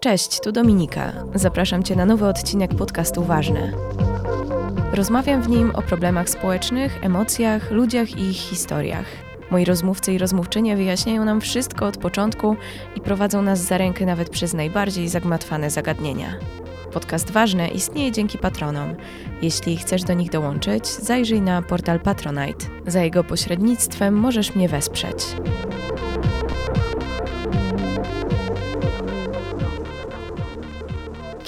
Cześć, 0.00 0.40
tu 0.40 0.52
Dominika. 0.52 1.12
Zapraszam 1.34 1.82
Cię 1.82 1.96
na 1.96 2.06
nowy 2.06 2.26
odcinek 2.26 2.74
podcastu 2.74 3.24
Ważne. 3.24 3.72
Rozmawiam 4.92 5.42
w 5.42 5.48
nim 5.48 5.70
o 5.70 5.82
problemach 5.82 6.30
społecznych, 6.30 7.04
emocjach, 7.04 7.70
ludziach 7.70 8.10
i 8.10 8.20
ich 8.20 8.36
historiach. 8.36 9.06
Moi 9.50 9.64
rozmówcy 9.64 10.12
i 10.12 10.18
rozmówczynie 10.18 10.76
wyjaśniają 10.76 11.24
nam 11.24 11.40
wszystko 11.40 11.86
od 11.86 11.96
początku 11.96 12.56
i 12.96 13.00
prowadzą 13.00 13.42
nas 13.42 13.60
za 13.60 13.78
rękę 13.78 14.06
nawet 14.06 14.30
przez 14.30 14.54
najbardziej 14.54 15.08
zagmatwane 15.08 15.70
zagadnienia. 15.70 16.34
Podcast 16.92 17.30
Ważne 17.30 17.68
istnieje 17.68 18.12
dzięki 18.12 18.38
patronom. 18.38 18.94
Jeśli 19.42 19.76
chcesz 19.76 20.02
do 20.02 20.14
nich 20.14 20.30
dołączyć, 20.30 20.86
zajrzyj 20.86 21.40
na 21.40 21.62
portal 21.62 22.00
Patronite. 22.00 22.66
Za 22.86 23.02
jego 23.02 23.24
pośrednictwem 23.24 24.14
możesz 24.14 24.54
mnie 24.54 24.68
wesprzeć. 24.68 25.26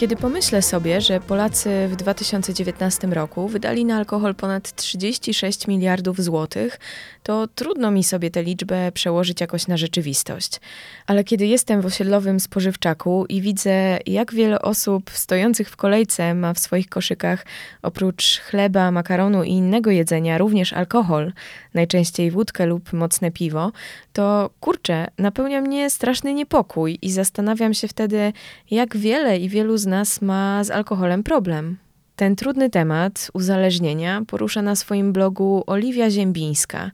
Kiedy 0.01 0.17
pomyślę 0.17 0.63
sobie, 0.63 1.01
że 1.01 1.21
Polacy 1.21 1.89
w 1.89 1.97
2019 1.97 3.07
roku 3.07 3.49
wydali 3.49 3.85
na 3.85 3.97
alkohol 3.97 4.35
ponad 4.35 4.77
36 4.77 5.67
miliardów 5.67 6.21
złotych, 6.21 6.79
to 7.23 7.49
trudno 7.55 7.91
mi 7.91 8.05
sobie 8.05 8.31
tę 8.31 8.43
liczbę 8.43 8.93
przełożyć 8.93 9.41
jakoś 9.41 9.67
na 9.67 9.77
rzeczywistość. 9.77 10.61
Ale 11.07 11.25
kiedy 11.25 11.47
jestem 11.47 11.81
w 11.81 11.87
osiedlowym 11.87 12.41
spożywczaku 12.41 13.27
i 13.29 13.41
widzę, 13.41 13.99
jak 14.07 14.35
wiele 14.35 14.63
osób 14.63 15.11
stojących 15.11 15.71
w 15.71 15.77
kolejce 15.77 16.35
ma 16.35 16.55
w 16.55 16.59
swoich 16.59 16.89
koszykach 16.89 17.47
oprócz 17.83 18.41
chleba, 18.41 18.91
makaronu 18.91 19.43
i 19.43 19.51
innego 19.51 19.91
jedzenia 19.91 20.39
również 20.39 20.73
alkohol, 20.73 21.33
najczęściej 21.75 22.31
wódkę 22.31 22.67
lub 22.67 22.93
mocne 22.93 23.31
piwo, 23.31 23.73
to 24.13 24.51
kurczę, 24.61 25.07
napełnia 25.19 25.61
mnie 25.61 25.91
straszny 25.91 26.35
niepokój 26.35 26.99
i 27.03 27.11
zastanawiam 27.11 27.75
się 27.75 27.89
wtedy, 27.89 28.33
jak 28.71 28.97
wiele 28.97 29.39
i 29.39 29.49
wielu 29.49 29.77
z 29.77 29.87
nas 29.87 30.23
ma 30.23 30.65
z 30.65 30.71
alkoholem 30.71 31.23
problem. 31.23 31.77
Ten 32.17 32.37
trudny 32.37 32.71
temat 32.71 33.31
uzależnienia 33.35 34.23
porusza 34.27 34.63
na 34.63 34.77
swoim 34.77 35.13
blogu 35.13 35.65
Oliwia 35.67 36.11
Ziembińska. 36.11 36.91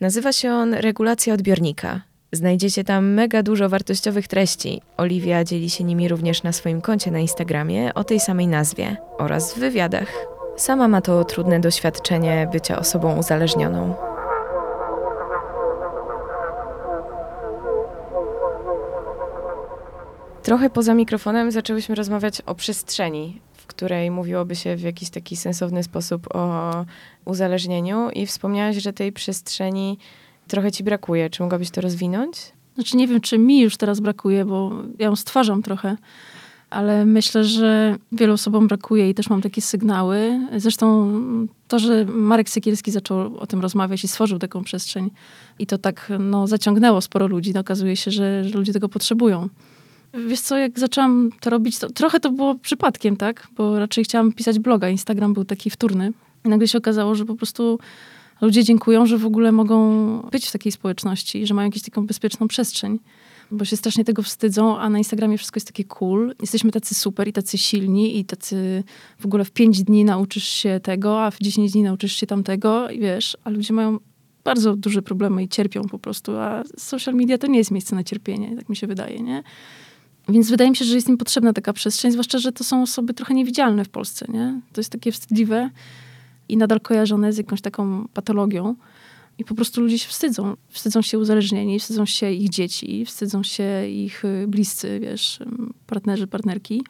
Nazywa 0.00 0.32
się 0.32 0.52
on 0.52 0.74
Regulacja 0.74 1.34
odbiornika. 1.34 2.00
Znajdziecie 2.32 2.84
tam 2.84 3.12
mega 3.12 3.42
dużo 3.42 3.68
wartościowych 3.68 4.28
treści. 4.28 4.82
Oliwia 4.96 5.44
dzieli 5.44 5.70
się 5.70 5.84
nimi 5.84 6.08
również 6.08 6.42
na 6.42 6.52
swoim 6.52 6.80
koncie 6.80 7.10
na 7.10 7.18
Instagramie 7.18 7.94
o 7.94 8.04
tej 8.04 8.20
samej 8.20 8.46
nazwie 8.46 8.96
oraz 9.18 9.54
w 9.54 9.58
wywiadach. 9.58 10.12
Sama 10.56 10.88
ma 10.88 11.00
to 11.00 11.24
trudne 11.24 11.60
doświadczenie 11.60 12.48
bycia 12.52 12.78
osobą 12.78 13.18
uzależnioną. 13.18 14.09
Trochę 20.42 20.70
poza 20.70 20.94
mikrofonem 20.94 21.50
zaczęłyśmy 21.50 21.94
rozmawiać 21.94 22.40
o 22.40 22.54
przestrzeni, 22.54 23.40
w 23.52 23.66
której 23.66 24.10
mówiłoby 24.10 24.56
się 24.56 24.76
w 24.76 24.80
jakiś 24.80 25.10
taki 25.10 25.36
sensowny 25.36 25.82
sposób 25.82 26.36
o 26.36 26.72
uzależnieniu 27.24 28.10
i 28.10 28.26
wspomniałaś, 28.26 28.76
że 28.76 28.92
tej 28.92 29.12
przestrzeni 29.12 29.98
trochę 30.48 30.72
ci 30.72 30.84
brakuje. 30.84 31.30
Czy 31.30 31.42
mogłabyś 31.42 31.70
to 31.70 31.80
rozwinąć? 31.80 32.52
Znaczy 32.74 32.96
nie 32.96 33.08
wiem, 33.08 33.20
czy 33.20 33.38
mi 33.38 33.60
już 33.60 33.76
teraz 33.76 34.00
brakuje, 34.00 34.44
bo 34.44 34.72
ja 34.98 35.06
ją 35.06 35.16
stwarzam 35.16 35.62
trochę, 35.62 35.96
ale 36.70 37.04
myślę, 37.04 37.44
że 37.44 37.96
wielu 38.12 38.32
osobom 38.32 38.68
brakuje 38.68 39.10
i 39.10 39.14
też 39.14 39.30
mam 39.30 39.42
takie 39.42 39.62
sygnały. 39.62 40.40
Zresztą 40.56 41.12
to, 41.68 41.78
że 41.78 42.04
Marek 42.04 42.50
Sekielski 42.50 42.90
zaczął 42.90 43.36
o 43.36 43.46
tym 43.46 43.60
rozmawiać 43.60 44.04
i 44.04 44.08
stworzył 44.08 44.38
taką 44.38 44.64
przestrzeń 44.64 45.10
i 45.58 45.66
to 45.66 45.78
tak 45.78 46.12
no, 46.18 46.46
zaciągnęło 46.46 47.00
sporo 47.00 47.26
ludzi. 47.26 47.52
No, 47.54 47.60
okazuje 47.60 47.96
się, 47.96 48.10
że, 48.10 48.44
że 48.44 48.58
ludzie 48.58 48.72
tego 48.72 48.88
potrzebują. 48.88 49.48
Wiesz 50.14 50.40
co, 50.40 50.58
jak 50.58 50.78
zaczęłam 50.78 51.30
to 51.40 51.50
robić, 51.50 51.78
to 51.78 51.90
trochę 51.90 52.20
to 52.20 52.32
było 52.32 52.54
przypadkiem, 52.54 53.16
tak? 53.16 53.48
Bo 53.56 53.78
raczej 53.78 54.04
chciałam 54.04 54.32
pisać 54.32 54.58
bloga. 54.58 54.88
Instagram 54.88 55.34
był 55.34 55.44
taki 55.44 55.70
wtórny. 55.70 56.12
I 56.44 56.48
nagle 56.48 56.68
się 56.68 56.78
okazało, 56.78 57.14
że 57.14 57.24
po 57.24 57.34
prostu 57.34 57.78
ludzie 58.40 58.64
dziękują, 58.64 59.06
że 59.06 59.18
w 59.18 59.26
ogóle 59.26 59.52
mogą 59.52 60.18
być 60.32 60.48
w 60.48 60.52
takiej 60.52 60.72
społeczności, 60.72 61.46
że 61.46 61.54
mają 61.54 61.68
jakąś 61.68 61.82
taką 61.82 62.06
bezpieczną 62.06 62.48
przestrzeń. 62.48 62.98
Bo 63.50 63.64
się 63.64 63.76
strasznie 63.76 64.04
tego 64.04 64.22
wstydzą, 64.22 64.78
a 64.78 64.90
na 64.90 64.98
Instagramie 64.98 65.38
wszystko 65.38 65.56
jest 65.56 65.66
takie 65.66 65.84
cool. 65.84 66.34
Jesteśmy 66.40 66.70
tacy 66.70 66.94
super 66.94 67.28
i 67.28 67.32
tacy 67.32 67.58
silni 67.58 68.18
i 68.18 68.24
tacy 68.24 68.84
w 69.18 69.26
ogóle 69.26 69.44
w 69.44 69.50
pięć 69.50 69.82
dni 69.82 70.04
nauczysz 70.04 70.44
się 70.44 70.80
tego, 70.82 71.24
a 71.24 71.30
w 71.30 71.38
dziesięć 71.38 71.72
dni 71.72 71.82
nauczysz 71.82 72.12
się 72.12 72.26
tamtego 72.26 72.90
i 72.90 73.00
wiesz, 73.00 73.36
a 73.44 73.50
ludzie 73.50 73.74
mają 73.74 73.98
bardzo 74.44 74.76
duże 74.76 75.02
problemy 75.02 75.42
i 75.42 75.48
cierpią 75.48 75.82
po 75.82 75.98
prostu, 75.98 76.36
a 76.36 76.62
social 76.76 77.14
media 77.14 77.38
to 77.38 77.46
nie 77.46 77.58
jest 77.58 77.70
miejsce 77.70 77.96
na 77.96 78.04
cierpienie, 78.04 78.56
tak 78.56 78.68
mi 78.68 78.76
się 78.76 78.86
wydaje, 78.86 79.20
nie? 79.20 79.42
Więc 80.28 80.50
wydaje 80.50 80.70
mi 80.70 80.76
się, 80.76 80.84
że 80.84 80.94
jest 80.94 81.08
im 81.08 81.18
potrzebna 81.18 81.52
taka 81.52 81.72
przestrzeń, 81.72 82.12
zwłaszcza, 82.12 82.38
że 82.38 82.52
to 82.52 82.64
są 82.64 82.82
osoby 82.82 83.14
trochę 83.14 83.34
niewidzialne 83.34 83.84
w 83.84 83.88
Polsce, 83.88 84.26
nie? 84.28 84.60
To 84.72 84.80
jest 84.80 84.90
takie 84.90 85.12
wstydliwe 85.12 85.70
i 86.48 86.56
nadal 86.56 86.80
kojarzone 86.80 87.32
z 87.32 87.38
jakąś 87.38 87.60
taką 87.60 88.08
patologią. 88.14 88.74
I 89.38 89.44
po 89.44 89.54
prostu 89.54 89.80
ludzie 89.80 89.98
się 89.98 90.08
wstydzą. 90.08 90.56
Wstydzą 90.68 91.02
się 91.02 91.18
uzależnieni, 91.18 91.80
wstydzą 91.80 92.06
się 92.06 92.32
ich 92.32 92.48
dzieci, 92.48 93.04
wstydzą 93.04 93.42
się 93.42 93.88
ich 93.88 94.24
y, 94.24 94.46
bliscy, 94.48 95.00
wiesz, 95.00 95.38
partnerzy, 95.86 96.26
partnerki. 96.26 96.82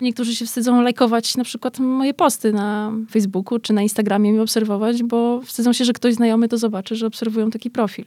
Niektórzy 0.00 0.34
się 0.34 0.46
wstydzą 0.46 0.82
lajkować 0.82 1.36
na 1.36 1.44
przykład 1.44 1.78
moje 1.78 2.14
posty 2.14 2.52
na 2.52 2.92
Facebooku 3.10 3.58
czy 3.58 3.72
na 3.72 3.82
Instagramie 3.82 4.32
mi 4.32 4.40
obserwować, 4.40 5.02
bo 5.02 5.40
wstydzą 5.42 5.72
się, 5.72 5.84
że 5.84 5.92
ktoś 5.92 6.14
znajomy 6.14 6.48
to 6.48 6.58
zobaczy, 6.58 6.96
że 6.96 7.06
obserwują 7.06 7.50
taki 7.50 7.70
profil. 7.70 8.04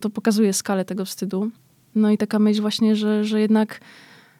To 0.00 0.10
pokazuje 0.10 0.52
skalę 0.52 0.84
tego 0.84 1.04
wstydu. 1.04 1.50
No 1.94 2.10
i 2.10 2.18
taka 2.18 2.38
myśl 2.38 2.60
właśnie, 2.60 2.96
że, 2.96 3.24
że 3.24 3.40
jednak 3.40 3.80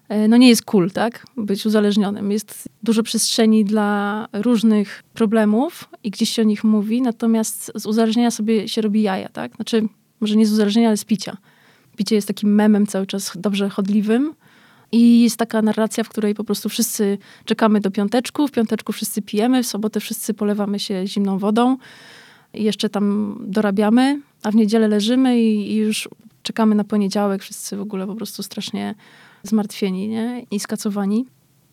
e, 0.09 0.29
no 0.29 0.37
nie 0.37 0.49
jest 0.49 0.65
cool, 0.65 0.91
tak? 0.91 1.27
Być 1.37 1.67
uzależnionym. 1.67 2.33
Jest 2.33 2.69
dużo 2.83 3.03
przestrzeni 3.03 3.65
dla 3.65 4.27
różnych 4.33 5.03
problemów 5.15 5.89
i 6.05 6.11
gdzieś 6.11 6.31
się 6.31 6.43
o 6.43 6.45
nich 6.45 6.65
mówi, 6.65 7.03
natomiast 7.03 7.73
z 7.75 7.87
uzależnienia 7.87 8.31
sobie 8.31 8.69
się 8.69 8.81
robi 8.81 9.03
jaja, 9.03 9.29
tak? 9.29 9.57
Znaczy, 9.57 9.89
może 10.21 10.37
nie 10.37 10.47
z 10.47 10.53
uzależnienia, 10.53 10.89
ale 10.89 10.97
z 10.97 11.05
picia. 11.05 11.37
Picie 11.97 12.15
jest 12.15 12.29
takim 12.29 12.55
memem 12.55 12.87
cały 12.87 13.07
czas 13.07 13.33
dobrze 13.37 13.69
chodliwym 13.69 14.35
i 14.93 15.23
jest 15.23 15.37
taka 15.37 15.63
narracja, 15.63 16.05
w 16.05 16.09
której 16.09 16.35
po 16.35 16.45
prostu 16.45 16.69
wszyscy 16.69 17.19
czekamy 17.45 17.81
do 17.81 17.91
piąteczku, 17.91 18.49
w 18.49 18.51
piąteczku 18.51 18.93
wszyscy 18.93 19.23
pijemy, 19.23 19.63
w 19.63 19.67
sobotę 19.67 20.01
wszyscy 20.01 20.35
polewamy 20.35 20.79
się 20.79 21.07
zimną 21.07 21.39
wodą 21.39 21.77
i 22.55 22.65
jeszcze 22.65 22.89
tam 22.89 23.37
dorabiamy, 23.47 24.21
a 24.43 24.51
w 24.51 24.55
niedzielę 24.55 24.89
leżymy 24.89 25.41
i, 25.41 25.73
i 25.73 25.77
już 25.77 26.09
czekamy 26.43 26.75
na 26.75 26.85
poniedziałek, 26.85 27.43
wszyscy 27.43 27.77
w 27.77 27.81
ogóle 27.81 28.07
po 28.07 28.15
prostu 28.15 28.43
strasznie 28.43 28.95
zmartwieni 29.43 30.09
nie? 30.09 30.47
i 30.51 30.61
skacowani. 30.61 31.27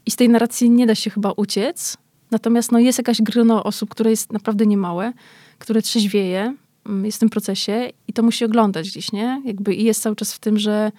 I 0.05 0.11
z 0.11 0.15
tej 0.15 0.29
narracji 0.29 0.69
nie 0.69 0.87
da 0.87 0.95
się 0.95 1.09
chyba 1.09 1.31
uciec. 1.31 1.97
Natomiast 2.31 2.71
no, 2.71 2.79
jest 2.79 2.97
jakaś 2.97 3.21
grono 3.21 3.63
osób, 3.63 3.89
które 3.89 4.09
jest 4.09 4.33
naprawdę 4.33 4.65
niemałe, 4.65 5.13
które 5.59 5.81
trzeźwieje, 5.81 6.55
mm, 6.85 7.05
jest 7.05 7.17
w 7.17 7.19
tym 7.19 7.29
procesie 7.29 7.89
i 8.07 8.13
to 8.13 8.23
musi 8.23 8.45
oglądać 8.45 8.89
gdzieś, 8.89 9.11
nie? 9.11 9.41
Jakby 9.45 9.75
i 9.75 9.83
jest 9.83 10.01
cały 10.01 10.15
czas 10.15 10.33
w 10.33 10.39
tym, 10.39 10.59
że, 10.59 10.91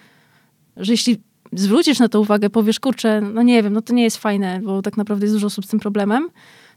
że 0.77 0.93
jeśli 0.93 1.17
zwrócisz 1.53 1.99
na 1.99 2.09
to 2.09 2.21
uwagę, 2.21 2.49
powiesz, 2.49 2.79
kurczę, 2.79 3.21
no 3.21 3.41
nie 3.41 3.63
wiem, 3.63 3.73
no 3.73 3.81
to 3.81 3.93
nie 3.93 4.03
jest 4.03 4.17
fajne, 4.17 4.61
bo 4.63 4.81
tak 4.81 4.97
naprawdę 4.97 5.25
jest 5.25 5.35
dużo 5.35 5.47
osób 5.47 5.65
z 5.65 5.67
tym 5.67 5.79
problemem, 5.79 6.29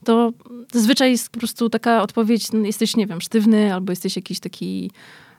to 0.04 0.32
zazwyczaj 0.72 1.10
jest 1.10 1.30
po 1.30 1.38
prostu 1.38 1.70
taka 1.70 2.02
odpowiedź, 2.02 2.52
no, 2.52 2.58
jesteś, 2.58 2.96
nie 2.96 3.06
wiem, 3.06 3.20
sztywny, 3.20 3.74
albo 3.74 3.92
jesteś 3.92 4.16
jakiś 4.16 4.40
taki, 4.40 4.90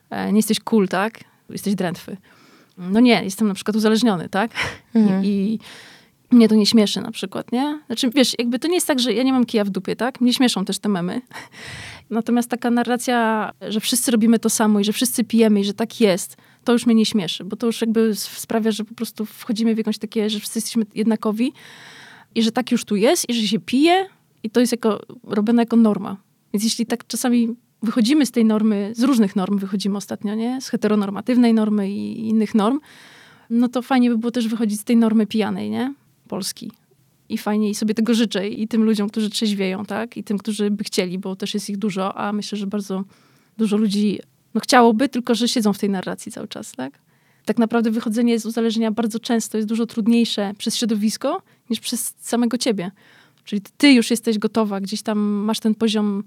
e, 0.09 0.31
nie 0.31 0.39
jesteś 0.39 0.59
cool, 0.59 0.87
tak? 0.87 1.19
Jesteś 1.49 1.75
drętwy. 1.75 2.17
No 2.77 2.99
nie, 2.99 3.23
jestem 3.23 3.47
na 3.47 3.53
przykład 3.53 3.75
uzależniony, 3.75 4.29
tak? 4.29 4.51
Mhm. 4.95 5.25
I, 5.25 5.27
I, 6.31 6.35
mnie 6.35 6.49
to 6.49 6.55
nie 6.55 6.65
śmieszy 6.65 7.01
na 7.01 7.11
przykład, 7.11 7.51
nie? 7.51 7.79
Znaczy, 7.85 8.09
wiesz, 8.09 8.35
jakby 8.39 8.59
to 8.59 8.67
nie 8.67 8.75
jest 8.75 8.87
tak, 8.87 8.99
że 8.99 9.13
ja 9.13 9.23
nie 9.23 9.33
mam 9.33 9.45
kija 9.45 9.63
w 9.63 9.69
dupie, 9.69 9.95
tak? 9.95 10.21
Mnie 10.21 10.33
śmieszą 10.33 10.65
też 10.65 10.79
te 10.79 10.89
memy. 10.89 11.21
Natomiast 12.09 12.49
taka 12.49 12.71
narracja, 12.71 13.51
że 13.61 13.79
wszyscy 13.79 14.11
robimy 14.11 14.39
to 14.39 14.49
samo 14.49 14.79
i 14.79 14.83
że 14.83 14.93
wszyscy 14.93 15.23
pijemy 15.23 15.59
i 15.59 15.63
że 15.63 15.73
tak 15.73 16.01
jest, 16.01 16.37
to 16.63 16.73
już 16.73 16.85
mnie 16.85 16.95
nie 16.95 17.05
śmieszy, 17.05 17.43
bo 17.43 17.55
to 17.55 17.67
już 17.67 17.81
jakby 17.81 18.15
sprawia, 18.15 18.71
że 18.71 18.83
po 18.83 18.95
prostu 18.95 19.25
wchodzimy 19.25 19.75
w 19.75 19.77
jakąś 19.77 19.97
takie, 19.97 20.29
że 20.29 20.39
wszyscy 20.39 20.57
jesteśmy 20.57 20.85
jednakowi 20.95 21.53
i 22.35 22.43
że 22.43 22.51
tak 22.51 22.71
już 22.71 22.85
tu 22.85 22.95
jest 22.95 23.29
i 23.29 23.33
że 23.33 23.47
się 23.47 23.59
pije 23.59 24.05
i 24.43 24.49
to 24.49 24.59
jest 24.59 24.71
jako, 24.71 24.99
robione 25.23 25.61
jako 25.61 25.75
norma. 25.75 26.17
Więc 26.53 26.63
jeśli 26.63 26.85
tak 26.85 27.07
czasami 27.07 27.55
wychodzimy 27.83 28.25
z 28.25 28.31
tej 28.31 28.45
normy, 28.45 28.91
z 28.95 29.03
różnych 29.03 29.35
norm 29.35 29.57
wychodzimy 29.57 29.97
ostatnio, 29.97 30.35
nie? 30.35 30.61
Z 30.61 30.69
heteronormatywnej 30.69 31.53
normy 31.53 31.91
i 31.91 32.29
innych 32.29 32.55
norm, 32.55 32.79
no 33.49 33.67
to 33.67 33.81
fajnie 33.81 34.09
by 34.09 34.17
było 34.17 34.31
też 34.31 34.47
wychodzić 34.47 34.79
z 34.79 34.83
tej 34.83 34.97
normy 34.97 35.27
pijanej, 35.27 35.69
nie? 35.69 35.93
Polski. 36.27 36.71
I 37.29 37.37
fajnie, 37.37 37.69
i 37.69 37.75
sobie 37.75 37.93
tego 37.93 38.13
życzę, 38.13 38.47
i 38.47 38.67
tym 38.67 38.83
ludziom, 38.83 39.09
którzy 39.09 39.29
trzeźwieją, 39.29 39.85
tak? 39.85 40.17
I 40.17 40.23
tym, 40.23 40.37
którzy 40.37 40.71
by 40.71 40.83
chcieli, 40.83 41.19
bo 41.19 41.35
też 41.35 41.53
jest 41.53 41.69
ich 41.69 41.77
dużo, 41.77 42.17
a 42.17 42.33
myślę, 42.33 42.57
że 42.57 42.67
bardzo 42.67 43.03
dużo 43.57 43.77
ludzi 43.77 44.19
no 44.53 44.61
chciałoby, 44.61 45.09
tylko 45.09 45.35
że 45.35 45.47
siedzą 45.47 45.73
w 45.73 45.79
tej 45.79 45.89
narracji 45.89 46.31
cały 46.31 46.47
czas, 46.47 46.71
tak? 46.71 46.99
Tak 47.45 47.57
naprawdę 47.57 47.91
wychodzenie 47.91 48.39
z 48.39 48.45
uzależnienia 48.45 48.91
bardzo 48.91 49.19
często 49.19 49.57
jest 49.57 49.69
dużo 49.69 49.85
trudniejsze 49.85 50.53
przez 50.57 50.75
środowisko 50.75 51.41
niż 51.69 51.79
przez 51.79 52.13
samego 52.19 52.57
ciebie. 52.57 52.91
Czyli 53.45 53.61
ty 53.77 53.91
już 53.91 54.11
jesteś 54.11 54.37
gotowa, 54.39 54.81
gdzieś 54.81 55.01
tam 55.01 55.19
masz 55.19 55.59
ten 55.59 55.75
poziom 55.75 56.23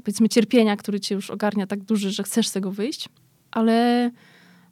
powiedzmy 0.00 0.28
cierpienia, 0.28 0.76
który 0.76 1.00
cię 1.00 1.14
już 1.14 1.30
ogarnia 1.30 1.66
tak 1.66 1.84
duży, 1.84 2.10
że 2.10 2.22
chcesz 2.22 2.48
z 2.48 2.52
tego 2.52 2.70
wyjść, 2.70 3.08
ale 3.50 4.10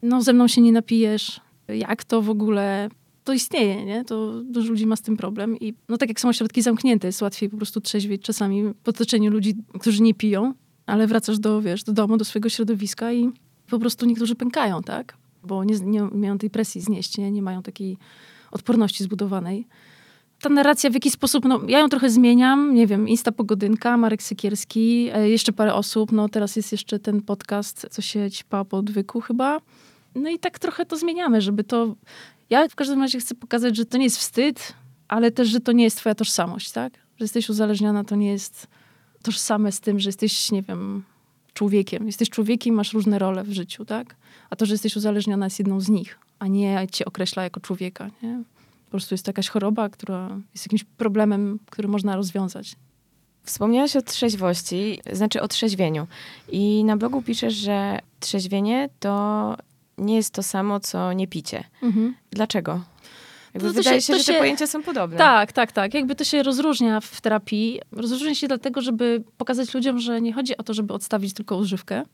no 0.03 0.23
ze 0.23 0.33
mną 0.33 0.49
się 0.49 0.61
nie 0.61 0.73
napijesz. 0.73 1.41
Jak 1.69 2.05
to 2.05 2.23
w 2.23 2.31
ogóle? 2.31 2.89
to 3.27 3.33
istnieje, 3.33 3.85
nie? 3.85 4.05
To 4.05 4.43
dużo 4.43 4.71
ludzi 4.71 4.87
ma 4.87 4.97
z 4.97 5.03
tym 5.03 5.17
problem 5.17 5.57
i 5.61 5.75
no 5.89 5.99
tak 5.99 6.09
jak 6.09 6.21
są 6.21 6.29
ośrodki 6.29 6.63
zamknięte, 6.63 7.09
jest 7.09 7.23
łatwiej 7.23 7.51
po 7.51 7.57
prostu 7.57 7.81
trzeźwieć 7.81 8.23
czasami 8.23 8.63
w 8.85 8.89
otoczeniu 8.89 9.31
ludzi, 9.31 9.55
którzy 9.81 10.03
nie 10.03 10.15
piją, 10.15 10.55
ale 10.87 11.07
wracasz 11.07 11.39
do, 11.39 11.63
wiesz, 11.63 11.85
do 11.85 11.93
domu, 11.93 12.17
do 12.17 12.25
swojego 12.25 12.49
środowiska 12.49 13.13
i 13.13 13.31
po 13.71 13.79
prostu 13.79 14.07
niektórzy 14.07 14.35
pękają, 14.35 14.83
tak? 14.83 15.17
Bo 15.43 15.65
nie, 15.65 15.75
nie 15.81 16.03
mają 16.03 16.39
tej 16.39 16.51
presji 16.51 16.81
znieść, 16.81 17.19
nie? 17.19 17.31
Nie 17.31 17.43
mają 17.43 17.63
takiej 17.63 17.97
odporności 18.51 19.05
zbudowanej 19.05 19.67
ta 20.41 20.49
narracja 20.49 20.91
w 20.91 20.95
jakiś 20.95 21.13
sposób, 21.13 21.45
no 21.45 21.61
ja 21.69 21.79
ją 21.79 21.89
trochę 21.89 22.11
zmieniam, 22.11 22.75
nie 22.75 22.87
wiem, 22.87 23.09
Insta 23.09 23.33
Pogodynka, 23.33 23.97
Marek 23.97 24.23
Sekierski, 24.23 25.11
e, 25.13 25.29
jeszcze 25.29 25.53
parę 25.53 25.75
osób, 25.75 26.13
no 26.13 26.29
teraz 26.29 26.57
jest 26.57 26.73
jeszcze 26.73 26.99
ten 26.99 27.23
podcast, 27.23 27.87
co 27.91 28.03
się 28.03 28.31
ćpa 28.31 28.65
po 28.65 28.77
odwyku 28.77 29.21
chyba. 29.21 29.61
No 30.15 30.31
i 30.31 30.39
tak 30.39 30.59
trochę 30.59 30.87
to 30.87 30.97
zmieniamy, 30.97 31.41
żeby 31.41 31.65
to... 31.65 31.95
Ja 32.51 32.69
w 32.69 32.75
każdym 32.75 33.03
razie 33.03 33.19
chcę 33.19 33.35
pokazać, 33.35 33.77
że 33.77 33.85
to 33.85 33.99
nie 33.99 34.05
jest 34.05 34.19
wstyd, 34.19 34.75
ale 35.09 35.31
też, 35.31 35.49
że 35.49 35.61
to 35.61 35.73
nie 35.73 35.85
jest 35.85 35.97
twoja 35.97 36.15
tożsamość, 36.15 36.73
tak? 36.73 36.93
Że 36.93 37.25
jesteś 37.25 37.49
uzależniona, 37.49 38.05
to 38.05 38.17
nie 38.17 38.31
jest 38.31 38.67
tożsame 39.23 39.73
z 39.73 39.81
tym, 39.81 40.01
że 40.01 40.09
jesteś, 40.09 40.53
nie 40.53 40.63
wiem, 40.63 41.03
człowiekiem. 41.55 42.07
Jesteś 42.07 42.31
człowiekiem, 42.31 42.75
masz 42.75 42.93
różne 42.93 43.19
role 43.19 43.45
w 43.45 43.53
życiu, 43.53 43.85
tak? 43.85 44.17
A 44.51 44.57
to, 44.57 44.67
że 44.67 44.75
jesteś 44.75 44.97
uzależniona 44.97 45.47
jest 45.47 45.59
jedną 45.59 45.81
z 45.81 45.89
nich, 45.89 46.19
a 46.39 46.47
nie 46.47 46.87
cię 46.93 47.05
określa 47.05 47.43
jako 47.43 47.61
człowieka, 47.61 48.11
nie? 48.23 48.43
Po 48.87 48.91
prostu 48.91 49.15
jest 49.15 49.25
to 49.25 49.29
jakaś 49.29 49.49
choroba, 49.49 49.89
która 49.89 50.39
jest 50.55 50.67
jakimś 50.67 50.85
problemem, 50.85 51.59
który 51.71 51.89
można 51.89 52.17
rozwiązać. 52.17 52.77
Wspomniałaś 53.45 53.97
o 53.97 54.03
trzeźwości, 54.03 55.01
znaczy 55.13 55.43
o 55.43 55.49
trzeźwieniu. 55.49 56.07
I 56.49 56.85
na 56.85 56.97
blogu 56.97 57.23
piszesz, 57.23 57.55
że 57.55 57.99
trzeźwienie 58.21 58.89
to 59.01 59.57
nie 59.99 60.17
jest 60.17 60.35
to 60.35 60.43
samo, 60.43 60.81
co 60.81 61.13
niepicie. 61.13 61.65
Mhm. 61.83 62.15
Dlaczego? 62.31 62.81
Jakby 63.55 63.73
wydaje 63.73 64.01
się, 64.01 64.07
się, 64.07 64.19
że 64.19 64.33
te 64.33 64.39
pojęcia 64.39 64.67
są 64.67 64.83
podobne. 64.83 65.17
Tak, 65.17 65.53
tak, 65.53 65.73
tak. 65.73 65.95
Jakby 65.95 66.15
to 66.15 66.25
się 66.25 66.43
rozróżnia 66.43 67.01
w 67.01 67.21
terapii. 67.21 67.81
Rozróżnia 67.93 68.35
się 68.35 68.49
dlatego, 68.49 68.81
żeby 68.81 69.25
pokazać 69.39 69.75
ludziom, 69.75 69.99
że 69.99 70.21
nie 70.21 70.33
chodzi 70.33 70.57
o 70.57 70.63
to, 70.63 70.75
żeby 70.75 70.95
odstawić 70.95 71.35
tylko 71.35 71.57
używkę, 71.57 72.05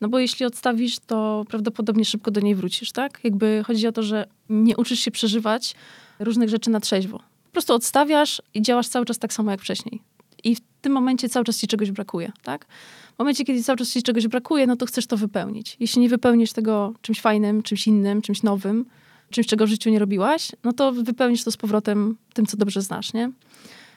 no 0.00 0.08
bo 0.08 0.18
jeśli 0.18 0.46
odstawisz, 0.46 0.98
to 0.98 1.44
prawdopodobnie 1.48 2.04
szybko 2.04 2.30
do 2.30 2.40
niej 2.40 2.54
wrócisz, 2.54 2.92
tak? 2.92 3.20
Jakby 3.24 3.62
chodzi 3.66 3.86
o 3.86 3.92
to, 3.92 4.02
że 4.02 4.26
nie 4.48 4.76
uczysz 4.76 5.00
się 5.00 5.10
przeżywać 5.10 5.74
różnych 6.18 6.48
rzeczy 6.48 6.70
na 6.70 6.80
trzeźwo. 6.80 7.18
Po 7.18 7.52
prostu 7.52 7.74
odstawiasz 7.74 8.42
i 8.54 8.62
działasz 8.62 8.88
cały 8.88 9.06
czas 9.06 9.18
tak 9.18 9.32
samo 9.32 9.50
jak 9.50 9.60
wcześniej. 9.60 10.00
I 10.44 10.56
w 10.56 10.60
tym 10.80 10.92
momencie 10.92 11.28
cały 11.28 11.44
czas 11.44 11.58
ci 11.58 11.66
czegoś 11.66 11.90
brakuje, 11.90 12.32
tak? 12.42 12.66
W 13.14 13.18
momencie, 13.18 13.44
kiedy 13.44 13.62
cały 13.62 13.76
czas 13.76 13.92
ci 13.92 14.02
czegoś 14.02 14.28
brakuje, 14.28 14.66
no 14.66 14.76
to 14.76 14.86
chcesz 14.86 15.06
to 15.06 15.16
wypełnić. 15.16 15.76
Jeśli 15.80 16.02
nie 16.02 16.08
wypełnisz 16.08 16.52
tego 16.52 16.94
czymś 17.02 17.20
fajnym, 17.20 17.62
czymś 17.62 17.86
innym, 17.86 18.22
czymś 18.22 18.42
nowym, 18.42 18.84
czymś, 19.30 19.46
czego 19.46 19.66
w 19.66 19.68
życiu 19.68 19.90
nie 19.90 19.98
robiłaś, 19.98 20.52
no 20.64 20.72
to 20.72 20.92
wypełnisz 20.92 21.44
to 21.44 21.50
z 21.50 21.56
powrotem 21.56 22.16
tym, 22.34 22.46
co 22.46 22.56
dobrze 22.56 22.82
znasz, 22.82 23.12
nie? 23.12 23.30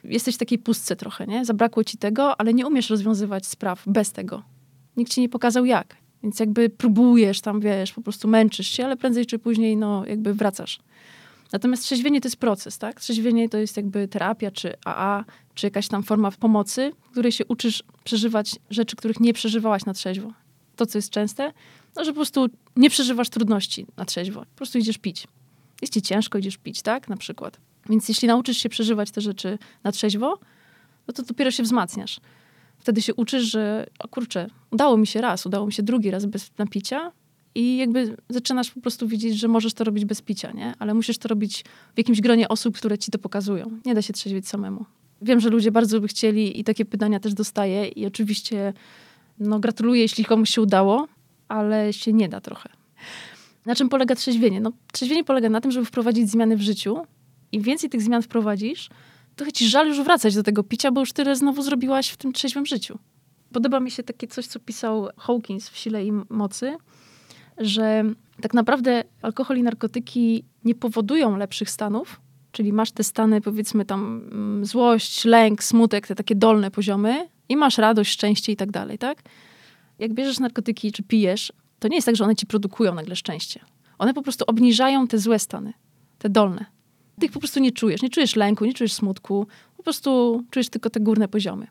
Jesteś 0.03 0.35
w 0.35 0.37
takiej 0.37 0.59
pustce 0.59 0.95
trochę, 0.95 1.27
nie? 1.27 1.45
Zabrakło 1.45 1.83
ci 1.83 1.97
tego, 1.97 2.39
ale 2.39 2.53
nie 2.53 2.67
umiesz 2.67 2.89
rozwiązywać 2.89 3.45
spraw 3.45 3.83
bez 3.87 4.11
tego 4.11 4.43
nikt 4.97 5.11
ci 5.11 5.21
nie 5.21 5.29
pokazał 5.29 5.65
jak. 5.65 5.97
Więc 6.23 6.39
jakby 6.39 6.69
próbujesz 6.69 7.41
tam, 7.41 7.59
wiesz, 7.61 7.93
po 7.93 8.01
prostu 8.01 8.27
męczysz 8.27 8.67
się, 8.67 8.85
ale 8.85 8.97
prędzej 8.97 9.25
czy 9.25 9.39
później, 9.39 9.77
no, 9.77 10.05
jakby 10.05 10.33
wracasz. 10.33 10.79
Natomiast 11.51 11.83
trzeźwienie 11.83 12.21
to 12.21 12.27
jest 12.27 12.37
proces, 12.37 12.77
tak? 12.77 12.99
Trzeźwienie 12.99 13.49
to 13.49 13.57
jest 13.57 13.77
jakby 13.77 14.07
terapia, 14.07 14.51
czy 14.51 14.73
AA, 14.85 15.25
czy 15.55 15.67
jakaś 15.67 15.87
tam 15.87 16.03
forma 16.03 16.31
pomocy, 16.31 16.91
w 17.01 17.11
której 17.11 17.31
się 17.31 17.45
uczysz 17.45 17.83
przeżywać 18.03 18.55
rzeczy, 18.69 18.95
których 18.95 19.19
nie 19.19 19.33
przeżywałaś 19.33 19.85
na 19.85 19.93
trzeźwo. 19.93 20.33
To, 20.75 20.85
co 20.85 20.97
jest 20.97 21.09
częste, 21.09 21.53
no, 21.95 22.05
że 22.05 22.11
po 22.11 22.15
prostu 22.15 22.47
nie 22.75 22.89
przeżywasz 22.89 23.29
trudności 23.29 23.85
na 23.97 24.05
trzeźwo. 24.05 24.39
Po 24.39 24.55
prostu 24.55 24.77
idziesz 24.77 24.97
pić. 24.97 25.27
Jest 25.81 25.93
ci 25.93 26.01
ciężko, 26.01 26.37
idziesz 26.37 26.57
pić, 26.57 26.81
tak? 26.81 27.09
Na 27.09 27.17
przykład. 27.17 27.59
Więc 27.89 28.09
jeśli 28.09 28.27
nauczysz 28.27 28.57
się 28.57 28.69
przeżywać 28.69 29.11
te 29.11 29.21
rzeczy 29.21 29.57
na 29.83 29.91
trzeźwo, 29.91 30.39
no 31.07 31.13
to 31.13 31.23
dopiero 31.23 31.51
się 31.51 31.63
wzmacniasz 31.63 32.19
wtedy 32.81 33.01
się 33.01 33.13
uczysz, 33.13 33.43
że 33.43 33.87
o 33.99 34.07
kurczę, 34.07 34.47
udało 34.71 34.97
mi 34.97 35.07
się 35.07 35.21
raz, 35.21 35.45
udało 35.45 35.65
mi 35.65 35.73
się 35.73 35.83
drugi 35.83 36.11
raz 36.11 36.25
bez 36.25 36.51
napicia 36.57 37.11
i 37.55 37.77
jakby 37.77 38.17
zaczynasz 38.29 38.71
po 38.71 38.81
prostu 38.81 39.07
widzieć, 39.07 39.37
że 39.37 39.47
możesz 39.47 39.73
to 39.73 39.83
robić 39.83 40.05
bez 40.05 40.21
picia, 40.21 40.51
nie? 40.51 40.73
Ale 40.79 40.93
musisz 40.93 41.17
to 41.17 41.27
robić 41.27 41.63
w 41.95 41.97
jakimś 41.97 42.21
gronie 42.21 42.47
osób, 42.47 42.77
które 42.77 42.97
ci 42.97 43.11
to 43.11 43.19
pokazują. 43.19 43.79
Nie 43.85 43.95
da 43.95 44.01
się 44.01 44.13
trzeźwieć 44.13 44.47
samemu. 44.47 44.85
Wiem, 45.21 45.39
że 45.39 45.49
ludzie 45.49 45.71
bardzo 45.71 45.99
by 45.99 46.07
chcieli 46.07 46.59
i 46.59 46.63
takie 46.63 46.85
pytania 46.85 47.19
też 47.19 47.33
dostaję 47.33 47.87
i 47.87 48.05
oczywiście 48.05 48.73
no 49.39 49.59
gratuluję, 49.59 50.01
jeśli 50.01 50.25
komuś 50.25 50.49
się 50.49 50.61
udało, 50.61 51.07
ale 51.47 51.93
się 51.93 52.13
nie 52.13 52.29
da 52.29 52.41
trochę. 52.41 52.69
Na 53.65 53.75
czym 53.75 53.89
polega 53.89 54.15
trzeźwienie? 54.15 54.61
No, 54.61 54.71
trzeźwienie 54.93 55.23
polega 55.23 55.49
na 55.49 55.61
tym, 55.61 55.71
żeby 55.71 55.85
wprowadzić 55.85 56.29
zmiany 56.29 56.57
w 56.57 56.61
życiu. 56.61 56.97
Im 57.51 57.61
więcej 57.61 57.89
tych 57.89 58.01
zmian 58.01 58.21
wprowadzisz, 58.21 58.89
trochę 59.41 59.51
ci 59.51 59.69
żal 59.69 59.87
już 59.87 60.01
wracać 60.01 60.35
do 60.35 60.43
tego 60.43 60.63
picia, 60.63 60.91
bo 60.91 60.99
już 60.99 61.13
tyle 61.13 61.35
znowu 61.35 61.61
zrobiłaś 61.61 62.09
w 62.09 62.17
tym 62.17 62.33
trzeźwym 62.33 62.65
życiu. 62.65 62.99
Podoba 63.53 63.79
mi 63.79 63.91
się 63.91 64.03
takie 64.03 64.27
coś, 64.27 64.47
co 64.47 64.59
pisał 64.59 65.09
Hawkins 65.17 65.69
w 65.69 65.77
Sile 65.77 66.05
i 66.05 66.11
Mocy, 66.29 66.75
że 67.57 68.03
tak 68.41 68.53
naprawdę 68.53 69.03
alkohol 69.21 69.57
i 69.57 69.63
narkotyki 69.63 70.43
nie 70.63 70.75
powodują 70.75 71.37
lepszych 71.37 71.69
stanów, 71.69 72.21
czyli 72.51 72.73
masz 72.73 72.91
te 72.91 73.03
stany, 73.03 73.41
powiedzmy 73.41 73.85
tam 73.85 74.27
mm, 74.31 74.65
złość, 74.65 75.25
lęk, 75.25 75.63
smutek, 75.63 76.07
te 76.07 76.15
takie 76.15 76.35
dolne 76.35 76.71
poziomy 76.71 77.29
i 77.49 77.57
masz 77.57 77.77
radość, 77.77 78.11
szczęście 78.11 78.51
i 78.51 78.55
tak 78.55 78.71
dalej, 78.71 78.97
tak? 78.97 79.21
Jak 79.99 80.13
bierzesz 80.13 80.39
narkotyki 80.39 80.91
czy 80.91 81.03
pijesz, 81.03 81.53
to 81.79 81.87
nie 81.87 81.95
jest 81.95 82.05
tak, 82.05 82.15
że 82.15 82.23
one 82.23 82.35
ci 82.35 82.45
produkują 82.45 82.95
nagle 82.95 83.15
szczęście. 83.15 83.59
One 83.97 84.13
po 84.13 84.21
prostu 84.21 84.45
obniżają 84.47 85.07
te 85.07 85.17
złe 85.17 85.39
stany, 85.39 85.73
te 86.19 86.29
dolne. 86.29 86.80
Ty 87.19 87.25
ich 87.25 87.31
po 87.31 87.39
prostu 87.39 87.59
nie 87.59 87.71
czujesz. 87.71 88.01
Nie 88.01 88.09
czujesz 88.09 88.35
lęku, 88.35 88.65
nie 88.65 88.73
czujesz 88.73 88.93
smutku. 88.93 89.47
Po 89.77 89.83
prostu 89.83 90.43
czujesz 90.51 90.69
tylko 90.69 90.89
te 90.89 90.99
górne 90.99 91.27
poziomy. 91.27 91.67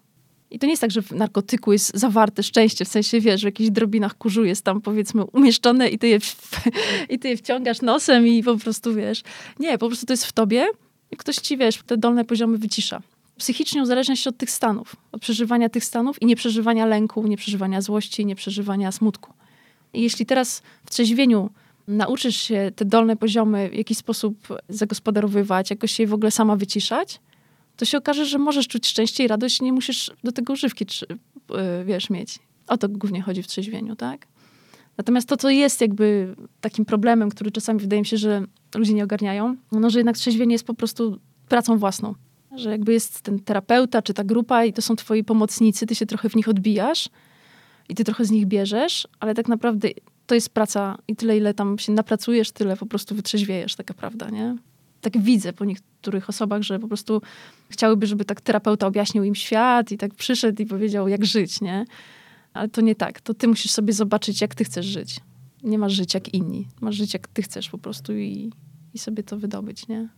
I 0.51 0.59
to 0.59 0.67
nie 0.67 0.73
jest 0.73 0.81
tak, 0.81 0.91
że 0.91 1.03
w 1.03 1.11
narkotyku 1.11 1.73
jest 1.73 1.97
zawarte 1.97 2.43
szczęście, 2.43 2.85
w 2.85 2.89
sensie, 2.89 3.21
wiesz, 3.21 3.41
w 3.41 3.45
jakichś 3.45 3.71
drobinach 3.71 4.19
kurzu 4.19 4.45
jest 4.45 4.65
tam, 4.65 4.81
powiedzmy, 4.81 5.25
umieszczone 5.25 5.89
i 5.89 5.99
ty, 5.99 6.09
je, 6.09 6.19
i 7.09 7.19
ty 7.19 7.29
je 7.29 7.37
wciągasz 7.37 7.83
nosem 7.83 8.27
i 8.27 8.43
po 8.43 8.57
prostu, 8.57 8.95
wiesz. 8.95 9.23
Nie, 9.59 9.79
po 9.79 9.87
prostu 9.87 10.07
to 10.07 10.13
jest 10.13 10.27
w 10.27 10.33
tobie 10.33 10.67
i 11.11 11.17
ktoś 11.17 11.37
ci, 11.37 11.57
wiesz, 11.57 11.83
te 11.87 11.97
dolne 11.97 12.25
poziomy 12.25 12.59
wycisza. 12.59 13.03
Psychicznie 13.39 13.83
uzależnia 13.83 14.17
się 14.17 14.31
od 14.31 14.37
tych 14.37 14.51
stanów, 14.51 14.97
od 15.13 15.21
przeżywania 15.21 15.69
tych 15.69 15.85
stanów 15.85 16.23
i 16.23 16.27
nie 16.27 16.37
przeżywania 16.37 16.87
lęku, 16.87 17.27
nie 17.27 17.37
przeżywania 17.37 17.81
złości, 17.81 18.27
nie 18.27 18.37
przeżywania 18.37 18.93
smutku. 18.93 19.33
I 19.95 20.03
jeśli 20.03 20.27
teraz 20.27 20.63
w 20.85 20.91
trzeźwieniu 20.91 21.51
nauczysz 21.91 22.37
się 22.37 22.71
te 22.77 22.85
dolne 22.85 23.17
poziomy 23.17 23.71
w 23.73 23.75
jakiś 23.75 23.99
sposób 23.99 24.49
zagospodarowywać, 24.69 25.71
jakoś 25.71 25.93
się 25.93 26.07
w 26.07 26.15
ogóle 26.15 26.31
sama 26.31 26.57
wyciszać, 26.57 27.21
to 27.77 27.85
się 27.85 27.99
okaże, 27.99 28.25
że 28.27 28.39
możesz 28.39 28.69
czuć 28.69 28.87
szczęście 28.87 29.25
i 29.25 29.29
radość, 29.29 29.61
nie 29.61 29.73
musisz 29.73 30.11
do 30.25 30.33
tego 30.33 30.53
używki, 30.53 30.87
czy, 30.87 31.07
yy, 31.51 31.85
wiesz, 31.85 32.11
mieć. 32.11 32.39
O 32.67 32.79
to 32.79 32.89
głównie 32.89 33.23
chodzi 33.23 33.43
w 33.43 33.47
trzeźwieniu, 33.47 33.97
tak? 33.97 34.27
Natomiast 34.99 35.29
to, 35.29 35.37
co 35.37 35.51
jest 35.51 35.81
jakby 35.81 36.35
takim 36.61 36.85
problemem, 36.85 37.31
który 37.31 37.51
czasami 37.51 37.81
wydaje 37.81 38.03
mi 38.03 38.07
się, 38.07 38.17
że 38.17 38.45
ludzie 38.75 38.95
nie 38.95 39.05
ogarniają, 39.05 39.57
no, 39.73 39.91
że 39.91 39.99
jednak 39.99 40.17
trzeźwienie 40.17 40.53
jest 40.53 40.67
po 40.67 40.75
prostu 40.75 41.19
pracą 41.49 41.79
własną. 41.79 42.15
Że 42.57 42.71
jakby 42.71 42.93
jest 42.93 43.21
ten 43.21 43.41
terapeuta, 43.41 44.03
czy 44.03 44.15
ta 44.15 44.25
grupa 44.25 44.65
i 44.65 44.73
to 44.73 44.83
są 44.83 44.97
twoi 44.97 45.25
pomocnicy, 45.25 45.87
ty 45.87 45.95
się 45.95 46.07
trochę 46.07 46.29
w 46.29 46.37
nich 46.37 46.49
odbijasz 46.49 47.09
i 47.89 47.95
ty 47.95 48.05
trochę 48.05 48.25
z 48.25 48.31
nich 48.31 48.47
bierzesz, 48.47 49.09
ale 49.21 49.35
tak 49.35 49.49
naprawdę 49.49 49.89
to 50.31 50.35
jest 50.35 50.51
praca 50.51 50.99
i 51.09 51.17
tyle, 51.17 51.37
ile 51.37 51.55
tam 51.55 51.79
się 51.79 51.93
napracujesz, 51.93 52.53
tyle 52.53 52.77
po 52.77 52.87
prostu 52.87 53.15
wytrzeźwiejesz, 53.15 53.77
taka 53.77 53.95
prawda, 53.95 54.31
nie? 54.31 54.57
Tak 55.01 55.19
widzę 55.19 55.53
po 55.53 55.65
niektórych 55.65 56.29
osobach, 56.29 56.63
że 56.63 56.79
po 56.79 56.89
prostu 56.89 57.23
chciałyby, 57.71 58.07
żeby 58.07 58.25
tak 58.25 58.41
terapeuta 58.41 58.87
objaśnił 58.87 59.25
im 59.25 59.35
świat 59.35 59.93
i 59.93 59.99
tak 59.99 60.15
przyszedł 60.15 60.63
i 60.63 60.67
powiedział, 60.67 61.09
jak 61.09 61.25
żyć, 61.25 61.61
nie? 61.61 61.85
Ale 62.53 62.69
to 62.69 62.81
nie 62.81 62.95
tak. 62.95 63.21
To 63.21 63.35
ty 63.35 63.49
musisz 63.49 63.71
sobie 63.71 63.93
zobaczyć, 63.93 64.41
jak 64.41 64.55
ty 64.55 64.65
chcesz 64.65 64.87
żyć. 64.87 65.21
Nie 65.63 65.79
masz 65.79 65.93
żyć 65.93 66.15
jak 66.15 66.35
inni. 66.35 66.69
Masz 66.81 66.95
żyć, 66.95 67.15
jak 67.15 67.29
ty 67.29 67.43
chcesz 67.43 67.71
po 67.71 67.79
prostu 67.79 68.15
i, 68.15 68.53
i 68.95 68.99
sobie 68.99 69.23
to 69.23 69.37
wydobyć, 69.37 69.89
nie? 69.89 70.09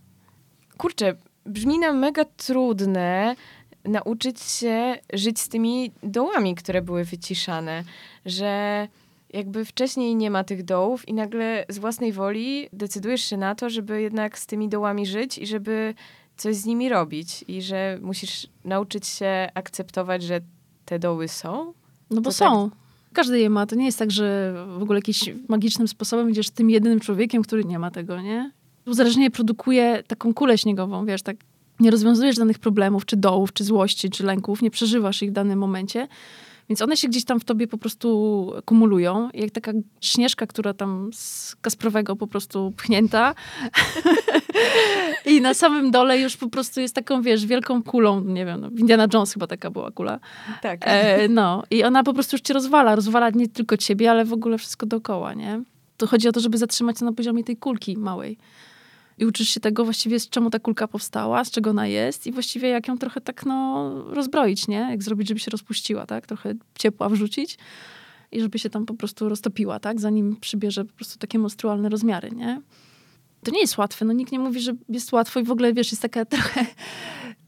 Kurczę, 0.77 1.17
brzmi 1.47 1.79
nam 1.79 1.99
mega 1.99 2.25
trudne 2.25 3.37
nauczyć 3.85 4.41
się 4.41 4.97
żyć 5.13 5.41
z 5.41 5.49
tymi 5.49 5.93
dołami, 6.03 6.55
które 6.55 6.83
były 6.83 7.05
wyciszane, 7.05 7.85
że 8.27 8.89
jakby 9.33 9.65
wcześniej 9.65 10.17
nie 10.17 10.31
ma 10.31 10.45
tych 10.45 10.65
dołów 10.65 11.09
i 11.09 11.15
nagle 11.15 11.65
z 11.69 11.79
własnej 11.79 12.13
woli 12.13 12.69
decydujesz 12.73 13.23
się 13.23 13.37
na 13.37 13.55
to, 13.55 13.71
żeby 13.71 14.03
jednak 14.03 14.39
z 14.39 14.47
tymi 14.47 14.69
dołami 14.69 15.07
żyć 15.07 15.39
i 15.39 15.47
żeby 15.47 15.95
coś 16.37 16.57
z 16.57 16.67
nimi 16.67 16.89
robić 16.89 17.45
i 17.49 17.63
że 17.63 17.99
musisz 18.03 18.47
nauczyć 18.65 19.07
się 19.07 19.49
akceptować, 19.55 20.23
że 20.23 20.41
te 20.85 20.99
doły 20.99 21.29
są. 21.29 21.73
No 22.11 22.21
bo 22.21 22.31
to 22.31 22.33
są. 22.33 22.71
Tak... 22.71 22.79
Każdy 23.13 23.41
je 23.41 23.51
ma. 23.51 23.67
To 23.67 23.77
nie 23.77 23.87
jest 23.87 23.99
tak, 23.99 24.11
że 24.11 24.55
w 24.79 24.83
ogóle 24.83 24.99
jakimś 24.99 25.31
magicznym 25.49 25.89
sposobem 25.89 26.31
idziesz 26.31 26.51
tym 26.51 26.71
jedynym 26.71 27.01
człowiekiem, 27.01 27.43
który 27.43 27.65
nie 27.65 27.79
ma 27.79 27.91
tego, 27.91 28.21
nie? 28.21 28.53
Uzależnienie 28.87 29.31
produkuje 29.31 30.03
taką 30.07 30.35
kulę 30.35 30.59
śniegową, 30.59 31.07
wiesz, 31.07 31.23
tak 31.23 31.37
nie 31.81 31.91
rozwiązujesz 31.91 32.37
danych 32.37 32.59
problemów, 32.59 33.07
czy 33.07 33.17
dołów, 33.17 33.53
czy 33.53 33.65
złości, 33.65 34.11
czy 34.11 34.25
lęków, 34.25 34.63
nie 34.63 34.71
przeżywasz 34.71 35.23
ich 35.23 35.31
w 35.31 35.33
danym 35.33 35.59
momencie, 35.59 36.09
Więc 36.73 36.83
one 36.83 36.97
się 36.97 37.09
gdzieś 37.09 37.25
tam 37.25 37.41
w 37.41 37.45
tobie 37.45 37.67
po 37.67 37.79
prostu 37.79 38.53
kumulują. 38.65 39.29
Jak 39.35 39.51
taka 39.51 39.73
śnieżka, 40.01 40.47
która 40.47 40.75
tam 40.75 41.11
z 41.13 41.57
Kasprowego 41.57 42.17
po 42.17 42.27
prostu 42.27 42.73
pchnięta. 42.77 43.35
I 45.27 45.41
na 45.41 45.55
samym 45.55 45.91
dole 45.91 46.21
już 46.21 46.37
po 46.37 46.49
prostu 46.49 46.81
jest 46.81 46.95
taką, 46.95 47.23
wiesz, 47.23 47.47
wielką 47.47 47.83
kulą, 47.83 48.21
nie 48.21 48.47
wiem, 48.47 48.61
no, 48.61 48.69
Indiana 48.77 49.07
Jones 49.15 49.33
chyba 49.33 49.47
taka 49.47 49.71
była 49.71 49.91
kula. 49.91 50.21
Tak. 50.63 50.81
E, 50.85 51.29
no, 51.29 51.63
i 51.71 51.85
ona 51.85 52.03
po 52.03 52.15
prostu 52.15 52.37
już 52.37 52.41
cię 52.41 52.55
rozwala. 52.55 52.95
Rozwala 52.95 53.31
nie 53.31 53.49
tylko 53.49 53.77
ciebie, 53.77 54.11
ale 54.11 54.25
w 54.25 54.33
ogóle 54.33 54.59
wszystko 54.59 54.87
dookoła, 54.87 55.35
nie? 55.35 55.63
To 55.97 56.07
chodzi 56.07 56.29
o 56.29 56.33
to, 56.33 56.41
żeby 56.41 56.59
zatrzymać 56.59 56.99
się 56.99 57.05
na 57.05 57.13
poziomie 57.13 57.45
tej 57.45 57.57
kulki 57.57 57.97
małej. 57.97 58.39
I 59.23 59.27
uczysz 59.27 59.49
się 59.49 59.61
tego 59.61 59.85
właściwie, 59.85 60.21
z 60.21 60.29
czemu 60.29 60.51
ta 60.51 60.59
kulka 60.59 60.89
powstała, 60.89 61.45
z 61.45 61.51
czego 61.51 61.71
ona 61.71 61.87
jest 61.87 62.27
i 62.27 62.33
właściwie 62.33 62.69
jak 62.69 62.89
ją 62.89 62.99
trochę 62.99 63.21
tak, 63.21 63.47
no, 63.47 63.93
rozbroić, 64.15 64.69
nie? 64.69 64.77
Jak 64.77 65.03
zrobić, 65.03 65.29
żeby 65.29 65.41
się 65.41 65.51
rozpuściła, 65.51 66.07
tak? 66.07 66.27
Trochę 66.27 66.55
ciepła 66.79 67.09
wrzucić 67.09 67.59
i 68.33 68.41
żeby 68.41 68.59
się 68.59 68.71
tam 68.71 68.87
po 68.87 68.95
prostu 68.95 69.29
roztopiła, 69.29 69.81
tak? 69.81 70.01
Zanim 70.01 70.37
przybierze 70.37 70.85
po 70.85 70.93
prostu 70.93 71.19
takie 71.19 71.39
monstrualne 71.39 71.89
rozmiary, 71.89 72.31
nie? 72.31 72.61
To 73.43 73.51
nie 73.51 73.61
jest 73.61 73.79
łatwe, 73.79 74.05
no 74.05 74.13
nikt 74.13 74.33
nie 74.33 74.39
mówi, 74.39 74.61
że 74.61 74.73
jest 74.89 75.13
łatwo 75.13 75.41
i 75.41 75.45
w 75.45 75.51
ogóle, 75.51 75.73
wiesz, 75.73 75.93
jest 75.93 76.03
taka 76.03 76.25
trochę... 76.35 76.67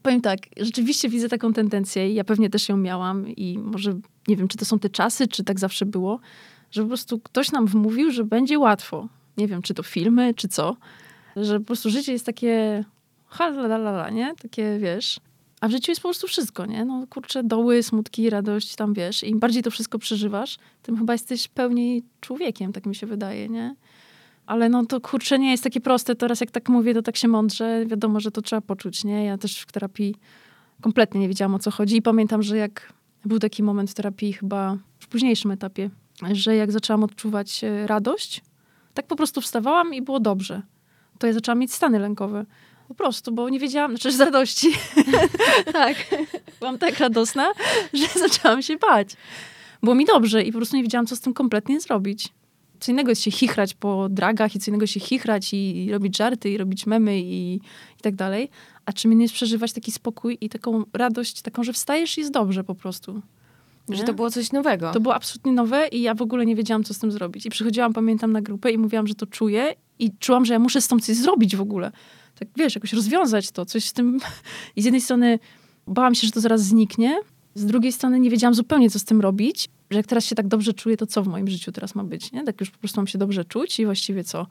Powiem 0.02 0.21
tak, 0.21 0.38
rzeczywiście 0.57 1.09
widzę 1.09 1.28
taką 1.28 1.52
tendencję 1.52 2.11
i 2.11 2.14
ja 2.14 2.25
pewnie 2.25 2.50
też 2.50 2.69
ją 2.69 2.76
miałam 2.76 3.28
i 3.28 3.59
może, 3.59 4.00
nie 4.28 4.37
wiem, 4.37 4.49
czy 4.49 4.59
to 4.59 4.64
są 4.64 4.78
te 4.78 4.90
czasy, 4.90 5.28
czy 5.28 5.45
tak 5.45 5.61
zawsze 5.61 5.87
było, 5.87 6.21
że 6.71 6.83
po 6.83 6.88
prostu 6.88 7.21
ktoś 7.21 7.52
nam 7.52 7.66
wmówił, 7.66 8.11
że 8.11 8.25
będzie 8.25 8.59
łatwo. 8.59 9.09
Nie 9.37 9.49
wiem, 9.49 9.62
czy 9.62 9.75
to 9.75 9.83
filmy, 9.83 10.35
czy 10.35 10.49
co 10.49 10.76
że 11.37 11.61
po 11.61 11.67
prostu 11.67 11.91
życie 11.91 12.12
jest 12.12 12.26
takie 12.26 12.85
ha, 13.26 13.47
la, 13.47 13.76
la, 13.76 13.91
la, 13.91 14.11
nie? 14.11 14.35
Takie, 14.43 14.79
wiesz... 14.79 15.21
A 15.61 15.69
w 15.69 15.71
życiu 15.71 15.91
jest 15.91 16.03
po 16.03 16.09
prostu 16.09 16.26
wszystko, 16.26 16.67
nie? 16.67 16.85
No 16.85 17.07
kurczę, 17.11 17.45
doły, 17.45 17.83
smutki, 17.83 18.31
radość, 18.31 18.76
tam 18.76 18.95
wiesz. 18.95 19.23
Im 19.23 19.38
bardziej 19.38 19.62
to 19.62 19.71
wszystko 19.71 19.99
przeżywasz, 19.99 20.59
tym 20.83 20.99
chyba 20.99 21.12
jesteś 21.12 21.49
pełniej 21.49 22.03
człowiekiem, 22.21 22.73
tak 22.73 22.87
mi 22.87 22.95
się 22.95 23.07
wydaje, 23.07 23.49
nie? 23.49 23.75
Ale 24.47 24.69
no 24.69 24.87
to 24.87 25.00
kurczę 25.00 25.38
nie 25.38 25.50
jest 25.50 25.64
takie 25.64 25.81
proste. 25.81 26.14
Teraz 26.14 26.41
jak 26.41 26.50
tak 26.50 26.69
mówię, 26.69 26.95
to 26.95 27.03
tak 27.03 27.17
się 27.17 27.29
mądrze. 27.29 27.87
Wiadomo, 27.87 28.21
że 28.21 28.31
to 28.31 28.43
trzeba 28.43 28.61
poczuć, 28.61 29.05
nie? 29.05 29.25
Ja 29.25 29.38
też 29.38 29.61
w 29.61 29.73
terapii 29.73 30.14
kompletnie 30.81 31.21
nie 31.21 31.29
wiedziałam 31.29 31.55
o 31.55 31.59
co 31.59 31.71
chodzi. 31.71 31.97
I 31.97 32.03
pamiętam, 32.03 32.43
że 32.43 32.57
jak 32.57 32.93
był 33.25 33.38
taki 33.38 33.62
moment 33.62 33.91
w 33.91 33.95
terapii 33.95 34.33
chyba 34.33 34.76
w 34.99 35.09
późniejszym 35.09 35.50
etapie, 35.50 35.91
że 36.33 36.57
jak 36.57 36.73
zaczęłam 36.73 37.05
odczuwać 37.05 37.64
e, 37.64 37.87
radość, 37.87 38.43
tak 38.95 39.07
po 39.07 39.17
prostu 39.17 39.41
wstawałam 39.41 39.95
i 39.95 40.03
było 40.03 40.21
dobrze 40.21 40.62
to 41.18 41.26
ja 41.26 41.33
zaczęłam 41.33 41.59
mieć 41.59 41.75
stany 41.75 41.99
lękowe. 41.99 42.44
Po 42.88 42.94
prostu, 42.94 43.33
bo 43.33 43.49
nie 43.49 43.59
wiedziałam, 43.59 43.90
znaczy 43.90 44.12
z 44.12 44.21
radości. 44.21 44.68
tak. 45.73 45.97
Byłam 46.59 46.78
tak 46.78 46.99
radosna, 46.99 47.52
że 47.92 48.06
zaczęłam 48.28 48.62
się 48.62 48.76
bać. 48.76 49.09
Było 49.83 49.94
mi 49.94 50.04
dobrze 50.04 50.42
i 50.42 50.52
po 50.52 50.59
prostu 50.59 50.76
nie 50.76 50.83
wiedziałam, 50.83 51.06
co 51.06 51.16
z 51.16 51.21
tym 51.21 51.35
kompletnie 51.35 51.80
zrobić. 51.80 52.28
Co 52.80 52.92
innego 52.92 53.11
jest 53.11 53.23
się 53.23 53.30
chichrać 53.30 53.75
po 53.75 54.09
dragach 54.09 54.54
i 54.54 54.59
co 54.59 54.71
innego 54.71 54.87
się 54.87 55.00
chichrać 55.00 55.54
i, 55.54 55.85
i 55.85 55.92
robić 55.92 56.16
żarty 56.16 56.50
i 56.50 56.56
robić 56.56 56.87
memy 56.87 57.21
i, 57.21 57.54
i 57.54 58.02
tak 58.02 58.14
dalej. 58.14 58.50
A 58.87 58.92
czym 58.92 59.12
innym 59.12 59.23
jest 59.23 59.35
przeżywać 59.35 59.73
taki 59.73 59.92
spokój 59.92 60.38
i 60.40 60.49
taką 60.49 60.85
radość, 60.92 61.42
taką, 61.42 61.64
że 61.64 61.73
wstajesz 61.73 62.18
i 62.18 62.21
jest 62.21 62.33
dobrze 62.33 62.64
po 62.64 62.75
prostu. 62.75 63.23
Nie? 63.88 63.97
Że 63.97 64.05
to 64.05 64.14
było 64.14 64.31
coś 64.31 64.53
nowego. 64.53 64.93
To 64.93 65.00
było 65.00 65.14
absolutnie 65.14 65.53
nowe 65.53 65.88
i 65.88 66.03
ja 66.03 66.14
w 66.14 66.23
ogóle 66.23 66.47
nie 66.47 66.57
wiedziałam, 66.57 66.85
co 66.85 66.95
z 66.95 66.99
tym 66.99 67.12
zrobić. 67.12 67.47
I 67.47 67.50
przychodziłam, 67.50 67.93
pamiętam, 67.93 68.33
na 68.33 68.43
grupę 68.43 68.73
i 68.73 68.79
mówiłam, 68.79 69.07
że 69.07 69.14
to 69.14 69.26
czuję 69.26 69.75
i 69.99 70.11
czułam, 70.19 70.45
że 70.45 70.53
ja 70.53 70.59
muszę 70.59 70.81
z 70.81 70.88
tym 70.88 71.00
coś 71.00 71.17
zrobić 71.17 71.57
w 71.57 71.61
ogóle. 71.61 71.93
Tak, 72.38 72.49
wiesz, 72.57 72.75
jakoś 72.75 72.93
rozwiązać 72.93 73.50
to, 73.50 73.67
coś 73.67 73.85
z 73.85 73.93
tym. 73.93 74.19
I 74.76 74.83
z 74.83 74.85
jednej 74.85 75.00
strony 75.00 75.38
bałam 75.87 76.14
się, 76.14 76.26
że 76.26 76.33
to 76.33 76.41
zaraz 76.41 76.62
zniknie, 76.62 77.21
z 77.55 77.67
drugiej 77.67 77.93
strony 77.93 78.21
nie 78.21 78.31
wiedziałam 78.31 78.55
zupełnie, 78.55 78.91
co 78.91 78.99
z 78.99 79.05
tym 79.05 79.21
robić, 79.21 79.69
że 79.91 79.99
jak 79.99 80.07
teraz 80.07 80.25
się 80.25 80.35
tak 80.35 80.49
dobrze 80.49 80.73
czuję, 80.73 80.97
to 80.97 81.07
co 81.07 81.23
w 81.23 81.29
moim 81.29 81.49
życiu 81.49 81.73
teraz 81.73 81.95
ma 81.95 82.05
być, 82.05 82.33
nie? 82.33 82.45
Tak 82.45 82.61
już 82.61 82.71
po 82.71 82.79
prostu 82.79 83.00
mam 83.00 83.07
się 83.07 83.19
dobrze 83.19 83.45
czuć 83.45 83.81
i 83.81 83.85
właściwie 83.85 84.25
co? 84.25 84.47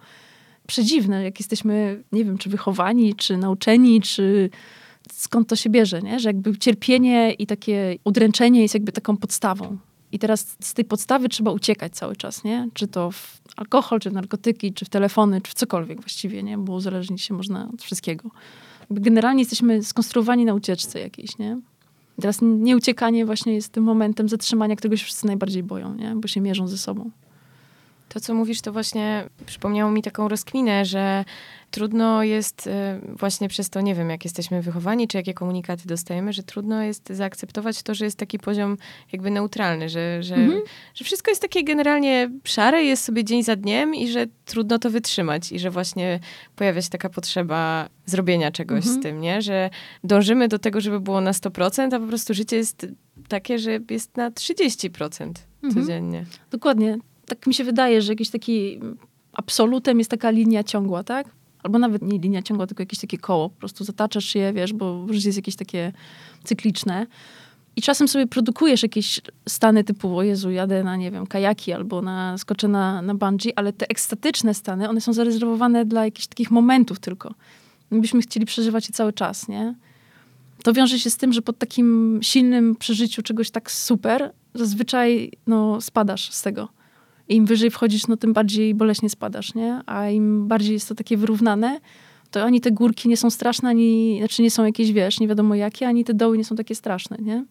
Przedziwne, 0.67 1.23
jak 1.23 1.39
jesteśmy, 1.39 2.03
nie 2.11 2.25
wiem, 2.25 2.37
czy 2.37 2.49
wychowani, 2.49 3.15
czy 3.15 3.37
nauczeni, 3.37 4.01
czy 4.01 4.49
skąd 5.21 5.47
to 5.47 5.55
się 5.55 5.69
bierze, 5.69 6.01
nie? 6.01 6.19
Że 6.19 6.29
jakby 6.29 6.57
cierpienie 6.57 7.31
i 7.31 7.47
takie 7.47 7.97
udręczenie 8.03 8.61
jest 8.61 8.73
jakby 8.73 8.91
taką 8.91 9.17
podstawą. 9.17 9.77
I 10.11 10.19
teraz 10.19 10.55
z 10.59 10.73
tej 10.73 10.85
podstawy 10.85 11.29
trzeba 11.29 11.51
uciekać 11.51 11.93
cały 11.93 12.15
czas, 12.15 12.43
nie? 12.43 12.69
Czy 12.73 12.87
to 12.87 13.11
w 13.11 13.41
alkohol, 13.55 13.99
czy 13.99 14.09
w 14.09 14.13
narkotyki, 14.13 14.73
czy 14.73 14.85
w 14.85 14.89
telefony, 14.89 15.41
czy 15.41 15.51
w 15.51 15.53
cokolwiek 15.53 16.01
właściwie, 16.01 16.43
nie? 16.43 16.57
Bo 16.57 16.73
uzależnić 16.73 17.21
się 17.21 17.33
można 17.33 17.69
od 17.73 17.81
wszystkiego. 17.81 18.29
Jakby 18.81 19.01
generalnie 19.01 19.41
jesteśmy 19.41 19.83
skonstruowani 19.83 20.45
na 20.45 20.53
ucieczce 20.53 20.99
jakiejś, 20.99 21.37
nie? 21.37 21.57
I 22.17 22.21
teraz 22.21 22.39
nieuciekanie 22.41 23.25
właśnie 23.25 23.53
jest 23.53 23.71
tym 23.71 23.83
momentem 23.83 24.29
zatrzymania, 24.29 24.75
którego 24.75 24.97
się 24.97 25.05
wszyscy 25.05 25.27
najbardziej 25.27 25.63
boją, 25.63 25.95
nie? 25.95 26.15
Bo 26.15 26.27
się 26.27 26.41
mierzą 26.41 26.67
ze 26.67 26.77
sobą. 26.77 27.11
To, 28.13 28.19
co 28.19 28.33
mówisz, 28.33 28.61
to 28.61 28.71
właśnie 28.71 29.29
przypomniało 29.45 29.91
mi 29.91 30.01
taką 30.01 30.27
rozkminę, 30.27 30.85
że 30.85 31.25
trudno 31.71 32.23
jest 32.23 32.67
e, 32.67 32.99
właśnie 33.19 33.49
przez 33.49 33.69
to, 33.69 33.81
nie 33.81 33.95
wiem, 33.95 34.09
jak 34.09 34.23
jesteśmy 34.23 34.61
wychowani, 34.61 35.07
czy 35.07 35.17
jakie 35.17 35.33
komunikaty 35.33 35.87
dostajemy, 35.87 36.33
że 36.33 36.43
trudno 36.43 36.83
jest 36.83 37.09
zaakceptować 37.09 37.83
to, 37.83 37.95
że 37.95 38.05
jest 38.05 38.17
taki 38.17 38.39
poziom 38.39 38.77
jakby 39.11 39.31
neutralny, 39.31 39.89
że, 39.89 40.23
że, 40.23 40.35
mhm. 40.35 40.61
że 40.93 41.05
wszystko 41.05 41.31
jest 41.31 41.41
takie 41.41 41.63
generalnie 41.63 42.29
szare, 42.43 42.83
jest 42.83 43.03
sobie 43.03 43.23
dzień 43.23 43.43
za 43.43 43.55
dniem 43.55 43.95
i 43.95 44.07
że 44.07 44.25
trudno 44.45 44.79
to 44.79 44.89
wytrzymać 44.89 45.51
i 45.51 45.59
że 45.59 45.71
właśnie 45.71 46.19
pojawia 46.55 46.81
się 46.81 46.89
taka 46.89 47.09
potrzeba 47.09 47.89
zrobienia 48.05 48.51
czegoś 48.51 48.85
mhm. 48.85 48.95
z 48.95 49.03
tym, 49.03 49.21
nie? 49.21 49.41
Że 49.41 49.69
dążymy 50.03 50.47
do 50.47 50.59
tego, 50.59 50.81
żeby 50.81 50.99
było 50.99 51.21
na 51.21 51.31
100%, 51.31 51.95
a 51.95 51.99
po 51.99 52.07
prostu 52.07 52.33
życie 52.33 52.55
jest 52.55 52.87
takie, 53.27 53.59
że 53.59 53.79
jest 53.89 54.17
na 54.17 54.31
30% 54.31 55.31
mhm. 55.63 55.73
codziennie. 55.73 56.25
Dokładnie 56.51 56.97
tak 57.35 57.47
mi 57.47 57.53
się 57.53 57.63
wydaje, 57.63 58.01
że 58.01 58.11
jakiś 58.11 58.29
taki 58.29 58.79
absolutem 59.33 59.99
jest 59.99 60.11
taka 60.11 60.29
linia 60.29 60.63
ciągła, 60.63 61.03
tak? 61.03 61.27
Albo 61.63 61.79
nawet 61.79 62.01
nie 62.01 62.19
linia 62.19 62.41
ciągła, 62.41 62.67
tylko 62.67 62.81
jakieś 62.81 62.99
takie 62.99 63.17
koło. 63.17 63.49
Po 63.49 63.59
prostu 63.59 63.83
zataczasz 63.83 64.35
je, 64.35 64.53
wiesz, 64.53 64.73
bo 64.73 65.05
życie 65.09 65.27
jest 65.27 65.37
jakieś 65.37 65.55
takie 65.55 65.91
cykliczne. 66.43 67.07
I 67.75 67.81
czasem 67.81 68.07
sobie 68.07 68.27
produkujesz 68.27 68.83
jakieś 68.83 69.21
stany 69.49 69.83
typu, 69.83 70.17
o 70.17 70.23
Jezu, 70.23 70.51
jadę 70.51 70.83
na, 70.83 70.95
nie 70.95 71.11
wiem, 71.11 71.27
kajaki 71.27 71.73
albo 71.73 72.01
na, 72.01 72.37
skoczę 72.37 72.67
na, 72.67 73.01
na 73.01 73.15
bungee, 73.15 73.53
ale 73.55 73.73
te 73.73 73.89
ekstatyczne 73.89 74.53
stany, 74.53 74.89
one 74.89 75.01
są 75.01 75.13
zarezerwowane 75.13 75.85
dla 75.85 76.05
jakichś 76.05 76.27
takich 76.27 76.51
momentów 76.51 76.99
tylko. 76.99 77.33
My 77.91 78.01
byśmy 78.01 78.21
chcieli 78.21 78.45
przeżywać 78.45 78.87
je 78.87 78.93
cały 78.93 79.13
czas, 79.13 79.47
nie? 79.47 79.75
To 80.63 80.73
wiąże 80.73 80.99
się 80.99 81.09
z 81.09 81.17
tym, 81.17 81.33
że 81.33 81.41
po 81.41 81.53
takim 81.53 82.19
silnym 82.21 82.75
przeżyciu 82.75 83.21
czegoś 83.21 83.51
tak 83.51 83.71
super, 83.71 84.31
zazwyczaj 84.53 85.31
no, 85.47 85.81
spadasz 85.81 86.31
z 86.31 86.41
tego 86.41 86.82
im 87.29 87.45
wyżej 87.45 87.71
wchodzisz, 87.71 88.07
no 88.07 88.17
tym 88.17 88.33
bardziej 88.33 88.75
boleśnie 88.75 89.09
spadasz, 89.09 89.55
nie? 89.55 89.81
A 89.85 90.09
im 90.09 90.47
bardziej 90.47 90.73
jest 90.73 90.89
to 90.89 90.95
takie 90.95 91.17
wyrównane, 91.17 91.79
to 92.31 92.43
ani 92.43 92.61
te 92.61 92.71
górki 92.71 93.09
nie 93.09 93.17
są 93.17 93.29
straszne, 93.29 93.69
ani, 93.69 94.15
znaczy 94.19 94.41
nie 94.41 94.51
są 94.51 94.65
jakieś, 94.65 94.91
wiesz, 94.91 95.19
nie 95.19 95.27
wiadomo 95.27 95.55
jakie, 95.55 95.87
ani 95.87 96.03
te 96.03 96.13
doły 96.13 96.37
nie 96.37 96.45
są 96.45 96.55
takie 96.55 96.75
straszne, 96.75 97.17
nie? 97.21 97.45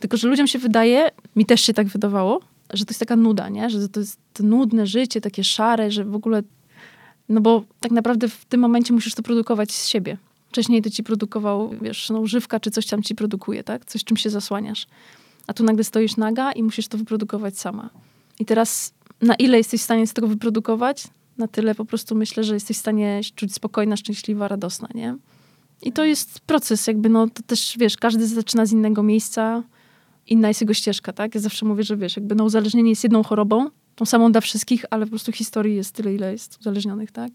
Tylko, 0.00 0.16
że 0.16 0.28
ludziom 0.28 0.46
się 0.46 0.58
wydaje, 0.58 1.10
mi 1.36 1.46
też 1.46 1.60
się 1.60 1.74
tak 1.74 1.86
wydawało, 1.86 2.40
że 2.72 2.84
to 2.84 2.90
jest 2.90 3.00
taka 3.00 3.16
nuda, 3.16 3.48
nie? 3.48 3.70
Że 3.70 3.88
to 3.88 4.00
jest 4.00 4.18
to 4.32 4.42
nudne 4.42 4.86
życie, 4.86 5.20
takie 5.20 5.44
szare, 5.44 5.90
że 5.90 6.04
w 6.04 6.14
ogóle... 6.14 6.42
No 7.28 7.40
bo 7.40 7.64
tak 7.80 7.92
naprawdę 7.92 8.28
w 8.28 8.44
tym 8.44 8.60
momencie 8.60 8.92
musisz 8.92 9.14
to 9.14 9.22
produkować 9.22 9.72
z 9.72 9.88
siebie. 9.88 10.16
Wcześniej 10.48 10.82
to 10.82 10.90
ci 10.90 11.02
produkował, 11.02 11.70
wiesz, 11.82 12.10
no 12.10 12.20
używka, 12.20 12.60
czy 12.60 12.70
coś 12.70 12.86
tam 12.86 13.02
ci 13.02 13.14
produkuje, 13.14 13.64
tak? 13.64 13.84
Coś, 13.84 14.04
czym 14.04 14.16
się 14.16 14.30
zasłaniasz. 14.30 14.86
A 15.46 15.52
tu 15.52 15.64
nagle 15.64 15.84
stoisz 15.84 16.16
naga 16.16 16.52
i 16.52 16.62
musisz 16.62 16.88
to 16.88 16.98
wyprodukować 16.98 17.58
sama. 17.58 17.90
I 18.38 18.44
teraz 18.44 18.94
na 19.22 19.34
ile 19.34 19.58
jesteś 19.58 19.80
w 19.80 19.84
stanie 19.84 20.06
z 20.06 20.12
tego 20.12 20.28
wyprodukować, 20.28 21.04
na 21.38 21.48
tyle 21.48 21.74
po 21.74 21.84
prostu 21.84 22.14
myślę, 22.14 22.44
że 22.44 22.54
jesteś 22.54 22.76
w 22.76 22.80
stanie 22.80 23.20
czuć 23.34 23.54
spokojna, 23.54 23.96
szczęśliwa, 23.96 24.48
radosna, 24.48 24.88
nie? 24.94 25.16
I 25.82 25.92
to 25.92 26.04
jest 26.04 26.40
proces, 26.40 26.86
jakby, 26.86 27.08
no 27.08 27.28
to 27.28 27.42
też, 27.42 27.74
wiesz, 27.78 27.96
każdy 27.96 28.26
zaczyna 28.26 28.66
z 28.66 28.72
innego 28.72 29.02
miejsca, 29.02 29.62
inna 30.26 30.48
jest 30.48 30.60
jego 30.60 30.74
ścieżka, 30.74 31.12
tak? 31.12 31.34
Ja 31.34 31.40
zawsze 31.40 31.66
mówię, 31.66 31.82
że 31.82 31.96
wiesz, 31.96 32.16
jakby 32.16 32.34
no 32.34 32.44
uzależnienie 32.44 32.90
jest 32.90 33.02
jedną 33.02 33.22
chorobą, 33.22 33.70
tą 33.94 34.04
samą 34.04 34.32
dla 34.32 34.40
wszystkich, 34.40 34.84
ale 34.90 35.06
po 35.06 35.10
prostu 35.10 35.32
historii 35.32 35.76
jest 35.76 35.94
tyle, 35.94 36.14
ile 36.14 36.32
jest 36.32 36.60
uzależnionych, 36.60 37.10
tak? 37.10 37.30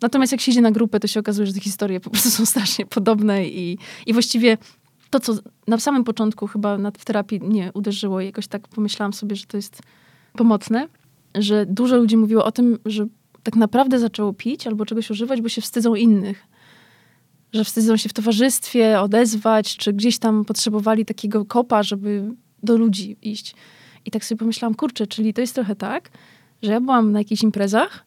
Natomiast 0.00 0.32
jak 0.32 0.40
się 0.40 0.52
idzie 0.52 0.60
na 0.60 0.70
grupę, 0.70 1.00
to 1.00 1.08
się 1.08 1.20
okazuje, 1.20 1.46
że 1.46 1.52
te 1.52 1.60
historie 1.60 2.00
po 2.00 2.10
prostu 2.10 2.30
są 2.30 2.46
strasznie 2.46 2.86
podobne 2.86 3.48
i, 3.48 3.78
i 4.06 4.12
właściwie 4.12 4.58
to, 5.10 5.20
co 5.20 5.34
na 5.66 5.78
samym 5.78 6.04
początku 6.04 6.46
chyba 6.46 6.78
w 6.98 7.04
terapii 7.04 7.40
nie 7.42 7.70
uderzyło, 7.74 8.20
jakoś 8.20 8.46
tak 8.46 8.68
pomyślałam 8.68 9.12
sobie, 9.12 9.36
że 9.36 9.46
to 9.46 9.56
jest 9.56 9.82
pomocne, 10.32 10.88
że 11.34 11.66
dużo 11.66 11.96
ludzi 11.96 12.16
mówiło 12.16 12.44
o 12.44 12.52
tym, 12.52 12.78
że 12.84 13.06
tak 13.42 13.56
naprawdę 13.56 13.98
zaczęło 13.98 14.32
pić 14.32 14.66
albo 14.66 14.86
czegoś 14.86 15.10
używać, 15.10 15.40
bo 15.40 15.48
się 15.48 15.60
wstydzą 15.62 15.94
innych. 15.94 16.46
Że 17.52 17.64
wstydzą 17.64 17.96
się 17.96 18.08
w 18.08 18.12
towarzystwie 18.12 19.00
odezwać, 19.00 19.76
czy 19.76 19.92
gdzieś 19.92 20.18
tam 20.18 20.44
potrzebowali 20.44 21.04
takiego 21.04 21.44
kopa, 21.44 21.82
żeby 21.82 22.34
do 22.62 22.76
ludzi 22.76 23.16
iść. 23.22 23.54
I 24.04 24.10
tak 24.10 24.24
sobie 24.24 24.38
pomyślałam, 24.38 24.74
kurczę, 24.74 25.06
czyli 25.06 25.34
to 25.34 25.40
jest 25.40 25.54
trochę 25.54 25.76
tak, 25.76 26.10
że 26.62 26.72
ja 26.72 26.80
byłam 26.80 27.12
na 27.12 27.18
jakichś 27.18 27.42
imprezach, 27.42 28.04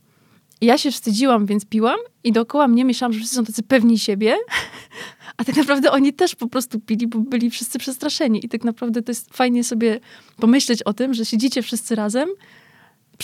ja 0.62 0.77
się 0.77 0.92
wstydziłam, 0.92 1.46
więc 1.46 1.65
piłam 1.65 1.98
i 2.24 2.32
dookoła 2.32 2.68
mnie 2.68 2.86
myślałam, 2.86 3.13
że 3.13 3.20
wszyscy 3.20 3.36
są 3.36 3.46
tacy 3.46 3.63
pewni 3.63 4.00
siebie, 4.00 4.36
A 5.38 5.44
tak 5.44 5.56
naprawdę 5.56 5.92
oni 5.92 6.13
też 6.13 6.36
po 6.36 6.48
prostu 6.48 6.80
pili, 6.80 7.08
bo 7.08 7.20
byli 7.20 7.50
wszyscy 7.50 7.80
przestraszeni. 7.80 8.46
I 8.46 8.50
tak 8.50 8.63
naprawdę 8.63 9.01
to 9.01 9.12
jest 9.12 9.34
fajnie 9.34 9.63
sobie 9.63 10.00
pomyśleć 10.38 10.84
o 10.84 10.94
tym, 10.94 11.13
że 11.13 11.25
siedzicie 11.25 11.62
wszyscy 11.62 11.96
razem 11.96 12.30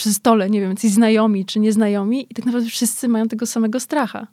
przy 0.00 0.14
stole, 0.14 0.50
nie 0.50 0.60
wiem, 0.60 0.70
jacyś 0.70 0.92
znajomi 0.92 1.44
czy 1.44 1.60
nieznajomi 1.60 2.26
i 2.30 2.34
tak 2.34 2.46
naprawdę 2.46 2.70
wszyscy 2.70 3.08
mają 3.08 3.28
tego 3.28 3.46
samego 3.46 3.80
stracha. 3.80 4.26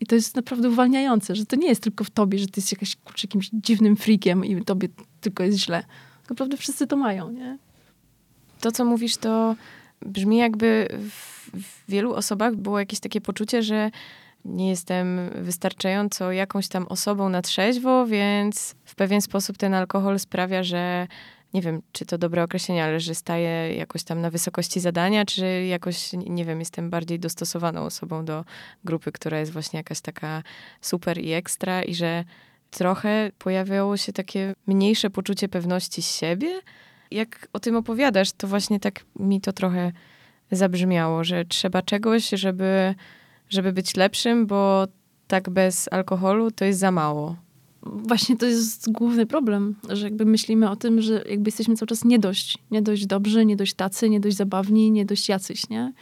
I 0.00 0.06
to 0.06 0.14
jest 0.14 0.36
naprawdę 0.36 0.68
uwalniające, 0.68 1.36
że 1.36 1.46
to 1.46 1.56
nie 1.56 1.68
jest 1.68 1.82
tylko 1.82 2.04
w 2.04 2.10
tobie, 2.10 2.38
że 2.38 2.46
ty 2.46 2.52
jesteś 2.56 2.72
jakaś, 2.72 2.96
kurczę, 2.96 3.26
jakimś 3.26 3.50
dziwnym 3.52 3.96
freakiem 3.96 4.44
i 4.44 4.64
tobie 4.64 4.88
tylko 5.20 5.42
jest 5.42 5.58
źle. 5.58 5.84
Tak 6.22 6.30
naprawdę 6.30 6.56
wszyscy 6.56 6.86
to 6.86 6.96
mają, 6.96 7.30
nie? 7.30 7.58
To, 8.60 8.72
co 8.72 8.84
mówisz, 8.84 9.16
to 9.16 9.56
brzmi 10.02 10.36
jakby 10.36 10.88
w, 11.10 11.50
w 11.62 11.90
wielu 11.90 12.14
osobach 12.14 12.56
było 12.56 12.78
jakieś 12.78 13.00
takie 13.00 13.20
poczucie, 13.20 13.62
że 13.62 13.90
nie 14.44 14.68
jestem 14.68 15.30
wystarczająco 15.34 16.32
jakąś 16.32 16.68
tam 16.68 16.86
osobą 16.86 17.28
na 17.28 17.42
trzeźwo, 17.42 18.06
więc 18.06 18.74
w 18.84 18.94
pewien 18.94 19.20
sposób 19.20 19.58
ten 19.58 19.74
alkohol 19.74 20.18
sprawia, 20.18 20.62
że 20.62 21.06
nie 21.54 21.62
wiem, 21.62 21.82
czy 21.92 22.06
to 22.06 22.18
dobre 22.18 22.42
określenie, 22.42 22.84
ale 22.84 23.00
że 23.00 23.14
staję 23.14 23.74
jakoś 23.74 24.04
tam 24.04 24.20
na 24.20 24.30
wysokości 24.30 24.80
zadania, 24.80 25.24
czy 25.24 25.64
jakoś, 25.64 26.12
nie 26.12 26.44
wiem, 26.44 26.58
jestem 26.60 26.90
bardziej 26.90 27.18
dostosowaną 27.18 27.82
osobą 27.82 28.24
do 28.24 28.44
grupy, 28.84 29.12
która 29.12 29.38
jest 29.38 29.52
właśnie 29.52 29.76
jakaś 29.76 30.00
taka 30.00 30.42
super 30.80 31.18
i 31.18 31.32
ekstra 31.32 31.82
i 31.82 31.94
że 31.94 32.24
trochę 32.70 33.30
pojawiało 33.38 33.96
się 33.96 34.12
takie 34.12 34.54
mniejsze 34.66 35.10
poczucie 35.10 35.48
pewności 35.48 36.02
siebie. 36.02 36.60
Jak 37.10 37.48
o 37.52 37.60
tym 37.60 37.76
opowiadasz, 37.76 38.32
to 38.32 38.48
właśnie 38.48 38.80
tak 38.80 39.04
mi 39.18 39.40
to 39.40 39.52
trochę 39.52 39.92
zabrzmiało, 40.50 41.24
że 41.24 41.44
trzeba 41.44 41.82
czegoś, 41.82 42.28
żeby, 42.28 42.94
żeby 43.48 43.72
być 43.72 43.96
lepszym, 43.96 44.46
bo 44.46 44.86
tak 45.26 45.50
bez 45.50 45.88
alkoholu 45.92 46.50
to 46.50 46.64
jest 46.64 46.78
za 46.78 46.90
mało 46.90 47.43
właśnie 47.86 48.36
to 48.36 48.46
jest 48.46 48.92
główny 48.92 49.26
problem, 49.26 49.74
że 49.88 50.04
jakby 50.04 50.24
myślimy 50.24 50.70
o 50.70 50.76
tym, 50.76 51.02
że 51.02 51.24
jakby 51.28 51.48
jesteśmy 51.48 51.76
cały 51.76 51.86
czas 51.86 52.04
nie 52.04 52.18
dość, 52.18 52.58
nie 52.70 52.82
dość 52.82 53.06
dobrzy, 53.06 53.46
nie 53.46 53.56
dość 53.56 53.74
tacy, 53.74 54.10
nie 54.10 54.20
dość 54.20 54.36
zabawni, 54.36 54.90
nie 54.90 55.04
dość 55.04 55.28
jacyś, 55.28 55.68
nie? 55.68 55.92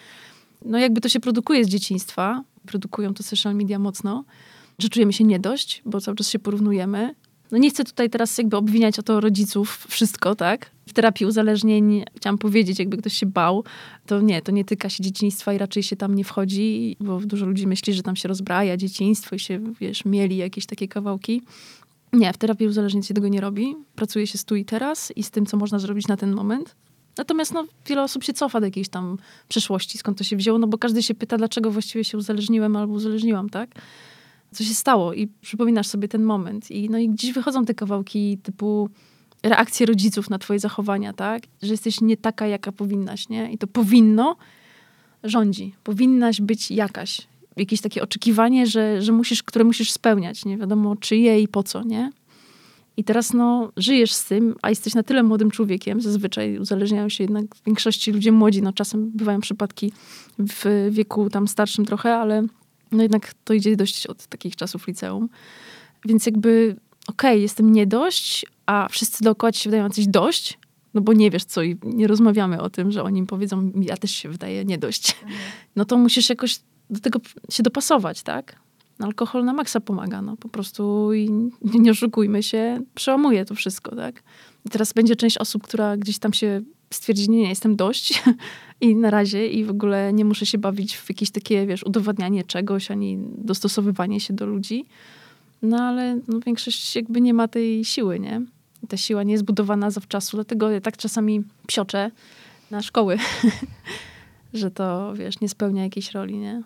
No 0.65 0.79
jakby 0.79 1.01
to 1.01 1.09
się 1.09 1.21
produkuje 1.21 1.65
z 1.65 1.69
dzieciństwa, 1.69 2.45
produkują 2.67 3.15
to 3.15 3.23
social 3.23 3.55
media 3.55 3.79
mocno, 3.79 4.25
że 4.79 4.89
czujemy 4.89 5.13
się 5.13 5.25
nie 5.25 5.39
dość, 5.39 5.83
bo 5.85 6.01
cały 6.01 6.17
czas 6.17 6.29
się 6.29 6.39
porównujemy. 6.39 7.15
No 7.53 7.59
nie 7.59 7.71
chcę 7.71 7.85
tutaj 7.85 8.11
teraz 8.11 8.39
jakby 8.39 8.57
obwiniać 8.57 8.99
o 8.99 9.03
to 9.03 9.21
rodziców 9.21 9.87
wszystko, 9.89 10.35
tak? 10.35 10.71
W 10.87 10.93
terapii 10.93 11.27
uzależnień 11.27 12.05
chciałam 12.17 12.39
powiedzieć, 12.39 12.79
jakby 12.79 12.97
ktoś 12.97 13.13
się 13.13 13.27
bał, 13.27 13.65
to 14.07 14.21
nie, 14.21 14.43
to 14.43 14.53
nie 14.53 14.65
tyka 14.65 14.89
się 14.89 15.03
dzieciństwa 15.03 15.53
i 15.53 15.59
raczej 15.59 15.83
się 15.83 15.97
tam 15.97 16.15
nie 16.15 16.25
wchodzi, 16.25 16.97
bo 17.01 17.21
dużo 17.21 17.47
ludzi 17.47 17.67
myśli, 17.67 17.95
że 17.95 18.03
tam 18.03 18.17
się 18.17 18.29
rozbraja 18.29 18.77
dzieciństwo 18.77 19.37
i 19.37 19.39
się, 19.39 19.61
wiesz, 19.81 20.05
mieli 20.05 20.37
jakieś 20.37 20.67
takie 20.67 20.89
kawałki. 20.89 21.43
Nie, 22.13 22.33
w 22.33 22.37
terapii 22.37 22.67
uzależnień 22.67 23.03
się 23.03 23.15
tego 23.15 23.29
nie 23.29 23.41
robi. 23.41 23.77
Pracuje 23.95 24.27
się 24.27 24.39
z 24.39 24.45
tu 24.45 24.57
i 24.57 24.65
teraz 24.65 25.13
i 25.17 25.23
z 25.23 25.31
tym, 25.31 25.47
co 25.47 25.57
można 25.57 25.79
zrobić 25.79 26.09
na 26.09 26.17
ten 26.17 26.33
moment. 26.33 26.75
Natomiast 27.19 27.55
no, 27.55 27.65
wiele 27.87 28.03
osób 28.03 28.25
się 28.25 28.33
cofa 28.33 28.61
do 28.61 28.67
jakiejś 28.67 28.89
tam 28.89 29.19
przeszłości, 29.49 29.99
skąd 29.99 30.19
to 30.19 30.25
się 30.25 30.37
wzięło, 30.37 30.59
no 30.59 30.67
bo 30.67 30.79
każdy 30.79 31.03
się 31.03 31.15
pyta, 31.15 31.39
dlaczego 31.39 31.71
właściwie 31.71 32.05
się 32.05 32.19
uzależniłem 32.19 32.77
albo 32.77 32.93
uzależniłam, 32.93 33.51
tak? 33.51 33.71
Co 34.53 34.65
się 34.65 34.75
stało 34.75 35.15
i 35.15 35.29
przypominasz 35.41 35.87
sobie 35.87 36.09
ten 36.09 36.23
moment. 36.23 36.71
I, 36.71 36.91
no 36.91 36.99
i 36.99 37.09
gdzieś 37.09 37.33
wychodzą 37.33 37.65
te 37.65 37.75
kawałki 37.75 38.39
typu 38.39 38.89
reakcje 39.43 39.87
rodziców 39.87 40.31
na 40.31 40.39
twoje 40.39 40.59
zachowania, 40.59 41.13
tak? 41.13 41.43
Że 41.63 41.71
jesteś 41.73 42.01
nie 42.01 42.17
taka, 42.17 42.47
jaka 42.47 42.73
powinnaś, 42.73 43.29
nie? 43.29 43.53
I 43.53 43.59
to 43.59 43.67
powinno 43.67 44.37
rządzi. 45.25 45.75
Powinnaś 45.85 46.41
być 46.41 46.71
jakaś 46.71 47.33
jakieś 47.57 47.81
takie 47.81 48.03
oczekiwanie, 48.03 48.67
że, 48.67 49.03
że 49.03 49.13
musisz, 49.13 49.43
które 49.43 49.65
musisz 49.65 49.91
spełniać, 49.91 50.45
nie 50.45 50.59
wiadomo 50.59 50.97
czyje 50.97 51.41
i 51.41 51.49
po 51.49 51.63
co, 51.63 51.83
nie? 51.83 52.13
I 52.97 53.05
teraz 53.05 53.33
no, 53.33 53.73
żyjesz 53.77 54.13
z 54.13 54.25
tym, 54.25 54.55
a 54.63 54.71
jesteś 54.71 54.95
na 54.95 55.03
tyle 55.03 55.23
młodym 55.23 55.51
człowiekiem, 55.51 56.01
zazwyczaj 56.01 56.59
uzależniają 56.59 57.09
się 57.09 57.25
jednak 57.25 57.55
w 57.55 57.65
większości 57.67 58.13
ludzie 58.13 58.33
młodzi, 58.33 58.63
no 58.63 58.73
czasem 58.73 59.11
bywają 59.11 59.41
przypadki 59.41 59.93
w 60.39 60.89
wieku 60.91 61.31
tam 61.31 61.49
starszym 61.49 61.85
trochę, 61.85 62.17
ale 62.17 62.43
no 62.93 63.03
jednak 63.03 63.35
to 63.45 63.55
idzie 63.55 63.77
dość 63.77 64.07
od 64.07 64.27
takich 64.27 64.57
czasów 64.57 64.87
liceum. 64.87 65.29
Więc 66.05 66.27
jakby 66.27 66.77
okej, 67.09 67.31
okay, 67.31 67.39
jestem 67.39 67.73
nie 67.73 67.87
dość, 67.87 68.47
a 68.67 68.89
wszyscy 68.91 69.25
dookoła 69.25 69.53
ci 69.53 69.61
się 69.61 69.71
wydają 69.71 69.91
coś 69.91 70.07
dość, 70.07 70.59
no 70.95 71.01
bo 71.01 71.13
nie 71.13 71.31
wiesz 71.31 71.45
co 71.45 71.63
i 71.63 71.77
nie 71.83 72.07
rozmawiamy 72.07 72.61
o 72.61 72.71
tym, 72.71 72.93
że 72.93 73.03
oni 73.03 73.27
powiedzą, 73.27 73.73
ja 73.81 73.97
też 73.97 74.11
się 74.11 74.29
wydaje 74.29 74.65
nie 74.65 74.79
dość. 74.79 75.17
Mhm. 75.23 75.41
No 75.77 75.85
to 75.85 75.97
musisz 75.97 76.29
jakoś 76.29 76.61
do 76.91 77.01
tego 77.01 77.21
się 77.51 77.63
dopasować, 77.63 78.23
tak? 78.23 78.57
Alkohol 78.99 79.45
na 79.45 79.53
maksa 79.53 79.81
pomaga, 79.81 80.23
no 80.23 80.37
po 80.37 80.49
prostu 80.49 81.13
i 81.13 81.31
nie, 81.31 81.81
nie 81.81 81.91
oszukujmy 81.91 82.43
się, 82.43 82.81
przełamuje 82.95 83.45
to 83.45 83.55
wszystko, 83.55 83.97
tak? 83.97 84.23
I 84.65 84.69
teraz 84.69 84.93
będzie 84.93 85.17
część 85.17 85.39
osób, 85.39 85.63
która 85.63 85.97
gdzieś 85.97 86.19
tam 86.19 86.33
się 86.33 86.61
stwierdzi, 86.91 87.31
nie, 87.31 87.39
nie, 87.39 87.49
jestem 87.49 87.77
dość 87.77 88.23
i 88.83 88.97
na 88.97 89.11
razie 89.11 89.47
i 89.47 89.65
w 89.65 89.71
ogóle 89.71 90.13
nie 90.13 90.25
muszę 90.25 90.47
się 90.47 90.59
bawić 90.59 90.97
w 90.97 91.09
jakieś 91.09 91.31
takie, 91.31 91.67
wiesz, 91.67 91.83
udowadnianie 91.83 92.45
czegoś, 92.45 92.91
ani 92.91 93.19
dostosowywanie 93.39 94.21
się 94.21 94.35
do 94.35 94.47
ludzi. 94.47 94.85
No 95.63 95.77
ale 95.77 96.19
no, 96.29 96.41
większość 96.41 96.97
jakby 96.97 97.21
nie 97.21 97.35
ma 97.35 97.49
tej 97.49 97.85
siły, 97.85 98.21
nie? 98.21 98.43
Ta 98.89 98.97
siła 98.97 99.23
nie 99.23 99.33
jest 99.33 99.45
budowana 99.45 99.91
zawczasu, 99.91 100.37
dlatego 100.37 100.71
ja 100.71 100.81
tak 100.81 100.97
czasami 100.97 101.45
psioczę 101.67 102.11
na 102.71 102.83
szkoły, 102.83 103.19
że 104.55 104.71
to, 104.71 105.15
wiesz, 105.15 105.41
nie 105.41 105.49
spełnia 105.49 105.83
jakiejś 105.83 106.13
roli, 106.13 106.39
nie? 106.39 106.63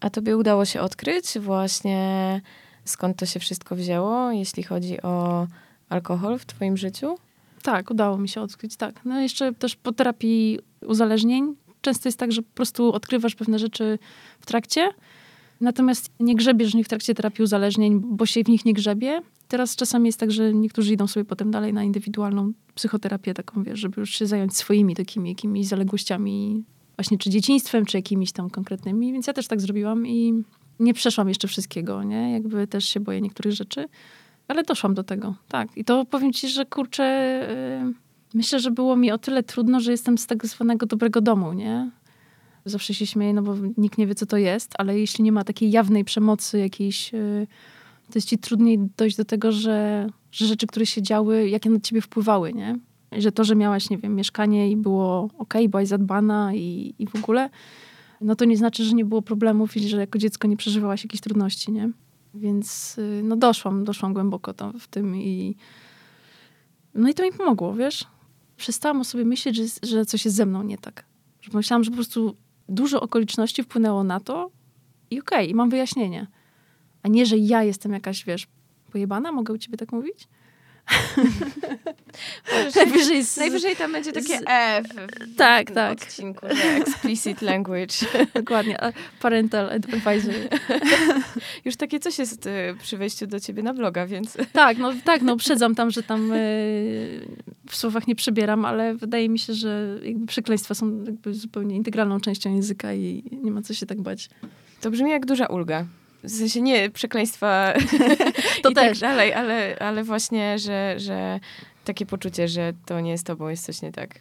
A 0.00 0.10
tobie 0.10 0.36
udało 0.36 0.64
się 0.64 0.80
odkryć 0.80 1.38
właśnie 1.38 2.40
skąd 2.84 3.16
to 3.16 3.26
się 3.26 3.40
wszystko 3.40 3.76
wzięło, 3.76 4.32
jeśli 4.32 4.62
chodzi 4.62 5.02
o 5.02 5.46
alkohol 5.88 6.38
w 6.38 6.46
twoim 6.46 6.76
życiu? 6.76 7.16
Tak, 7.62 7.90
udało 7.90 8.18
mi 8.18 8.28
się 8.28 8.40
odkryć, 8.40 8.76
tak. 8.76 9.04
No 9.04 9.20
jeszcze 9.20 9.54
też 9.54 9.76
po 9.76 9.92
terapii 9.92 10.58
uzależnień 10.86 11.54
często 11.80 12.08
jest 12.08 12.18
tak, 12.18 12.32
że 12.32 12.42
po 12.42 12.54
prostu 12.54 12.92
odkrywasz 12.92 13.34
pewne 13.34 13.58
rzeczy 13.58 13.98
w 14.40 14.46
trakcie, 14.46 14.88
natomiast 15.60 16.12
nie 16.20 16.34
grzebiesz 16.34 16.72
w 16.72 16.74
nich 16.74 16.86
w 16.86 16.88
trakcie 16.88 17.14
terapii 17.14 17.44
uzależnień, 17.44 18.00
bo 18.04 18.26
się 18.26 18.44
w 18.44 18.48
nich 18.48 18.64
nie 18.64 18.72
grzebie. 18.72 19.20
Teraz 19.48 19.76
czasami 19.76 20.06
jest 20.06 20.20
tak, 20.20 20.30
że 20.30 20.54
niektórzy 20.54 20.92
idą 20.92 21.06
sobie 21.06 21.24
potem 21.24 21.50
dalej 21.50 21.72
na 21.72 21.84
indywidualną 21.84 22.52
psychoterapię 22.74 23.34
taką, 23.34 23.62
wiesz, 23.62 23.80
żeby 23.80 24.00
już 24.00 24.10
się 24.10 24.26
zająć 24.26 24.56
swoimi 24.56 24.94
takimi 24.94 25.28
jakimiś 25.28 25.66
zaległościami 25.66 26.64
właśnie 26.96 27.18
czy 27.18 27.30
dzieciństwem, 27.30 27.84
czy 27.84 27.98
jakimiś 27.98 28.32
tam 28.32 28.50
konkretnymi, 28.50 29.12
więc 29.12 29.26
ja 29.26 29.32
też 29.32 29.48
tak 29.48 29.60
zrobiłam 29.60 30.06
i 30.06 30.42
nie 30.80 30.94
przeszłam 30.94 31.28
jeszcze 31.28 31.48
wszystkiego, 31.48 32.02
nie? 32.02 32.32
Jakby 32.32 32.66
też 32.66 32.84
się 32.84 33.00
boję 33.00 33.20
niektórych 33.20 33.52
rzeczy, 33.52 33.88
ale 34.48 34.62
doszłam 34.62 34.94
do 34.94 35.04
tego, 35.04 35.34
tak. 35.48 35.76
I 35.76 35.84
to 35.84 36.04
powiem 36.04 36.32
ci, 36.32 36.48
że 36.48 36.66
kurczę, 36.66 37.04
yy, 37.84 37.94
myślę, 38.34 38.60
że 38.60 38.70
było 38.70 38.96
mi 38.96 39.12
o 39.12 39.18
tyle 39.18 39.42
trudno, 39.42 39.80
że 39.80 39.90
jestem 39.90 40.18
z 40.18 40.26
tak 40.26 40.46
zwanego 40.46 40.86
dobrego 40.86 41.20
domu, 41.20 41.52
nie? 41.52 41.90
Zawsze 42.64 42.94
się 42.94 43.06
śmieję, 43.06 43.34
no 43.34 43.42
bo 43.42 43.54
nikt 43.76 43.98
nie 43.98 44.06
wie, 44.06 44.14
co 44.14 44.26
to 44.26 44.36
jest, 44.36 44.72
ale 44.78 44.98
jeśli 44.98 45.24
nie 45.24 45.32
ma 45.32 45.44
takiej 45.44 45.70
jawnej 45.70 46.04
przemocy 46.04 46.58
jakiejś, 46.58 47.12
yy, 47.12 47.46
to 48.06 48.12
jest 48.14 48.28
ci 48.28 48.38
trudniej 48.38 48.78
dojść 48.96 49.16
do 49.16 49.24
tego, 49.24 49.52
że, 49.52 50.08
że 50.32 50.46
rzeczy, 50.46 50.66
które 50.66 50.86
się 50.86 51.02
działy, 51.02 51.48
jakie 51.48 51.70
na 51.70 51.80
ciebie 51.80 52.00
wpływały, 52.00 52.52
nie? 52.52 52.78
że 53.12 53.32
to, 53.32 53.44
że 53.44 53.56
miałaś, 53.56 53.90
nie 53.90 53.98
wiem, 53.98 54.14
mieszkanie 54.14 54.70
i 54.70 54.76
było 54.76 55.30
ok, 55.38 55.54
byłaś 55.68 55.88
zadbana 55.88 56.54
i, 56.54 56.94
i 56.98 57.06
w 57.06 57.14
ogóle, 57.16 57.50
no 58.20 58.36
to 58.36 58.44
nie 58.44 58.56
znaczy, 58.56 58.84
że 58.84 58.94
nie 58.94 59.04
było 59.04 59.22
problemów 59.22 59.76
i 59.76 59.88
że 59.88 59.96
jako 59.96 60.18
dziecko 60.18 60.48
nie 60.48 60.56
przeżywałaś 60.56 61.04
jakichś 61.04 61.20
trudności, 61.20 61.72
nie? 61.72 61.90
Więc 62.36 62.98
y, 62.98 63.20
no 63.24 63.36
doszłam, 63.36 63.84
doszłam 63.84 64.14
głęboko 64.14 64.54
tam 64.54 64.80
w 64.80 64.88
tym 64.88 65.16
i 65.16 65.56
no 66.94 67.08
i 67.08 67.14
to 67.14 67.22
mi 67.22 67.32
pomogło, 67.32 67.74
wiesz? 67.74 68.04
Przestałam 68.56 69.00
o 69.00 69.04
sobie 69.04 69.24
myśleć, 69.24 69.56
że, 69.56 69.64
że 69.82 70.06
coś 70.06 70.24
jest 70.24 70.36
ze 70.36 70.46
mną 70.46 70.62
nie 70.62 70.78
tak. 70.78 71.04
Że 71.40 71.50
myślałam, 71.54 71.84
że 71.84 71.90
po 71.90 71.94
prostu 71.94 72.36
dużo 72.68 73.00
okoliczności 73.00 73.62
wpłynęło 73.62 74.04
na 74.04 74.20
to 74.20 74.50
i 75.10 75.20
okej, 75.20 75.38
okay, 75.38 75.46
i 75.46 75.54
mam 75.54 75.70
wyjaśnienie. 75.70 76.26
A 77.02 77.08
nie, 77.08 77.26
że 77.26 77.38
ja 77.38 77.62
jestem 77.62 77.92
jakaś, 77.92 78.24
wiesz, 78.24 78.46
pojebana, 78.92 79.32
mogę 79.32 79.54
u 79.54 79.58
ciebie 79.58 79.76
tak 79.76 79.92
mówić? 79.92 80.28
Najwyżej, 82.76 83.24
z, 83.24 83.36
najwyżej 83.36 83.76
tam 83.76 83.92
będzie 83.92 84.12
takie 84.12 84.38
z, 84.38 84.42
F 84.46 84.86
w, 84.86 85.36
tak, 85.36 85.70
tak. 85.70 85.92
odcinku, 85.92 86.46
explicit 86.80 87.42
language. 87.42 87.94
Dokładnie, 88.34 88.78
parental 89.20 89.70
advisory. 89.70 90.48
Już 91.64 91.76
takie 91.76 92.00
coś 92.00 92.18
jest 92.18 92.46
y, 92.46 92.50
przy 92.82 92.96
wejściu 92.96 93.26
do 93.26 93.40
ciebie 93.40 93.62
na 93.62 93.74
bloga, 93.74 94.06
więc... 94.06 94.36
Tak, 94.52 94.78
no, 94.78 94.92
tak, 95.04 95.22
no 95.22 95.32
uprzedzam 95.32 95.74
tam, 95.74 95.90
że 95.90 96.02
tam 96.02 96.32
y, 96.32 97.26
w 97.68 97.76
słowach 97.76 98.06
nie 98.06 98.14
przebieram, 98.14 98.64
ale 98.64 98.94
wydaje 98.94 99.28
mi 99.28 99.38
się, 99.38 99.54
że 99.54 99.98
jakby 100.02 100.26
przekleństwa 100.26 100.74
są 100.74 101.04
jakby 101.04 101.34
zupełnie 101.34 101.76
integralną 101.76 102.20
częścią 102.20 102.54
języka 102.54 102.94
i 102.94 103.24
nie 103.42 103.50
ma 103.50 103.62
co 103.62 103.74
się 103.74 103.86
tak 103.86 104.00
bać. 104.00 104.28
To 104.80 104.90
brzmi 104.90 105.10
jak 105.10 105.26
duża 105.26 105.46
ulga. 105.46 105.86
W 106.24 106.30
sensie 106.30 106.60
nie 106.60 106.90
przekleństwa 106.90 107.72
to 108.62 108.70
i 108.70 108.74
tak 108.74 108.88
też. 108.88 109.00
tak 109.00 109.10
dalej, 109.10 109.32
ale, 109.32 109.78
ale 109.78 110.04
właśnie, 110.04 110.58
że, 110.58 110.94
że 110.98 111.40
takie 111.84 112.06
poczucie, 112.06 112.48
że 112.48 112.72
to 112.86 113.00
nie 113.00 113.10
jest 113.10 113.26
tobą, 113.26 113.48
jest 113.48 113.64
coś 113.64 113.82
nie 113.82 113.92
tak. 113.92 114.20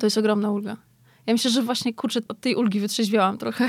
To 0.00 0.06
jest 0.06 0.18
ogromna 0.18 0.50
ulga. 0.50 0.76
Ja 1.26 1.32
myślę, 1.32 1.50
że 1.50 1.62
właśnie 1.62 1.94
kurczę, 1.94 2.20
od 2.28 2.40
tej 2.40 2.54
ulgi 2.54 2.80
wytrzeźwiałam 2.80 3.38
trochę. 3.38 3.68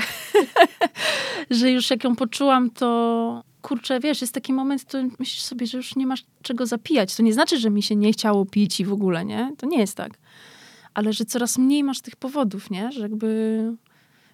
że 1.50 1.70
już 1.70 1.90
jak 1.90 2.04
ją 2.04 2.16
poczułam, 2.16 2.70
to 2.70 3.44
kurczę, 3.62 4.00
wiesz, 4.00 4.20
jest 4.20 4.34
taki 4.34 4.52
moment, 4.52 4.84
to 4.84 4.98
myślisz 5.18 5.42
sobie, 5.42 5.66
że 5.66 5.78
już 5.78 5.96
nie 5.96 6.06
masz 6.06 6.24
czego 6.42 6.66
zapijać. 6.66 7.16
To 7.16 7.22
nie 7.22 7.32
znaczy, 7.32 7.58
że 7.58 7.70
mi 7.70 7.82
się 7.82 7.96
nie 7.96 8.12
chciało 8.12 8.46
pić 8.46 8.80
i 8.80 8.84
w 8.84 8.92
ogóle, 8.92 9.24
nie? 9.24 9.52
To 9.58 9.66
nie 9.66 9.78
jest 9.78 9.96
tak. 9.96 10.12
Ale 10.94 11.12
że 11.12 11.24
coraz 11.24 11.58
mniej 11.58 11.84
masz 11.84 12.00
tych 12.00 12.16
powodów, 12.16 12.70
nie? 12.70 12.92
Że 12.92 13.00
jakby 13.00 13.62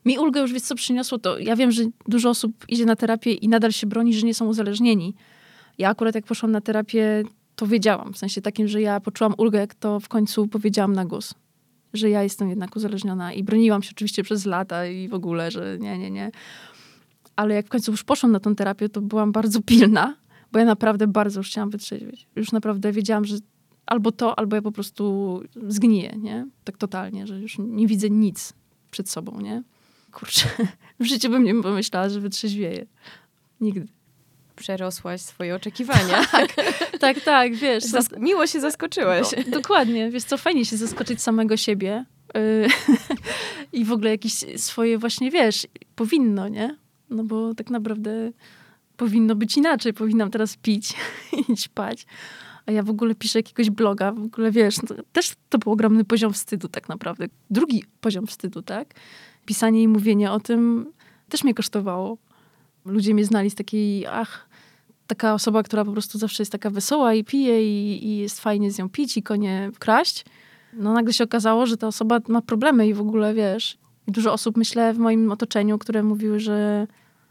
mi 0.05 0.19
ulgę 0.19 0.41
już, 0.41 0.53
wiesz, 0.53 0.63
co 0.63 0.75
przyniosło, 0.75 1.19
to 1.19 1.39
ja 1.39 1.57
wiem, 1.57 1.73
że 1.73 1.83
dużo 2.09 2.31
osób 2.31 2.53
idzie 2.69 2.87
na 2.87 2.97
terapię 2.97 3.33
i 3.33 3.49
nadal 3.49 3.73
się 3.73 3.87
broni, 3.87 4.15
że 4.15 4.27
nie 4.27 4.35
są 4.35 4.47
uzależnieni. 4.47 5.15
Ja 5.79 5.89
akurat 5.89 6.15
jak 6.15 6.25
poszłam 6.25 6.53
na 6.53 6.61
terapię, 6.61 7.23
to 7.57 7.67
wiedziałam, 7.67 8.13
w 8.13 8.19
sensie 8.19 8.43
takim, 8.43 8.69
że 8.69 8.81
ja 8.81 9.01
poczułam 9.01 9.35
ulgę, 9.39 9.59
jak 9.59 9.75
to 9.75 10.01
w 10.01 10.09
końcu 10.09 10.49
powiedziałam 10.49 10.93
na 10.93 11.05
głos. 11.05 11.35
Że 11.93 12.11
ja 12.11 12.23
jestem 12.23 12.49
jednak 12.49 12.77
uzależniona 12.77 13.33
i 13.33 13.45
broniłam 13.45 13.83
się 13.83 13.91
oczywiście 13.93 14.23
przez 14.23 14.47
lata 14.47 14.87
i 14.87 15.09
w 15.09 15.15
ogóle, 15.15 15.51
że 15.51 15.79
nie, 15.81 15.99
nie, 15.99 16.11
nie. 16.11 16.31
Ale 17.37 17.55
jak 17.55 17.67
w 17.67 17.69
końcu 17.69 17.91
już 17.91 18.05
poszłam 18.05 18.33
na 18.33 18.41
tą 18.41 18.55
terapię, 18.55 18.89
to 18.89 19.01
byłam 19.01 19.33
bardzo 19.33 19.63
pilna, 19.63 20.17
bo 20.53 20.59
ja 20.59 20.65
naprawdę 20.65 21.07
bardzo 21.07 21.41
już 21.41 21.49
chciałam 21.49 21.71
wytrzeźwieć. 21.71 22.27
Już 22.37 22.53
naprawdę 22.53 22.93
wiedziałam, 22.93 23.25
że 23.25 23.37
albo 23.87 24.13
to, 24.13 24.39
albo 24.39 24.57
ja 24.57 24.63
po 24.63 24.73
prostu 24.73 25.41
zgniję, 25.69 26.15
nie? 26.19 26.47
Tak 26.65 26.77
totalnie, 26.77 27.27
że 27.27 27.41
już 27.41 27.59
nie 27.59 27.87
widzę 27.87 28.11
nic 28.11 28.53
przed 28.91 29.11
sobą, 29.11 29.41
nie? 29.41 29.63
Kurczę, 30.13 30.49
w 31.01 31.05
życiu 31.05 31.31
bym 31.31 31.45
nie 31.45 31.63
pomyślała, 31.63 32.09
że 32.09 32.21
wytrzeźwieję. 32.21 32.87
Nigdy. 33.61 33.87
Przerosłaś 34.57 35.21
swoje 35.21 35.55
oczekiwania. 35.55 36.25
tak, 36.33 36.55
tak, 37.01 37.21
tak, 37.21 37.55
wiesz. 37.55 37.85
Zas- 37.85 38.19
miło 38.19 38.47
się 38.47 38.61
zaskoczyłaś. 38.61 39.27
No, 39.37 39.51
dokładnie, 39.61 40.11
wiesz 40.11 40.25
co, 40.25 40.39
fajnie 40.39 40.65
się 40.65 40.77
zaskoczyć 40.77 41.23
samego 41.23 41.57
siebie. 41.57 42.05
Yy, 42.35 42.69
I 43.81 43.85
w 43.85 43.93
ogóle 43.93 44.11
jakieś 44.11 44.33
swoje 44.57 44.99
właśnie, 44.99 45.31
wiesz, 45.31 45.67
powinno, 45.97 46.49
nie? 46.49 46.77
No 47.11 47.25
bo 47.25 47.55
tak 47.55 47.71
naprawdę 47.71 48.31
powinno 48.97 49.35
być 49.35 49.57
inaczej. 49.57 49.95
Powinnam 49.95 50.31
teraz 50.31 50.57
pić 50.57 50.95
i 51.49 51.57
spać. 51.57 52.07
A 52.67 52.73
ja 52.73 52.83
w 52.83 52.91
ogóle 52.91 53.15
piszę 53.15 53.39
jakiegoś 53.39 53.71
bloga, 53.71 54.13
w 54.13 54.25
ogóle 54.25 54.51
wiesz, 54.51 54.83
no, 54.83 54.97
też 55.13 55.33
to 55.49 55.59
był 55.59 55.73
ogromny 55.73 56.05
poziom 56.05 56.33
wstydu 56.33 56.69
tak 56.69 56.89
naprawdę. 56.89 57.27
Drugi 57.51 57.85
poziom 58.01 58.27
wstydu, 58.27 58.63
tak? 58.63 58.95
Pisanie 59.47 59.83
i 59.83 59.89
mówienie 59.89 60.33
o 60.33 60.41
tym 60.41 60.93
też 61.29 61.45
mnie 61.45 61.55
kosztowało. 61.55 62.19
Ludzie 62.85 63.15
mnie 63.15 63.25
znali 63.25 63.51
z 63.51 63.55
takiej, 63.55 64.07
ach, 64.07 64.49
taka 65.07 65.35
osoba, 65.35 65.63
która 65.63 65.85
po 65.85 65.93
prostu 65.93 66.19
zawsze 66.19 66.43
jest 66.43 66.53
taka 66.53 66.71
wesoła 66.71 67.15
i 67.15 67.25
pije 67.25 67.65
i, 67.67 68.07
i 68.07 68.17
jest 68.17 68.41
fajnie 68.41 68.71
z 68.71 68.79
nią 68.79 68.89
pić 68.89 69.17
i 69.17 69.23
konie 69.23 69.71
kraść. 69.79 70.25
No 70.73 70.93
nagle 70.93 71.13
się 71.13 71.25
okazało, 71.25 71.67
że 71.67 71.77
ta 71.77 71.87
osoba 71.87 72.21
ma 72.29 72.43
problemy 72.43 72.89
i 72.89 72.95
w 72.95 73.01
ogóle, 73.01 73.35
wiesz, 73.35 73.79
dużo 74.09 74.33
osób, 74.33 74.57
myślę, 74.57 74.95
w 74.95 74.99
moim 74.99 75.33
otoczeniu, 75.33 75.79
które 75.79 76.03
mówiły, 76.03 76.41
że, 76.41 76.87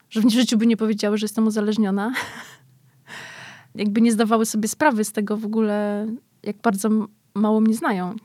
że 0.10 0.22
w 0.22 0.30
życiu 0.30 0.58
by 0.58 0.68
nie 0.68 0.78
powiedziały, 0.78 1.18
że 1.18 1.24
jestem 1.24 1.48
uzależniona. 1.48 2.14
Jakby 3.76 4.02
nie 4.02 4.12
zdawały 4.12 4.46
sobie 4.46 4.68
sprawy 4.68 5.04
z 5.04 5.12
tego 5.12 5.38
w 5.38 5.46
ogóle, 5.46 6.08
jak 6.44 6.58
bardzo 6.58 6.90
mało 7.34 7.62
mnie 7.62 7.74
znają. 7.74 8.16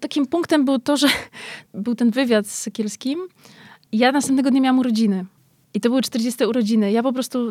Takim 0.00 0.26
punktem 0.26 0.64
było 0.64 0.78
to, 0.78 0.96
że 0.96 1.08
był 1.74 1.94
ten 1.94 2.10
wywiad 2.10 2.46
z 2.46 2.58
Sekielskim 2.58 3.28
ja 3.92 4.12
następnego 4.12 4.50
dnia 4.50 4.60
miałam 4.60 4.78
urodziny. 4.78 5.26
I 5.74 5.80
to 5.80 5.88
były 5.88 6.02
40 6.02 6.44
urodziny. 6.44 6.92
Ja 6.92 7.02
po 7.02 7.12
prostu, 7.12 7.50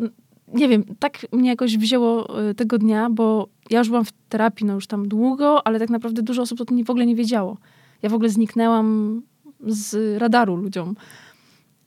nie 0.53 0.67
wiem, 0.67 0.84
tak 0.99 1.25
mnie 1.32 1.49
jakoś 1.49 1.77
wzięło 1.77 2.39
y, 2.49 2.56
tego 2.56 2.77
dnia, 2.77 3.10
bo 3.10 3.47
ja 3.69 3.80
już 3.80 3.88
byłam 3.88 4.06
w 4.06 4.12
terapii, 4.30 4.65
no 4.65 4.73
już 4.73 4.88
tam 4.88 5.08
długo, 5.08 5.67
ale 5.67 5.80
tak 5.80 5.89
naprawdę 5.89 6.21
dużo 6.21 6.41
osób 6.41 6.62
o 6.62 6.65
tym 6.65 6.84
w 6.84 6.89
ogóle 6.89 7.06
nie 7.06 7.15
wiedziało. 7.15 7.58
Ja 8.01 8.10
w 8.10 8.13
ogóle 8.13 8.30
zniknęłam 8.30 9.21
z 9.67 10.17
radaru 10.21 10.56
ludziom. 10.56 10.95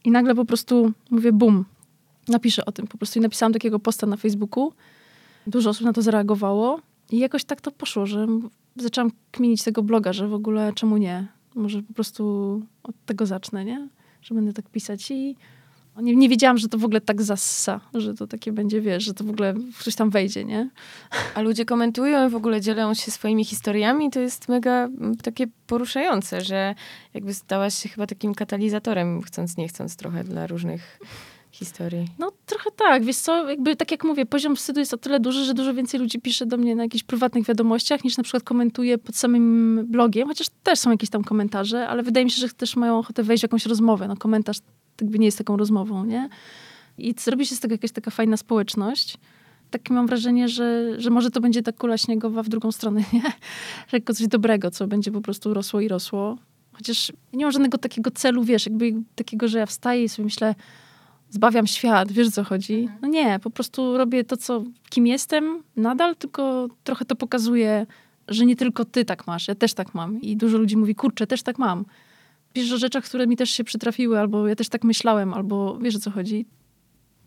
I 0.05 0.11
nagle 0.11 0.35
po 0.35 0.45
prostu 0.45 0.93
mówię, 1.11 1.33
bum, 1.33 1.65
napiszę 2.29 2.65
o 2.65 2.73
tym. 2.73 2.87
Po 2.87 2.99
prostu 2.99 3.19
i 3.19 3.23
napisałam 3.23 3.53
takiego 3.53 3.79
posta 3.79 4.07
na 4.07 4.17
Facebooku. 4.17 4.73
Dużo 5.47 5.71
osób 5.71 5.87
na 5.87 5.93
to 5.93 6.03
zareagowało. 6.03 6.81
I 7.11 7.19
jakoś 7.19 7.45
tak 7.45 7.61
to 7.61 7.71
poszło, 7.71 8.07
że 8.07 8.27
zaczęłam 8.77 9.11
kminić 9.31 9.63
tego 9.63 9.83
bloga, 9.83 10.13
że 10.13 10.29
w 10.29 10.35
ogóle 10.35 10.73
czemu 10.75 10.97
nie? 10.97 11.27
Może 11.55 11.83
po 11.83 11.95
prostu 11.95 12.63
od 12.83 12.95
tego 13.07 13.27
zacznę, 13.27 13.65
nie? 13.65 13.89
Że 14.23 14.35
będę 14.35 14.53
tak 14.53 14.69
pisać 14.69 15.11
i 15.11 15.37
nie, 15.97 16.17
nie 16.17 16.29
wiedziałam, 16.29 16.59
że 16.59 16.69
to 16.69 16.79
w 16.79 16.85
ogóle 16.85 17.01
tak 17.01 17.23
zassa, 17.23 17.81
że 17.95 18.15
to 18.15 18.27
takie 18.27 18.53
będzie, 18.53 18.81
wiesz, 18.81 19.05
że 19.05 19.15
to 19.15 19.25
w 19.25 19.31
ogóle 19.31 19.55
ktoś 19.81 19.95
tam 19.95 20.11
wejdzie, 20.11 20.45
nie? 20.45 20.71
A 21.35 21.41
ludzie 21.41 21.65
komentują 21.65 22.27
i 22.27 22.31
w 22.31 22.35
ogóle 22.35 22.61
dzielą 22.61 22.95
się 22.95 23.11
swoimi 23.11 23.45
historiami. 23.45 24.11
To 24.11 24.21
jest 24.21 24.49
mega 24.49 24.89
takie 25.23 25.47
poruszające, 25.67 26.41
że 26.41 26.75
jakby 27.15 27.35
stałaś 27.35 27.75
się 27.75 27.89
chyba 27.89 28.07
takim 28.07 28.35
katalizatorem, 28.35 29.23
chcąc 29.23 29.57
nie 29.57 29.69
chcąc 29.69 29.97
trochę 29.97 30.25
dla 30.25 30.47
różnych 30.47 31.01
historii. 31.51 32.09
No 32.19 32.33
trochę 32.47 32.71
tak, 32.71 33.05
wiesz 33.05 33.17
co, 33.17 33.51
jakby 33.51 33.77
tak 33.77 33.91
jak 33.91 34.05
mówię, 34.05 34.27
poziom 34.27 34.57
wstydu 34.57 34.81
jest 34.81 34.95
o 34.95 34.97
tyle 34.97 35.21
duży, 35.21 35.45
że 35.45 35.55
dużo 35.55 35.75
więcej 35.75 36.01
ludzi 36.01 36.21
pisze 36.21 36.47
do 36.47 36.57
mnie 36.57 36.77
na 36.77 36.83
jakichś 36.83 37.05
prywatnych 37.05 37.47
wiadomościach, 37.47 38.05
niż 38.05 38.17
na 38.17 38.23
przykład 38.23 38.43
komentuje 38.43 38.99
pod 38.99 39.17
samym 39.17 39.81
blogiem, 39.87 40.29
chociaż 40.29 40.47
też 40.63 40.79
są 40.79 40.91
jakieś 40.91 41.11
tam 41.11 41.25
komentarze, 41.25 41.89
ale 41.89 42.03
wydaje 42.03 42.25
mi 42.25 42.31
się, 42.31 42.41
że 42.41 42.49
też 42.49 42.77
mają 42.77 42.99
ochotę 42.99 43.23
wejść 43.23 43.41
w 43.41 43.45
jakąś 43.45 43.67
rozmowę. 43.67 44.09
No 44.09 44.17
komentarz 44.17 44.59
jakby 45.01 45.19
nie 45.19 45.27
jest 45.27 45.39
taką 45.39 45.57
rozmową, 45.57 46.05
nie? 46.05 46.29
I 46.99 47.15
zrobi 47.19 47.47
się 47.47 47.55
z 47.55 47.61
tego 47.61 47.75
jakaś 47.75 47.93
taka 47.93 48.11
fajna 48.11 48.37
społeczność. 48.37 49.19
Tak 49.71 49.91
mam 49.91 50.07
wrażenie, 50.07 50.49
że, 50.49 50.95
że 51.01 51.11
może 51.11 51.31
to 51.31 51.41
będzie 51.41 51.63
ta 51.63 51.73
kula 51.73 51.99
śniegowa 51.99 52.43
w 52.43 52.49
drugą 52.49 52.73
stronę, 52.73 53.01
nie? 53.13 53.23
Że 53.89 53.97
jako 53.97 54.15
coś 54.15 54.27
dobrego, 54.27 54.71
co 54.71 54.87
będzie 54.87 55.13
po 55.13 55.21
prostu 55.21 55.55
rosło 55.55 55.81
i 55.81 55.89
rosło. 55.89 56.39
Chociaż 56.73 57.13
nie 57.33 57.45
mam 57.45 57.53
żadnego 57.53 57.79
takiego 57.79 58.11
celu, 58.11 58.45
wiesz, 58.45 58.67
jakby 58.67 58.93
takiego, 59.15 59.49
że 59.49 59.59
ja 59.59 59.67
wstaję 59.67 60.05
i 60.05 60.09
sobie 60.09 60.25
myślę, 60.25 60.55
zbawiam 61.31 61.67
świat, 61.67 62.13
wiesz 62.13 62.29
o 62.29 62.31
co 62.31 62.45
chodzi? 62.45 62.75
Mhm. 62.75 62.99
No 63.03 63.09
nie, 63.09 63.39
po 63.43 63.51
prostu 63.51 63.97
robię 63.97 64.25
to, 64.25 64.37
co, 64.37 64.65
kim 64.91 65.07
jestem 65.07 65.63
nadal, 65.77 66.17
tylko 66.17 66.69
trochę 66.85 67.05
to 67.05 67.17
pokazuje, 67.17 67.87
że 68.29 68.47
nie 68.47 68.57
tylko 68.57 68.85
ty 68.85 69.05
tak 69.05 69.27
masz, 69.27 69.49
ja 69.49 69.55
też 69.55 69.75
tak 69.75 69.95
mam. 69.95 70.21
I 70.21 70.37
dużo 70.37 70.59
ludzi 70.59 70.77
mówi, 70.77 70.95
kurczę, 70.95 71.27
też 71.27 71.43
tak 71.43 71.59
mam. 71.59 71.85
Piszesz 72.53 72.73
o 72.73 72.79
rzeczach, 72.79 73.05
które 73.05 73.27
mi 73.27 73.37
też 73.37 73.51
się 73.51 73.65
przytrafiły, 73.65 74.19
albo 74.19 74.49
ja 74.49 74.57
też 74.57 74.69
tak 74.69 74.85
myślałem, 74.85 75.35
albo 75.35 75.79
wiesz 75.79 75.97
o 75.97 76.01
co 76.01 76.11
chodzi. 76.11 76.47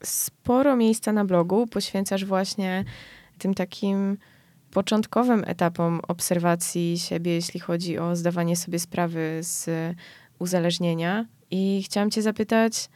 Sporo 0.04 0.76
miejsca 0.76 1.14
na 1.14 1.26
blogu 1.26 1.68
poświęcasz 1.68 2.26
właśnie 2.26 2.86
tym 3.38 3.54
takim 3.54 4.18
początkowym 4.72 5.44
etapom 5.48 6.02
obserwacji 6.08 7.00
siebie, 7.00 7.34
jeśli 7.34 7.60
chodzi 7.60 7.98
o 7.98 8.16
zdawanie 8.16 8.56
sobie 8.56 8.80
sprawy 8.80 9.40
z 9.42 9.70
uzależnienia. 10.40 11.26
I 11.52 11.82
chciałam 11.86 12.12
Cię 12.12 12.22
zapytać, 12.22 12.90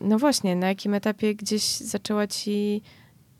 no 0.00 0.18
właśnie, 0.18 0.56
na 0.56 0.68
jakim 0.68 0.94
etapie 0.94 1.34
gdzieś 1.34 1.62
zaczęła 1.62 2.26
Ci 2.26 2.82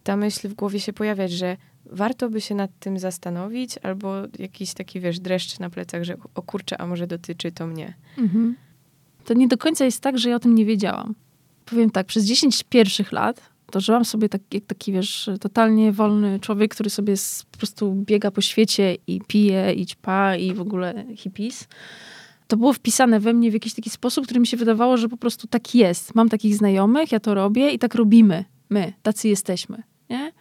ta 0.03 0.16
myśl 0.16 0.48
w 0.48 0.55
głowie 0.55 0.81
się 0.81 0.92
pojawiać, 0.92 1.33
że 1.33 1.57
warto 1.87 2.31
by 2.31 2.40
się 2.40 2.55
nad 2.55 2.71
tym 2.81 2.99
zastanowić, 2.99 3.79
albo 3.83 4.14
jakiś 4.38 4.75
taki, 4.75 5.01
wiesz, 5.01 5.21
dreszcz 5.21 5.59
na 5.59 5.71
plecach, 5.71 6.05
że 6.05 6.16
o 6.35 6.43
kurczę, 6.43 6.81
a 6.81 6.87
może 6.87 7.07
dotyczy 7.07 7.53
to 7.53 7.66
mnie. 7.66 7.95
Mhm. 8.19 8.57
To 9.25 9.35
nie 9.35 9.49
do 9.49 9.59
końca 9.59 9.85
jest 9.85 10.01
tak, 10.01 10.19
że 10.19 10.31
ja 10.31 10.37
o 10.37 10.40
tym 10.40 10.55
nie 10.55 10.64
wiedziałam. 10.64 11.14
Powiem 11.64 11.90
tak, 11.90 12.07
przez 12.07 12.25
10 12.25 12.64
pierwszych 12.69 13.12
lat 13.12 13.51
to 13.71 13.81
żyłam 13.81 14.05
sobie 14.05 14.29
tak, 14.29 14.43
jak 14.53 14.64
taki, 14.64 14.93
wiesz, 14.93 15.31
totalnie 15.40 15.93
wolny 15.93 16.40
człowiek, 16.40 16.75
który 16.75 16.90
sobie 16.90 17.14
po 17.53 17.59
prostu 17.59 17.95
biega 17.95 18.31
po 18.31 18.40
świecie 18.40 18.97
i 19.07 19.21
pije, 19.27 19.75
i 19.75 19.87
ćpa, 19.87 20.37
i 20.37 20.55
w 20.55 20.61
ogóle 20.61 21.05
hippies. 21.16 21.69
To 22.47 22.57
było 22.57 22.73
wpisane 22.73 23.21
we 23.21 23.33
mnie 23.33 23.51
w 23.51 23.55
jakiś 23.55 23.75
taki 23.75 23.90
sposób, 23.90 24.25
który 24.25 24.40
mi 24.40 24.47
się 24.47 24.57
wydawało, 24.57 24.97
że 24.97 25.09
po 25.09 25.16
prostu 25.16 25.47
tak 25.47 25.75
jest. 25.75 26.14
Mam 26.14 26.29
takich 26.29 26.55
znajomych, 26.55 27.12
ja 27.12 27.21
to 27.21 27.35
robię 27.35 27.71
i 27.71 27.79
tak 27.79 27.95
robimy. 27.95 28.45
My, 28.71 28.93
tacy 29.03 29.29
jesteśmy, 29.29 29.83
nie? 30.11 30.33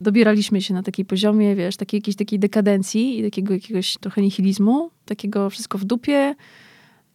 Dobieraliśmy 0.00 0.62
się 0.62 0.74
na 0.74 0.82
takiej 0.82 1.04
poziomie, 1.04 1.56
wiesz, 1.56 1.76
takiej 1.76 1.98
jakiejś 1.98 2.16
takiej 2.16 2.38
dekadencji 2.38 3.18
i 3.18 3.22
takiego 3.22 3.54
jakiegoś 3.54 3.96
trochę 4.00 4.22
nihilizmu, 4.22 4.90
takiego 5.04 5.50
wszystko 5.50 5.78
w 5.78 5.84
dupie 5.84 6.34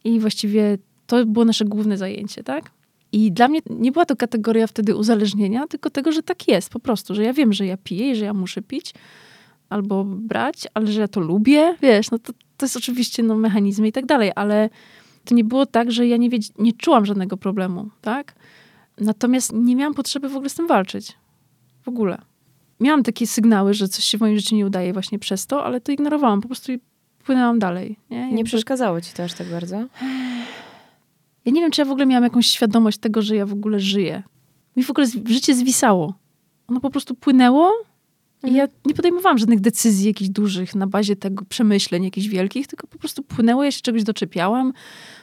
i 0.03 0.19
właściwie 0.19 0.77
to 1.07 1.25
było 1.25 1.45
nasze 1.45 1.65
główne 1.65 1.97
zajęcie, 1.97 2.43
tak? 2.43 2.71
I 3.11 3.31
dla 3.31 3.47
mnie 3.47 3.59
nie 3.69 3.91
była 3.91 4.05
to 4.05 4.15
kategoria 4.15 4.67
wtedy 4.67 4.95
uzależnienia, 4.95 5.67
tylko 5.67 5.89
tego, 5.89 6.11
że 6.11 6.23
tak 6.23 6.47
jest 6.47 6.69
po 6.69 6.79
prostu, 6.79 7.15
że 7.15 7.23
ja 7.23 7.33
wiem, 7.33 7.53
że 7.53 7.65
ja 7.65 7.77
piję 7.77 8.11
i 8.11 8.15
że 8.15 8.25
ja 8.25 8.33
muszę 8.33 8.61
pić 8.61 8.93
albo 9.69 10.03
brać, 10.03 10.67
ale 10.73 10.87
że 10.87 11.01
ja 11.01 11.07
to 11.07 11.19
lubię, 11.19 11.75
wiesz, 11.81 12.11
no 12.11 12.19
to, 12.19 12.33
to 12.57 12.65
jest 12.65 12.77
oczywiście 12.77 13.23
no, 13.23 13.35
mechanizmy 13.35 13.87
i 13.87 13.91
tak 13.91 14.05
dalej, 14.05 14.31
ale 14.35 14.69
to 15.25 15.35
nie 15.35 15.43
było 15.43 15.65
tak, 15.65 15.91
że 15.91 16.07
ja 16.07 16.17
nie, 16.17 16.29
wiedz- 16.29 16.53
nie 16.59 16.73
czułam 16.73 17.05
żadnego 17.05 17.37
problemu, 17.37 17.89
tak? 18.01 18.35
Natomiast 18.97 19.53
nie 19.53 19.75
miałam 19.75 19.93
potrzeby 19.93 20.29
w 20.29 20.35
ogóle 20.35 20.49
z 20.49 20.55
tym 20.55 20.67
walczyć. 20.67 21.13
W 21.81 21.87
ogóle 21.87 22.21
miałam 22.79 23.03
takie 23.03 23.27
sygnały, 23.27 23.73
że 23.73 23.87
coś 23.87 24.03
się 24.03 24.17
w 24.17 24.21
moim 24.21 24.37
życiu 24.37 24.55
nie 24.55 24.65
udaje 24.65 24.93
właśnie 24.93 25.19
przez 25.19 25.47
to, 25.47 25.65
ale 25.65 25.81
to 25.81 25.91
ignorowałam, 25.91 26.41
po 26.41 26.47
prostu 26.47 26.71
płynęłam 27.25 27.59
dalej. 27.59 27.99
Nie, 28.09 28.31
nie 28.31 28.43
przeszkadzało 28.43 29.01
ci 29.01 29.13
to 29.13 29.23
aż 29.23 29.33
tak 29.33 29.47
bardzo? 29.47 29.75
Ja 31.45 31.51
nie 31.51 31.61
wiem, 31.61 31.71
czy 31.71 31.81
ja 31.81 31.85
w 31.85 31.91
ogóle 31.91 32.05
miałam 32.05 32.23
jakąś 32.23 32.47
świadomość 32.47 32.97
tego, 32.97 33.21
że 33.21 33.35
ja 33.35 33.45
w 33.45 33.53
ogóle 33.53 33.79
żyję. 33.79 34.23
Mi 34.75 34.83
w 34.83 34.89
ogóle 34.89 35.07
życie 35.25 35.55
zwisało. 35.55 36.13
Ono 36.67 36.79
po 36.79 36.89
prostu 36.89 37.15
płynęło 37.15 37.71
I 38.43 38.53
ja 38.53 38.67
nie 38.85 38.93
podejmowałam 38.93 39.37
żadnych 39.37 39.59
decyzji 39.59 40.07
jakichś 40.07 40.29
dużych 40.29 40.75
na 40.75 40.87
bazie 40.87 41.15
tego 41.15 41.45
przemyśleń 41.45 42.03
jakichś 42.03 42.27
wielkich, 42.27 42.67
tylko 42.67 42.87
po 42.87 42.97
prostu 42.97 43.23
płynęło, 43.23 43.63
ja 43.63 43.71
się 43.71 43.81
czegoś 43.81 44.03
doczepiałam, 44.03 44.73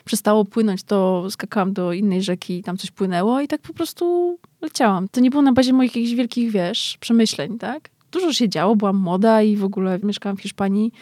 przestało 0.04 0.44
płynąć, 0.44 0.82
to 0.82 1.26
skakałam 1.30 1.72
do 1.72 1.92
innej 1.92 2.22
rzeki 2.22 2.58
i 2.58 2.62
tam 2.62 2.76
coś 2.76 2.90
płynęło 2.90 3.40
i 3.40 3.48
tak 3.48 3.60
po 3.60 3.74
prostu 3.74 4.38
leciałam. 4.60 5.08
To 5.08 5.20
nie 5.20 5.30
było 5.30 5.42
na 5.42 5.52
bazie 5.52 5.72
moich 5.72 5.96
jakichś 5.96 6.12
wielkich, 6.12 6.50
wiesz, 6.50 6.96
przemyśleń, 7.00 7.58
tak? 7.58 7.90
Dużo 8.12 8.32
się 8.32 8.48
działo, 8.48 8.76
byłam 8.76 8.96
młoda 8.96 9.42
i 9.42 9.56
w 9.56 9.64
ogóle 9.64 9.98
mieszkałam 10.02 10.36
w 10.36 10.42
Hiszpanii. 10.42 10.92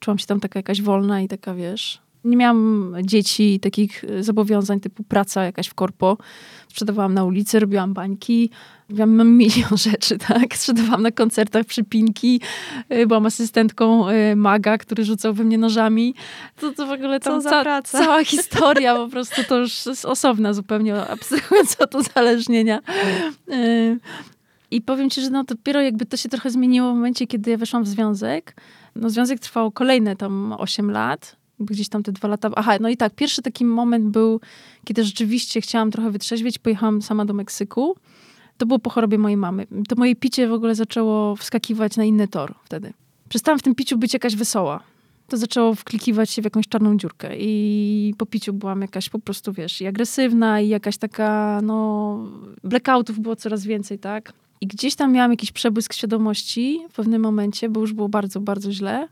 Czułam 0.00 0.18
się 0.18 0.26
tam 0.26 0.40
taka 0.40 0.58
jakaś 0.58 0.82
wolna 0.82 1.20
i 1.20 1.28
taka, 1.28 1.54
wiesz, 1.54 2.03
nie 2.24 2.36
miałam 2.36 2.94
dzieci, 3.02 3.60
takich 3.60 4.04
e, 4.04 4.22
zobowiązań 4.22 4.80
typu 4.80 5.04
praca 5.04 5.44
jakaś 5.44 5.66
w 5.66 5.74
korpo. 5.74 6.16
Sprzedawałam 6.68 7.14
na 7.14 7.24
ulicy, 7.24 7.60
robiłam 7.60 7.94
bańki, 7.94 8.50
robiłam 8.88 9.28
milion 9.28 9.76
rzeczy, 9.90 10.18
tak? 10.18 10.56
Sprzedawałam 10.56 11.02
na 11.02 11.10
koncertach 11.10 11.66
przypinki, 11.66 12.40
e, 12.88 13.06
byłam 13.06 13.26
asystentką 13.26 14.08
e, 14.08 14.36
maga, 14.36 14.78
który 14.78 15.04
rzucał 15.04 15.34
we 15.34 15.44
mnie 15.44 15.58
nożami. 15.58 16.14
To, 16.60 16.72
to 16.72 16.86
w 16.86 16.90
ogóle 16.90 17.20
tam 17.20 17.42
ca 17.42 17.82
cała 17.82 18.24
historia 18.34 18.94
po 18.94 19.08
prostu 19.08 19.42
to 19.48 19.58
już 19.58 19.86
jest 19.86 20.04
osobna 20.04 20.52
zupełnie, 20.52 20.94
abstrahując 20.94 21.76
od 21.80 21.94
uzależnienia. 21.94 22.80
I 24.70 24.80
powiem 24.80 25.10
ci, 25.10 25.20
że 25.20 25.30
no 25.30 25.44
dopiero 25.44 25.80
jakby 25.80 26.06
to 26.06 26.16
się 26.16 26.28
trochę 26.28 26.50
zmieniło 26.50 26.92
w 26.92 26.94
momencie, 26.94 27.26
kiedy 27.26 27.50
ja 27.50 27.56
weszłam 27.56 27.84
w 27.84 27.88
związek. 27.88 28.56
No 28.96 29.10
związek 29.10 29.40
trwał 29.40 29.70
kolejne 29.70 30.16
tam 30.16 30.54
8 30.58 30.90
lat 30.90 31.36
gdzieś 31.60 31.88
tam 31.88 32.02
te 32.02 32.12
dwa 32.12 32.28
lata. 32.28 32.50
Aha, 32.56 32.76
no 32.80 32.88
i 32.88 32.96
tak, 32.96 33.14
pierwszy 33.14 33.42
taki 33.42 33.64
moment 33.64 34.04
był, 34.04 34.40
kiedy 34.84 35.04
rzeczywiście 35.04 35.60
chciałam 35.60 35.90
trochę 35.90 36.10
wytrzeźwieć, 36.10 36.58
pojechałam 36.58 37.02
sama 37.02 37.24
do 37.24 37.34
Meksyku. 37.34 37.96
To 38.58 38.66
było 38.66 38.78
po 38.78 38.90
chorobie 38.90 39.18
mojej 39.18 39.36
mamy. 39.36 39.66
To 39.88 39.96
moje 39.96 40.16
picie 40.16 40.48
w 40.48 40.52
ogóle 40.52 40.74
zaczęło 40.74 41.36
wskakiwać 41.36 41.96
na 41.96 42.04
inny 42.04 42.28
tor 42.28 42.54
wtedy. 42.64 42.92
Przestałam 43.28 43.58
w 43.58 43.62
tym 43.62 43.74
piciu 43.74 43.98
być 43.98 44.12
jakaś 44.12 44.36
wesoła. 44.36 44.80
To 45.28 45.36
zaczęło 45.36 45.74
wklikiwać 45.74 46.30
się 46.30 46.42
w 46.42 46.44
jakąś 46.44 46.68
czarną 46.68 46.96
dziurkę 46.96 47.36
i 47.38 48.14
po 48.18 48.26
piciu 48.26 48.52
byłam 48.52 48.82
jakaś 48.82 49.08
po 49.08 49.18
prostu, 49.18 49.52
wiesz, 49.52 49.80
i 49.80 49.86
agresywna 49.86 50.60
i 50.60 50.68
jakaś 50.68 50.96
taka, 50.96 51.60
no, 51.62 52.18
blackoutów 52.64 53.20
było 53.20 53.36
coraz 53.36 53.64
więcej, 53.64 53.98
tak? 53.98 54.32
I 54.60 54.66
gdzieś 54.66 54.94
tam 54.94 55.12
miałam 55.12 55.30
jakiś 55.30 55.52
przebłysk 55.52 55.92
świadomości 55.92 56.80
w 56.90 56.94
pewnym 56.94 57.22
momencie, 57.22 57.68
bo 57.68 57.80
już 57.80 57.92
było 57.92 58.08
bardzo, 58.08 58.40
bardzo 58.40 58.72
źle 58.72 59.08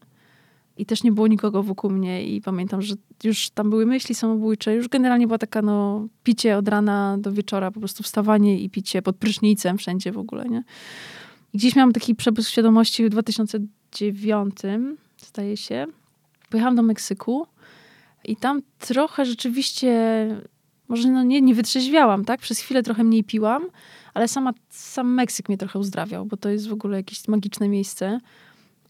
i 0.76 0.86
też 0.86 1.02
nie 1.02 1.12
było 1.12 1.26
nikogo 1.26 1.62
wokół 1.62 1.90
mnie 1.90 2.24
i 2.24 2.40
pamiętam, 2.40 2.82
że 2.82 2.94
już 3.24 3.50
tam 3.50 3.70
były 3.70 3.86
myśli 3.86 4.14
samobójcze, 4.14 4.74
już 4.74 4.88
generalnie 4.88 5.26
była 5.26 5.38
taka 5.38 5.62
no 5.62 6.06
picie 6.22 6.56
od 6.56 6.68
rana 6.68 7.16
do 7.20 7.32
wieczora, 7.32 7.70
po 7.70 7.80
prostu 7.80 8.02
wstawanie 8.02 8.60
i 8.60 8.70
picie 8.70 9.02
pod 9.02 9.16
prysznicem 9.16 9.78
wszędzie 9.78 10.12
w 10.12 10.18
ogóle, 10.18 10.48
nie? 10.48 10.64
I 11.52 11.58
gdzieś 11.58 11.76
miałam 11.76 11.92
taki 11.92 12.14
przebłysk 12.14 12.50
świadomości 12.50 13.04
w 13.04 13.08
2009, 13.08 14.54
zdaje 15.16 15.56
się. 15.56 15.86
Pojechałam 16.50 16.76
do 16.76 16.82
Meksyku 16.82 17.46
i 18.24 18.36
tam 18.36 18.62
trochę 18.78 19.24
rzeczywiście, 19.24 19.90
może 20.88 21.08
no 21.08 21.22
nie, 21.22 21.40
nie 21.40 21.54
wytrzeźwiałam, 21.54 22.24
tak? 22.24 22.40
Przez 22.40 22.58
chwilę 22.58 22.82
trochę 22.82 23.04
mniej 23.04 23.24
piłam, 23.24 23.62
ale 24.14 24.28
sama, 24.28 24.52
sam 24.70 25.14
Meksyk 25.14 25.48
mnie 25.48 25.58
trochę 25.58 25.78
uzdrawiał, 25.78 26.26
bo 26.26 26.36
to 26.36 26.48
jest 26.48 26.68
w 26.68 26.72
ogóle 26.72 26.96
jakieś 26.96 27.28
magiczne 27.28 27.68
miejsce 27.68 28.20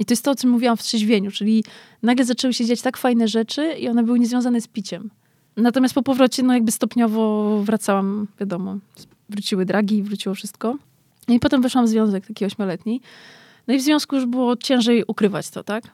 i 0.03 0.05
to 0.05 0.13
jest 0.13 0.25
to, 0.25 0.31
o 0.31 0.35
czym 0.35 0.51
mówiłam 0.51 0.77
w 0.77 0.83
trzeźwieniu, 0.83 1.31
czyli 1.31 1.65
nagle 2.03 2.25
zaczęły 2.25 2.55
się 2.55 2.65
dziać 2.65 2.83
tak 2.83 2.97
fajne 2.97 3.29
rzeczy 3.29 3.73
i 3.73 3.89
one 3.89 4.03
były 4.03 4.19
niezwiązane 4.19 4.61
z 4.61 4.69
piciem. 4.69 5.11
Natomiast 5.57 5.95
po 5.95 6.03
powrocie, 6.03 6.43
no 6.43 6.55
jakby 6.55 6.73
stopniowo 6.73 7.59
wracałam, 7.63 8.29
wiadomo, 8.41 8.79
wróciły 9.29 9.65
dragi, 9.65 10.03
wróciło 10.03 10.35
wszystko. 10.35 10.77
I 11.29 11.41
potem 11.41 11.63
weszłam 11.63 11.87
w 11.87 11.89
związek 11.89 12.27
taki 12.27 12.45
ośmioletni. 12.45 13.01
No 13.69 13.75
i 13.75 13.79
w 13.79 13.83
związku 13.83 14.17
już 14.17 14.27
było 14.27 14.57
ciężej 14.57 15.05
ukrywać 15.07 15.51
to, 15.51 15.65
tak? 15.65 15.85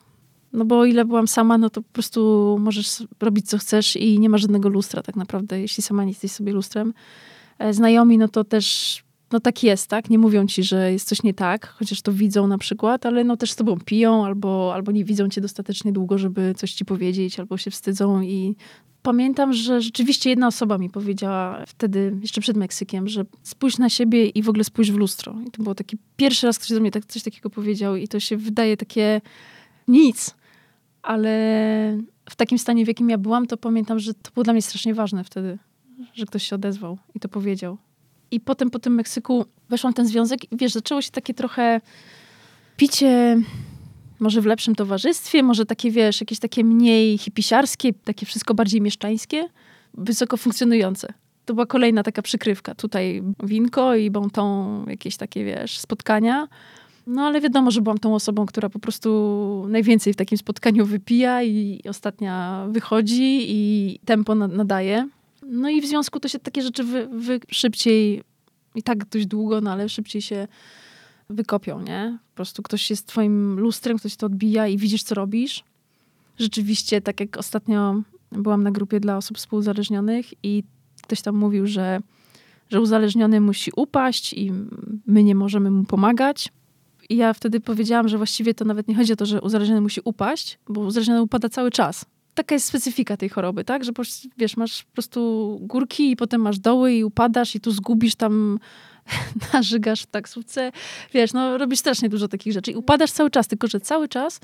No 0.52 0.64
bo 0.64 0.78
o 0.78 0.84
ile 0.84 1.04
byłam 1.04 1.28
sama, 1.28 1.58
no 1.58 1.70
to 1.70 1.82
po 1.82 1.92
prostu 1.92 2.56
możesz 2.60 3.02
robić 3.20 3.48
co 3.48 3.58
chcesz 3.58 3.96
i 3.96 4.18
nie 4.18 4.28
ma 4.28 4.38
żadnego 4.38 4.68
lustra 4.68 5.02
tak 5.02 5.16
naprawdę, 5.16 5.60
jeśli 5.60 5.82
sama 5.82 6.04
nie 6.04 6.10
jesteś 6.10 6.32
sobie 6.32 6.52
lustrem. 6.52 6.94
E, 7.58 7.74
znajomi, 7.74 8.18
no 8.18 8.28
to 8.28 8.44
też 8.44 8.96
no 9.32 9.40
tak 9.40 9.62
jest, 9.62 9.86
tak? 9.88 10.10
Nie 10.10 10.18
mówią 10.18 10.46
ci, 10.46 10.62
że 10.62 10.92
jest 10.92 11.08
coś 11.08 11.22
nie 11.22 11.34
tak, 11.34 11.66
chociaż 11.66 12.02
to 12.02 12.12
widzą 12.12 12.46
na 12.46 12.58
przykład, 12.58 13.06
ale 13.06 13.24
no 13.24 13.36
też 13.36 13.52
z 13.52 13.56
tobą 13.56 13.76
piją 13.84 14.26
albo, 14.26 14.74
albo 14.74 14.92
nie 14.92 15.04
widzą 15.04 15.28
cię 15.28 15.40
dostatecznie 15.40 15.92
długo, 15.92 16.18
żeby 16.18 16.54
coś 16.56 16.72
ci 16.72 16.84
powiedzieć, 16.84 17.40
albo 17.40 17.56
się 17.56 17.70
wstydzą 17.70 18.22
i 18.22 18.56
pamiętam, 19.02 19.52
że 19.52 19.80
rzeczywiście 19.80 20.30
jedna 20.30 20.46
osoba 20.46 20.78
mi 20.78 20.90
powiedziała 20.90 21.64
wtedy, 21.66 22.16
jeszcze 22.20 22.40
przed 22.40 22.56
Meksykiem, 22.56 23.08
że 23.08 23.24
spójrz 23.42 23.78
na 23.78 23.88
siebie 23.88 24.26
i 24.26 24.42
w 24.42 24.48
ogóle 24.48 24.64
spójrz 24.64 24.92
w 24.92 24.96
lustro. 24.96 25.36
I 25.46 25.50
to 25.50 25.62
było 25.62 25.74
taki 25.74 25.96
pierwszy 26.16 26.46
raz, 26.46 26.58
ktoś 26.58 26.70
do 26.70 26.80
mnie 26.80 26.90
tak, 26.90 27.04
coś 27.06 27.22
takiego 27.22 27.50
powiedział 27.50 27.96
i 27.96 28.08
to 28.08 28.20
się 28.20 28.36
wydaje 28.36 28.76
takie 28.76 29.20
nic, 29.88 30.34
ale 31.02 31.98
w 32.30 32.36
takim 32.36 32.58
stanie, 32.58 32.84
w 32.84 32.88
jakim 32.88 33.10
ja 33.10 33.18
byłam, 33.18 33.46
to 33.46 33.56
pamiętam, 33.56 33.98
że 33.98 34.14
to 34.14 34.30
było 34.34 34.44
dla 34.44 34.52
mnie 34.52 34.62
strasznie 34.62 34.94
ważne 34.94 35.24
wtedy, 35.24 35.58
że 36.14 36.26
ktoś 36.26 36.48
się 36.48 36.56
odezwał 36.56 36.98
i 37.14 37.20
to 37.20 37.28
powiedział. 37.28 37.78
I 38.30 38.40
potem 38.40 38.70
po 38.70 38.78
tym 38.78 38.94
Meksyku 38.94 39.44
weszłam 39.68 39.92
w 39.92 39.96
ten 39.96 40.06
związek 40.06 40.52
i 40.52 40.56
wiesz, 40.56 40.72
zaczęło 40.72 41.02
się 41.02 41.10
takie 41.10 41.34
trochę 41.34 41.80
picie 42.76 43.42
może 44.20 44.40
w 44.40 44.46
lepszym 44.46 44.74
towarzystwie, 44.74 45.42
może 45.42 45.66
takie, 45.66 45.90
wiesz, 45.90 46.20
jakieś 46.20 46.38
takie 46.38 46.64
mniej 46.64 47.18
hipisiarskie, 47.18 47.92
takie 48.04 48.26
wszystko 48.26 48.54
bardziej 48.54 48.80
mieszczańskie, 48.80 49.48
wysoko 49.94 50.36
funkcjonujące. 50.36 51.12
To 51.44 51.54
była 51.54 51.66
kolejna 51.66 52.02
taka 52.02 52.22
przykrywka. 52.22 52.74
Tutaj 52.74 53.22
winko 53.42 53.94
i 53.94 54.10
bonton, 54.10 54.84
jakieś 54.88 55.16
takie, 55.16 55.44
wiesz, 55.44 55.78
spotkania. 55.78 56.48
No 57.06 57.22
ale 57.22 57.40
wiadomo, 57.40 57.70
że 57.70 57.80
byłam 57.80 57.98
tą 57.98 58.14
osobą, 58.14 58.46
która 58.46 58.68
po 58.68 58.78
prostu 58.78 59.66
najwięcej 59.68 60.12
w 60.12 60.16
takim 60.16 60.38
spotkaniu 60.38 60.86
wypija 60.86 61.42
i 61.42 61.80
ostatnia 61.88 62.66
wychodzi 62.70 63.44
i 63.48 64.00
tempo 64.04 64.34
nadaje. 64.34 65.08
No 65.48 65.70
i 65.70 65.80
w 65.80 65.86
związku 65.86 66.20
to 66.20 66.28
się 66.28 66.38
takie 66.38 66.62
rzeczy 66.62 66.84
wy, 66.84 67.08
wy 67.12 67.40
szybciej, 67.50 68.22
i 68.74 68.82
tak 68.82 69.08
dość 69.08 69.26
długo, 69.26 69.60
no 69.60 69.72
ale 69.72 69.88
szybciej 69.88 70.22
się 70.22 70.48
wykopią, 71.30 71.82
nie? 71.82 72.18
Po 72.30 72.34
prostu 72.34 72.62
ktoś 72.62 72.90
jest 72.90 73.06
twoim 73.06 73.60
lustrem, 73.60 73.98
ktoś 73.98 74.16
to 74.16 74.26
odbija 74.26 74.66
i 74.66 74.78
widzisz, 74.78 75.02
co 75.02 75.14
robisz. 75.14 75.64
Rzeczywiście, 76.38 77.00
tak 77.00 77.20
jak 77.20 77.36
ostatnio 77.36 78.02
byłam 78.32 78.62
na 78.62 78.70
grupie 78.70 79.00
dla 79.00 79.16
osób 79.16 79.38
współzależnionych 79.38 80.26
i 80.42 80.64
ktoś 81.02 81.22
tam 81.22 81.36
mówił, 81.36 81.66
że, 81.66 82.00
że 82.70 82.80
uzależniony 82.80 83.40
musi 83.40 83.70
upaść 83.76 84.32
i 84.32 84.52
my 85.06 85.22
nie 85.22 85.34
możemy 85.34 85.70
mu 85.70 85.84
pomagać. 85.84 86.48
I 87.10 87.16
ja 87.16 87.32
wtedy 87.32 87.60
powiedziałam, 87.60 88.08
że 88.08 88.16
właściwie 88.16 88.54
to 88.54 88.64
nawet 88.64 88.88
nie 88.88 88.94
chodzi 88.94 89.12
o 89.12 89.16
to, 89.16 89.26
że 89.26 89.40
uzależniony 89.40 89.80
musi 89.80 90.00
upaść, 90.04 90.58
bo 90.68 90.80
uzależniony 90.80 91.22
upada 91.22 91.48
cały 91.48 91.70
czas 91.70 92.04
taka 92.34 92.54
jest 92.54 92.66
specyfika 92.66 93.16
tej 93.16 93.28
choroby, 93.28 93.64
tak? 93.64 93.84
Że 93.84 93.92
wiesz, 94.38 94.56
masz 94.56 94.84
po 94.84 94.92
prostu 94.92 95.58
górki 95.62 96.10
i 96.10 96.16
potem 96.16 96.40
masz 96.40 96.58
doły 96.58 96.92
i 96.92 97.04
upadasz 97.04 97.54
i 97.54 97.60
tu 97.60 97.70
zgubisz 97.70 98.14
tam 98.14 98.58
nażygasz 99.52 100.02
w 100.02 100.06
taksówce. 100.06 100.72
Wiesz, 101.14 101.32
no 101.32 101.58
robisz 101.58 101.78
strasznie 101.78 102.08
dużo 102.08 102.28
takich 102.28 102.52
rzeczy 102.52 102.70
i 102.70 102.74
upadasz 102.74 103.12
cały 103.12 103.30
czas, 103.30 103.48
tylko 103.48 103.66
że 103.68 103.80
cały 103.80 104.08
czas 104.08 104.40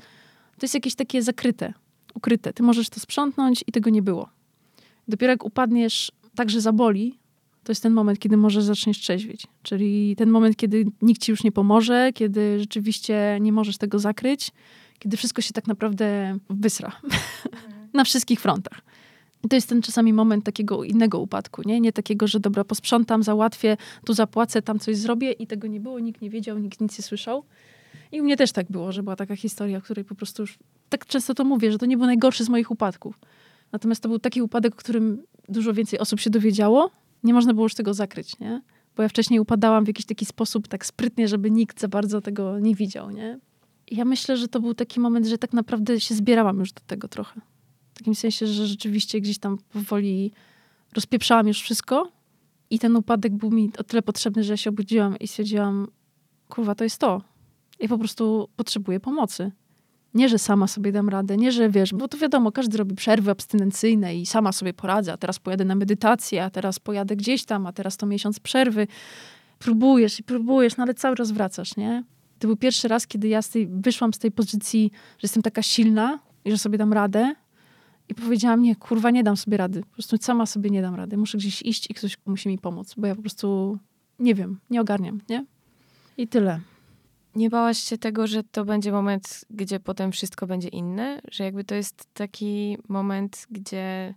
to 0.57 0.61
jest 0.61 0.73
jakieś 0.73 0.95
takie 0.95 1.21
zakryte, 1.21 1.73
ukryte. 2.13 2.53
Ty 2.53 2.63
możesz 2.63 2.89
to 2.89 2.99
sprzątnąć 2.99 3.63
i 3.67 3.71
tego 3.71 3.89
nie 3.89 4.01
było. 4.01 4.29
Dopiero 5.07 5.31
jak 5.31 5.45
upadniesz 5.45 6.11
tak, 6.35 6.49
że 6.49 6.61
zaboli, 6.61 7.19
to 7.63 7.71
jest 7.71 7.83
ten 7.83 7.93
moment, 7.93 8.19
kiedy 8.19 8.37
możesz 8.37 8.63
zaczniesz 8.63 8.99
trzeźwieć. 8.99 9.47
Czyli 9.63 10.15
ten 10.15 10.29
moment, 10.29 10.55
kiedy 10.55 10.85
nikt 11.01 11.21
ci 11.21 11.31
już 11.31 11.43
nie 11.43 11.51
pomoże, 11.51 12.09
kiedy 12.13 12.59
rzeczywiście 12.59 13.37
nie 13.41 13.51
możesz 13.51 13.77
tego 13.77 13.99
zakryć, 13.99 14.51
kiedy 14.99 15.17
wszystko 15.17 15.41
się 15.41 15.53
tak 15.53 15.67
naprawdę 15.67 16.37
wysra. 16.49 16.91
na 17.95 18.03
wszystkich 18.03 18.39
frontach. 18.39 18.81
I 19.43 19.47
to 19.47 19.55
jest 19.55 19.69
ten 19.69 19.81
czasami 19.81 20.13
moment 20.13 20.45
takiego 20.45 20.83
innego 20.83 21.19
upadku, 21.19 21.61
nie? 21.65 21.81
Nie 21.81 21.93
takiego, 21.93 22.27
że 22.27 22.39
dobra, 22.39 22.63
posprzątam, 22.63 23.23
załatwię, 23.23 23.77
tu 24.05 24.13
zapłacę, 24.13 24.61
tam 24.61 24.79
coś 24.79 24.97
zrobię 24.97 25.31
i 25.31 25.47
tego 25.47 25.67
nie 25.67 25.79
było, 25.79 25.99
nikt 25.99 26.21
nie 26.21 26.29
wiedział, 26.29 26.57
nikt 26.57 26.81
nic 26.81 26.97
nie 26.97 27.03
słyszał. 27.03 27.43
I 28.11 28.21
u 28.21 28.23
mnie 28.23 28.37
też 28.37 28.51
tak 28.51 28.71
było, 28.71 28.91
że 28.91 29.03
była 29.03 29.15
taka 29.15 29.35
historia, 29.35 29.81
której 29.81 30.05
po 30.05 30.15
prostu 30.15 30.43
już 30.43 30.57
tak 30.89 31.05
często 31.05 31.33
to 31.33 31.43
mówię, 31.43 31.71
że 31.71 31.77
to 31.77 31.85
nie 31.85 31.97
był 31.97 32.05
najgorszy 32.05 32.43
z 32.43 32.49
moich 32.49 32.71
upadków. 32.71 33.19
Natomiast 33.71 34.03
to 34.03 34.09
był 34.09 34.19
taki 34.19 34.41
upadek, 34.41 34.73
o 34.73 34.77
którym 34.77 35.23
dużo 35.49 35.73
więcej 35.73 35.99
osób 35.99 36.19
się 36.19 36.29
dowiedziało. 36.29 36.91
Nie 37.23 37.33
można 37.33 37.53
było 37.53 37.65
już 37.65 37.75
tego 37.75 37.93
zakryć, 37.93 38.39
nie? 38.39 38.61
Bo 38.95 39.03
ja 39.03 39.09
wcześniej 39.09 39.39
upadałam 39.39 39.83
w 39.83 39.87
jakiś 39.87 40.05
taki 40.05 40.25
sposób 40.25 40.67
tak 40.67 40.85
sprytnie, 40.85 41.27
żeby 41.27 41.51
nikt 41.51 41.79
za 41.79 41.87
bardzo 41.87 42.21
tego 42.21 42.59
nie 42.59 42.75
widział, 42.75 43.11
nie? 43.11 43.39
I 43.87 43.95
ja 43.95 44.05
myślę, 44.05 44.37
że 44.37 44.47
to 44.47 44.59
był 44.59 44.73
taki 44.73 44.99
moment, 44.99 45.25
że 45.25 45.37
tak 45.37 45.53
naprawdę 45.53 45.99
się 45.99 46.15
zbierałam 46.15 46.59
już 46.59 46.71
do 46.71 46.81
tego 46.87 47.07
trochę. 47.07 47.41
W 47.95 47.97
takim 47.97 48.15
sensie, 48.15 48.47
że 48.47 48.67
rzeczywiście 48.67 49.21
gdzieś 49.21 49.37
tam 49.37 49.57
powoli 49.57 50.31
rozpieprzałam 50.93 51.47
już 51.47 51.61
wszystko 51.61 52.11
i 52.69 52.79
ten 52.79 52.95
upadek 52.95 53.33
był 53.33 53.51
mi 53.51 53.71
o 53.77 53.83
tyle 53.83 54.01
potrzebny, 54.01 54.43
że 54.43 54.57
się 54.57 54.69
obudziłam 54.69 55.19
i 55.19 55.27
stwierdziłam, 55.27 55.87
kurwa, 56.49 56.75
to 56.75 56.83
jest 56.83 56.97
to. 56.99 57.21
Ja 57.79 57.87
po 57.87 57.97
prostu 57.97 58.49
potrzebuję 58.55 58.99
pomocy. 58.99 59.51
Nie, 60.13 60.29
że 60.29 60.39
sama 60.39 60.67
sobie 60.67 60.91
dam 60.91 61.09
radę, 61.09 61.37
nie, 61.37 61.51
że 61.51 61.69
wiesz, 61.69 61.93
bo 61.93 62.07
to 62.07 62.17
wiadomo, 62.17 62.51
każdy 62.51 62.77
robi 62.77 62.95
przerwy 62.95 63.31
abstynencyjne 63.31 64.15
i 64.15 64.25
sama 64.25 64.51
sobie 64.51 64.73
poradzę, 64.73 65.13
a 65.13 65.17
teraz 65.17 65.39
pojadę 65.39 65.65
na 65.65 65.75
medytację, 65.75 66.43
a 66.43 66.49
teraz 66.49 66.79
pojadę 66.79 67.15
gdzieś 67.15 67.45
tam, 67.45 67.67
a 67.67 67.73
teraz 67.73 67.97
to 67.97 68.05
miesiąc 68.05 68.39
przerwy. 68.39 68.87
Próbujesz 69.59 70.19
i 70.19 70.23
próbujesz, 70.23 70.77
no 70.77 70.83
ale 70.83 70.93
cały 70.93 71.15
czas 71.15 71.31
wracasz, 71.31 71.77
nie? 71.77 72.03
to 72.39 72.47
był 72.47 72.57
pierwszy 72.57 72.87
raz, 72.87 73.07
kiedy 73.07 73.27
ja 73.27 73.41
z 73.41 73.49
tej, 73.49 73.67
wyszłam 73.67 74.13
z 74.13 74.19
tej 74.19 74.31
pozycji, 74.31 74.91
że 74.93 75.19
jestem 75.25 75.43
taka 75.43 75.61
silna 75.61 76.19
i 76.45 76.51
że 76.51 76.57
sobie 76.57 76.77
dam 76.77 76.93
radę. 76.93 77.35
I 78.09 78.15
powiedziałam, 78.15 78.61
nie, 78.61 78.75
kurwa, 78.75 79.11
nie 79.11 79.23
dam 79.23 79.37
sobie 79.37 79.57
rady. 79.57 79.81
Po 79.81 79.87
prostu 79.87 80.17
sama 80.17 80.45
sobie 80.45 80.69
nie 80.69 80.81
dam 80.81 80.95
rady. 80.95 81.17
Muszę 81.17 81.37
gdzieś 81.37 81.61
iść 81.61 81.89
i 81.89 81.93
ktoś 81.93 82.17
musi 82.25 82.49
mi 82.49 82.57
pomóc, 82.57 82.93
bo 82.97 83.07
ja 83.07 83.15
po 83.15 83.21
prostu 83.21 83.79
nie 84.19 84.35
wiem, 84.35 84.59
nie 84.69 84.81
ogarniam, 84.81 85.21
nie? 85.29 85.45
I 86.17 86.27
tyle. 86.27 86.59
Nie 87.35 87.49
bałaś 87.49 87.77
się 87.77 87.97
tego, 87.97 88.27
że 88.27 88.43
to 88.43 88.65
będzie 88.65 88.91
moment, 88.91 89.45
gdzie 89.49 89.79
potem 89.79 90.11
wszystko 90.11 90.47
będzie 90.47 90.67
inne? 90.67 91.21
Że 91.31 91.43
jakby 91.43 91.63
to 91.63 91.75
jest 91.75 92.07
taki 92.13 92.77
moment, 92.87 93.47
gdzie 93.51 94.13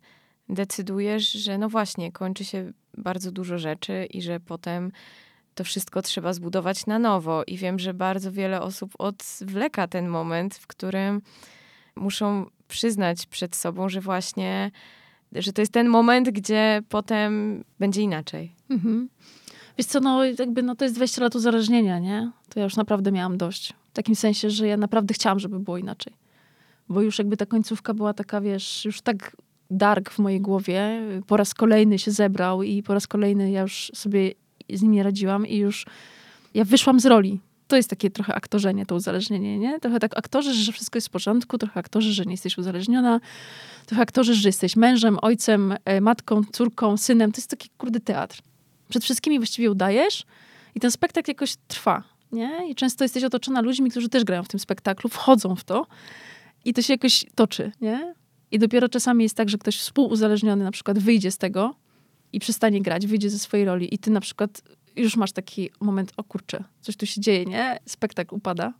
decydujesz, 0.48 1.32
że 1.32 1.58
no 1.58 1.68
właśnie, 1.68 2.12
kończy 2.12 2.44
się 2.44 2.72
bardzo 2.96 3.32
dużo 3.32 3.58
rzeczy 3.58 4.06
i 4.10 4.22
że 4.22 4.40
potem 4.40 4.92
to 5.54 5.64
wszystko 5.64 6.02
trzeba 6.02 6.32
zbudować 6.32 6.86
na 6.86 6.98
nowo. 6.98 7.44
I 7.46 7.56
wiem, 7.56 7.78
że 7.78 7.94
bardzo 7.94 8.32
wiele 8.32 8.60
osób 8.62 8.92
odwleka 8.98 9.88
ten 9.88 10.08
moment, 10.08 10.54
w 10.54 10.66
którym 10.66 11.22
muszą 11.98 12.46
przyznać 12.68 13.26
przed 13.26 13.56
sobą, 13.56 13.88
że 13.88 14.00
właśnie, 14.00 14.70
że 15.32 15.52
to 15.52 15.62
jest 15.62 15.72
ten 15.72 15.88
moment, 15.88 16.30
gdzie 16.30 16.82
potem 16.88 17.64
będzie 17.78 18.02
inaczej. 18.02 18.52
Mhm. 18.70 19.08
Wiesz 19.78 19.86
co, 19.86 20.00
no 20.00 20.24
jakby 20.24 20.62
no 20.62 20.74
to 20.74 20.84
jest 20.84 20.96
20 20.96 21.22
lat 21.22 21.34
uzależnienia, 21.34 21.98
nie? 21.98 22.30
To 22.48 22.60
ja 22.60 22.64
już 22.64 22.76
naprawdę 22.76 23.12
miałam 23.12 23.38
dość. 23.38 23.72
W 23.72 23.92
takim 23.92 24.14
sensie, 24.14 24.50
że 24.50 24.66
ja 24.66 24.76
naprawdę 24.76 25.14
chciałam, 25.14 25.38
żeby 25.38 25.60
było 25.60 25.78
inaczej. 25.78 26.12
Bo 26.88 27.02
już 27.02 27.18
jakby 27.18 27.36
ta 27.36 27.46
końcówka 27.46 27.94
była 27.94 28.14
taka, 28.14 28.40
wiesz, 28.40 28.84
już 28.84 29.00
tak 29.00 29.36
dark 29.70 30.10
w 30.10 30.18
mojej 30.18 30.40
głowie. 30.40 31.00
Po 31.26 31.36
raz 31.36 31.54
kolejny 31.54 31.98
się 31.98 32.10
zebrał 32.10 32.62
i 32.62 32.82
po 32.82 32.94
raz 32.94 33.06
kolejny 33.06 33.50
ja 33.50 33.60
już 33.60 33.92
sobie 33.94 34.32
z 34.72 34.82
nim 34.82 34.92
nie 34.92 35.02
radziłam 35.02 35.46
i 35.46 35.56
już 35.56 35.86
ja 36.54 36.64
wyszłam 36.64 37.00
z 37.00 37.06
roli. 37.06 37.40
To 37.68 37.76
jest 37.76 37.90
takie 37.90 38.10
trochę 38.10 38.34
aktorzenie, 38.34 38.86
to 38.86 38.94
uzależnienie, 38.94 39.58
nie? 39.58 39.80
Trochę 39.80 40.00
tak 40.00 40.18
aktorzy, 40.18 40.54
że 40.54 40.72
wszystko 40.72 40.96
jest 40.96 41.08
w 41.08 41.10
porządku, 41.10 41.58
trochę 41.58 41.80
aktorzy, 41.80 42.12
że 42.12 42.24
nie 42.24 42.30
jesteś 42.30 42.58
uzależniona, 42.58 43.20
trochę 43.86 44.02
aktorzy, 44.02 44.34
że 44.34 44.48
jesteś 44.48 44.76
mężem, 44.76 45.18
ojcem, 45.22 45.74
e, 45.84 46.00
matką, 46.00 46.42
córką, 46.52 46.96
synem. 46.96 47.32
To 47.32 47.38
jest 47.38 47.50
taki 47.50 47.68
kurde 47.78 48.00
teatr. 48.00 48.42
Przed 48.88 49.04
wszystkimi 49.04 49.38
właściwie 49.38 49.70
udajesz 49.70 50.24
i 50.74 50.80
ten 50.80 50.90
spektakl 50.90 51.30
jakoś 51.30 51.56
trwa, 51.68 52.02
nie? 52.32 52.70
I 52.70 52.74
często 52.74 53.04
jesteś 53.04 53.24
otoczona 53.24 53.60
ludźmi, 53.60 53.90
którzy 53.90 54.08
też 54.08 54.24
grają 54.24 54.42
w 54.42 54.48
tym 54.48 54.60
spektaklu, 54.60 55.10
wchodzą 55.10 55.56
w 55.56 55.64
to 55.64 55.86
i 56.64 56.74
to 56.74 56.82
się 56.82 56.92
jakoś 56.94 57.24
toczy, 57.34 57.72
nie? 57.80 58.14
I 58.50 58.58
dopiero 58.58 58.88
czasami 58.88 59.22
jest 59.22 59.36
tak, 59.36 59.48
że 59.48 59.58
ktoś 59.58 59.76
współuzależniony 59.76 60.64
na 60.64 60.70
przykład 60.70 60.98
wyjdzie 60.98 61.30
z 61.30 61.38
tego 61.38 61.74
i 62.32 62.40
przestanie 62.40 62.82
grać, 62.82 63.06
wyjdzie 63.06 63.30
ze 63.30 63.38
swojej 63.38 63.66
roli 63.66 63.94
i 63.94 63.98
ty 63.98 64.10
na 64.10 64.20
przykład 64.20 64.62
już 64.96 65.16
masz 65.16 65.32
taki 65.32 65.70
moment, 65.80 66.12
o 66.16 66.24
kurczę, 66.24 66.64
coś 66.80 66.96
tu 66.96 67.06
się 67.06 67.20
dzieje, 67.20 67.44
nie? 67.44 67.78
Spektakl 67.86 68.34
upada. 68.34 68.72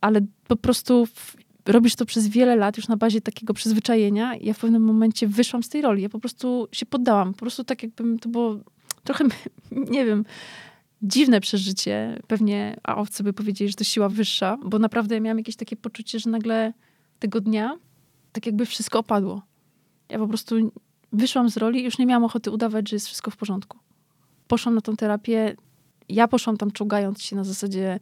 Ale 0.00 0.20
po 0.48 0.56
prostu 0.56 1.06
w, 1.06 1.36
robisz 1.66 1.94
to 1.94 2.06
przez 2.06 2.28
wiele 2.28 2.56
lat, 2.56 2.76
już 2.76 2.88
na 2.88 2.96
bazie 2.96 3.20
takiego 3.20 3.54
przyzwyczajenia. 3.54 4.36
Ja 4.40 4.54
w 4.54 4.58
pewnym 4.58 4.82
momencie 4.82 5.26
wyszłam 5.26 5.62
z 5.62 5.68
tej 5.68 5.82
roli. 5.82 6.02
Ja 6.02 6.08
po 6.08 6.20
prostu 6.20 6.68
się 6.72 6.86
poddałam. 6.86 7.32
Po 7.32 7.40
prostu 7.40 7.64
tak 7.64 7.82
jakbym, 7.82 8.18
to 8.18 8.28
było 8.28 8.56
trochę, 9.04 9.24
nie 9.94 10.04
wiem, 10.04 10.24
dziwne 11.02 11.40
przeżycie. 11.40 12.22
Pewnie 12.26 12.76
a 12.82 12.96
owcy 12.96 13.22
by 13.22 13.32
powiedzieli, 13.32 13.70
że 13.70 13.76
to 13.76 13.84
siła 13.84 14.08
wyższa, 14.08 14.58
bo 14.64 14.78
naprawdę 14.78 15.14
ja 15.14 15.20
miałam 15.20 15.38
jakieś 15.38 15.56
takie 15.56 15.76
poczucie, 15.76 16.18
że 16.18 16.30
nagle 16.30 16.72
tego 17.18 17.40
dnia 17.40 17.78
tak 18.32 18.46
jakby 18.46 18.66
wszystko 18.66 18.98
opadło. 18.98 19.42
Ja 20.08 20.18
po 20.18 20.28
prostu 20.28 20.72
wyszłam 21.12 21.50
z 21.50 21.56
roli 21.56 21.80
i 21.80 21.84
już 21.84 21.98
nie 21.98 22.06
miałam 22.06 22.24
ochoty 22.24 22.50
udawać, 22.50 22.88
że 22.88 22.96
jest 22.96 23.06
wszystko 23.06 23.30
w 23.30 23.36
porządku. 23.36 23.78
Poszłam 24.48 24.74
na 24.74 24.80
tą 24.80 24.96
terapię. 24.96 25.56
Ja 26.08 26.28
poszłam 26.28 26.56
tam 26.56 26.70
czołgając 26.70 27.22
się 27.22 27.36
na 27.36 27.44
zasadzie 27.44 28.00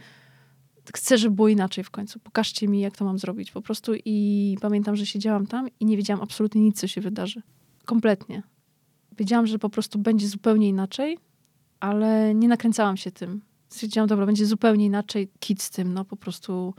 chcę, 0.94 1.18
żeby 1.18 1.36
było 1.36 1.48
inaczej 1.48 1.84
w 1.84 1.90
końcu. 1.90 2.20
Pokażcie 2.20 2.68
mi, 2.68 2.80
jak 2.80 2.96
to 2.96 3.04
mam 3.04 3.18
zrobić. 3.18 3.50
Po 3.50 3.62
prostu 3.62 3.92
i 4.04 4.56
pamiętam, 4.60 4.96
że 4.96 5.06
siedziałam 5.06 5.46
tam 5.46 5.68
i 5.80 5.84
nie 5.84 5.96
wiedziałam 5.96 6.22
absolutnie 6.22 6.60
nic, 6.60 6.80
co 6.80 6.86
się 6.86 7.00
wydarzy. 7.00 7.42
Kompletnie. 7.84 8.42
Wiedziałam, 9.18 9.46
że 9.46 9.58
po 9.58 9.70
prostu 9.70 9.98
będzie 9.98 10.28
zupełnie 10.28 10.68
inaczej, 10.68 11.18
ale 11.80 12.34
nie 12.34 12.48
nakręcałam 12.48 12.96
się 12.96 13.10
tym. 13.10 13.42
Stwierdziłam, 13.68 14.08
dobra, 14.08 14.26
będzie 14.26 14.46
zupełnie 14.46 14.84
inaczej, 14.84 15.28
kit 15.40 15.62
z 15.62 15.70
tym, 15.70 15.94
no 15.94 16.04
po 16.04 16.16
prostu 16.16 16.74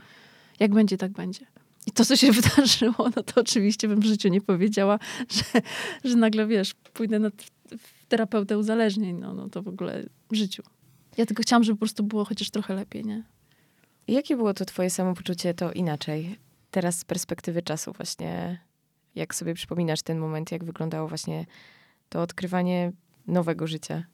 jak 0.60 0.74
będzie, 0.74 0.96
tak 0.96 1.12
będzie. 1.12 1.46
I 1.86 1.90
to, 1.90 2.04
co 2.04 2.16
się 2.16 2.32
wydarzyło, 2.40 3.10
no 3.16 3.22
to 3.22 3.40
oczywiście 3.40 3.88
bym 3.88 4.00
w 4.00 4.04
życiu 4.04 4.28
nie 4.28 4.40
powiedziała, 4.40 4.98
że, 5.30 5.62
że 6.04 6.16
nagle, 6.16 6.46
wiesz, 6.46 6.74
pójdę 6.92 7.18
na 7.18 7.30
terapeutę 8.08 8.58
uzależnień, 8.58 9.16
no, 9.16 9.34
no 9.34 9.48
to 9.48 9.62
w 9.62 9.68
ogóle 9.68 10.02
w 10.30 10.34
życiu. 10.34 10.62
Ja 11.16 11.26
tylko 11.26 11.42
chciałam, 11.42 11.64
żeby 11.64 11.76
po 11.76 11.80
prostu 11.80 12.02
było 12.02 12.24
chociaż 12.24 12.50
trochę 12.50 12.74
lepiej, 12.74 13.04
nie? 13.04 13.22
I 14.06 14.12
jakie 14.12 14.36
było 14.36 14.54
to 14.54 14.64
twoje 14.64 14.90
samopoczucie 14.90 15.54
to 15.54 15.72
inaczej? 15.72 16.38
Teraz 16.70 16.98
z 16.98 17.04
perspektywy 17.04 17.62
czasu 17.62 17.92
właśnie, 17.92 18.60
jak 19.14 19.34
sobie 19.34 19.54
przypominasz 19.54 20.02
ten 20.02 20.18
moment, 20.18 20.52
jak 20.52 20.64
wyglądało 20.64 21.08
właśnie 21.08 21.46
to 22.08 22.22
odkrywanie 22.22 22.92
nowego 23.26 23.66
życia? 23.66 24.04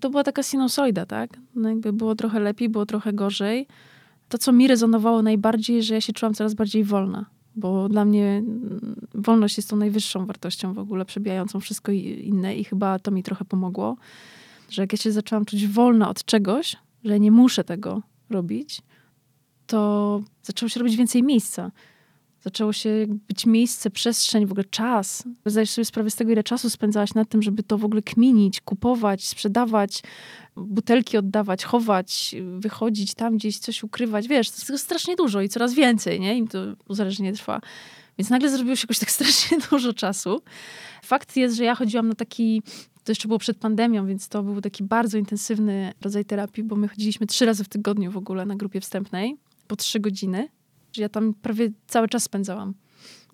To 0.00 0.10
była 0.10 0.24
taka 0.24 0.42
sinusoida, 0.42 1.06
tak? 1.06 1.30
No 1.54 1.68
jakby 1.68 1.92
było 1.92 2.14
trochę 2.14 2.40
lepiej, 2.40 2.68
było 2.68 2.86
trochę 2.86 3.12
gorzej 3.12 3.66
to, 4.28 4.38
co 4.38 4.52
mi 4.52 4.68
rezonowało 4.68 5.22
najbardziej, 5.22 5.82
że 5.82 5.94
ja 5.94 6.00
się 6.00 6.12
czułam 6.12 6.34
coraz 6.34 6.54
bardziej 6.54 6.84
wolna, 6.84 7.26
bo 7.56 7.88
dla 7.88 8.04
mnie 8.04 8.26
mm, 8.26 9.06
wolność 9.14 9.56
jest 9.56 9.70
tą 9.70 9.76
najwyższą 9.76 10.26
wartością 10.26 10.74
w 10.74 10.78
ogóle, 10.78 11.04
przebijającą 11.04 11.60
wszystko 11.60 11.92
inne 11.92 12.56
i 12.56 12.64
chyba 12.64 12.98
to 12.98 13.10
mi 13.10 13.22
trochę 13.22 13.44
pomogło, 13.44 13.96
że 14.70 14.82
jak 14.82 14.92
ja 14.92 14.98
się 14.98 15.12
zaczęłam 15.12 15.44
czuć 15.44 15.66
wolna 15.66 16.08
od 16.08 16.24
czegoś, 16.24 16.76
że 17.04 17.20
nie 17.20 17.30
muszę 17.30 17.64
tego 17.64 18.02
robić, 18.30 18.82
to 19.66 20.22
zaczęło 20.42 20.68
się 20.68 20.80
robić 20.80 20.96
więcej 20.96 21.22
miejsca 21.22 21.70
zaczęło 22.46 22.72
się 22.72 23.06
być 23.28 23.46
miejsce, 23.46 23.90
przestrzeń, 23.90 24.46
w 24.46 24.50
ogóle 24.50 24.64
czas. 24.64 25.24
Zdajesz 25.46 25.70
sobie 25.70 25.84
sprawę 25.84 26.10
z 26.10 26.16
tego, 26.16 26.32
ile 26.32 26.42
czasu 26.42 26.70
spędzałaś 26.70 27.14
na 27.14 27.24
tym, 27.24 27.42
żeby 27.42 27.62
to 27.62 27.78
w 27.78 27.84
ogóle 27.84 28.02
kminić, 28.02 28.60
kupować, 28.60 29.26
sprzedawać, 29.26 30.02
butelki 30.56 31.16
oddawać, 31.16 31.64
chować, 31.64 32.34
wychodzić 32.58 33.14
tam 33.14 33.36
gdzieś, 33.36 33.58
coś 33.58 33.82
ukrywać. 33.82 34.28
Wiesz, 34.28 34.50
to 34.50 34.72
jest 34.72 34.84
strasznie 34.84 35.16
dużo 35.16 35.40
i 35.40 35.48
coraz 35.48 35.74
więcej, 35.74 36.20
nie? 36.20 36.36
Im 36.36 36.48
to 36.48 36.58
uzależnienie 36.88 37.32
trwa. 37.32 37.60
Więc 38.18 38.30
nagle 38.30 38.50
zrobiło 38.50 38.76
się 38.76 38.84
jakoś 38.84 38.98
tak 38.98 39.10
strasznie 39.18 39.58
dużo 39.70 39.92
czasu. 39.92 40.42
Fakt 41.02 41.36
jest, 41.36 41.56
że 41.56 41.64
ja 41.64 41.74
chodziłam 41.74 42.08
na 42.08 42.14
taki 42.14 42.62
to 43.04 43.12
jeszcze 43.12 43.28
było 43.28 43.38
przed 43.38 43.58
pandemią, 43.58 44.06
więc 44.06 44.28
to 44.28 44.42
był 44.42 44.60
taki 44.60 44.84
bardzo 44.84 45.18
intensywny 45.18 45.92
rodzaj 46.02 46.24
terapii, 46.24 46.64
bo 46.64 46.76
my 46.76 46.88
chodziliśmy 46.88 47.26
trzy 47.26 47.46
razy 47.46 47.64
w 47.64 47.68
tygodniu 47.68 48.10
w 48.12 48.16
ogóle 48.16 48.46
na 48.46 48.56
grupie 48.56 48.80
wstępnej, 48.80 49.36
po 49.66 49.76
trzy 49.76 50.00
godziny 50.00 50.48
ja 50.98 51.08
tam 51.08 51.34
prawie 51.34 51.70
cały 51.86 52.08
czas 52.08 52.22
spędzałam. 52.22 52.74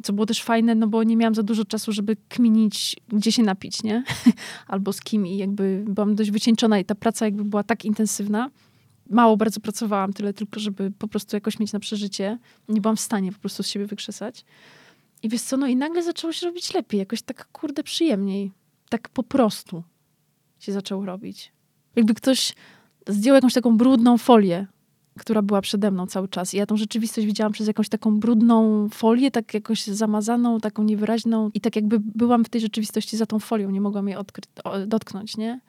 Co 0.02 0.12
było 0.12 0.26
też 0.26 0.42
fajne, 0.42 0.74
no 0.74 0.88
bo 0.88 1.02
nie 1.02 1.16
miałam 1.16 1.34
za 1.34 1.42
dużo 1.42 1.64
czasu, 1.64 1.92
żeby 1.92 2.16
kminić, 2.28 2.96
gdzie 3.08 3.32
się 3.32 3.42
napić, 3.42 3.82
nie? 3.82 4.04
Albo 4.66 4.92
z 4.92 5.00
kim 5.00 5.26
i 5.26 5.36
jakby 5.36 5.84
byłam 5.88 6.14
dość 6.14 6.30
wycieńczona 6.30 6.78
i 6.78 6.84
ta 6.84 6.94
praca 6.94 7.24
jakby 7.24 7.44
była 7.44 7.62
tak 7.62 7.84
intensywna. 7.84 8.50
Mało 9.10 9.36
bardzo 9.36 9.60
pracowałam, 9.60 10.12
tyle 10.12 10.32
tylko, 10.34 10.60
żeby 10.60 10.90
po 10.90 11.08
prostu 11.08 11.36
jakoś 11.36 11.58
mieć 11.58 11.72
na 11.72 11.80
przeżycie. 11.80 12.38
Nie 12.68 12.80
byłam 12.80 12.96
w 12.96 13.00
stanie 13.00 13.32
po 13.32 13.38
prostu 13.38 13.62
z 13.62 13.66
siebie 13.66 13.86
wykrzesać. 13.86 14.44
I 15.22 15.28
wiesz 15.28 15.42
co, 15.42 15.56
no 15.56 15.66
i 15.66 15.76
nagle 15.76 16.02
zaczęło 16.02 16.32
się 16.32 16.46
robić 16.46 16.74
lepiej, 16.74 16.98
jakoś 16.98 17.22
tak 17.22 17.48
kurde 17.52 17.82
przyjemniej. 17.82 18.52
Tak 18.88 19.08
po 19.08 19.22
prostu 19.22 19.82
się 20.58 20.72
zaczęło 20.72 21.06
robić. 21.06 21.52
Jakby 21.96 22.14
ktoś 22.14 22.54
zdjął 23.08 23.34
jakąś 23.34 23.54
taką 23.54 23.76
brudną 23.76 24.18
folię 24.18 24.66
która 25.18 25.42
była 25.42 25.60
przede 25.60 25.90
mną 25.90 26.06
cały 26.06 26.28
czas. 26.28 26.54
I 26.54 26.56
ja 26.56 26.66
tą 26.66 26.76
rzeczywistość 26.76 27.26
widziałam 27.26 27.52
przez 27.52 27.66
jakąś 27.66 27.88
taką 27.88 28.20
brudną 28.20 28.88
folię, 28.88 29.30
tak 29.30 29.54
jakoś 29.54 29.84
zamazaną, 29.84 30.60
taką 30.60 30.82
niewyraźną. 30.82 31.50
I 31.54 31.60
tak 31.60 31.76
jakby 31.76 32.00
byłam 32.00 32.44
w 32.44 32.48
tej 32.48 32.60
rzeczywistości 32.60 33.16
za 33.16 33.26
tą 33.26 33.38
folią, 33.38 33.70
nie 33.70 33.80
mogłam 33.80 34.08
jej 34.08 34.16
dotknąć, 34.86 35.36
nie? 35.36 35.60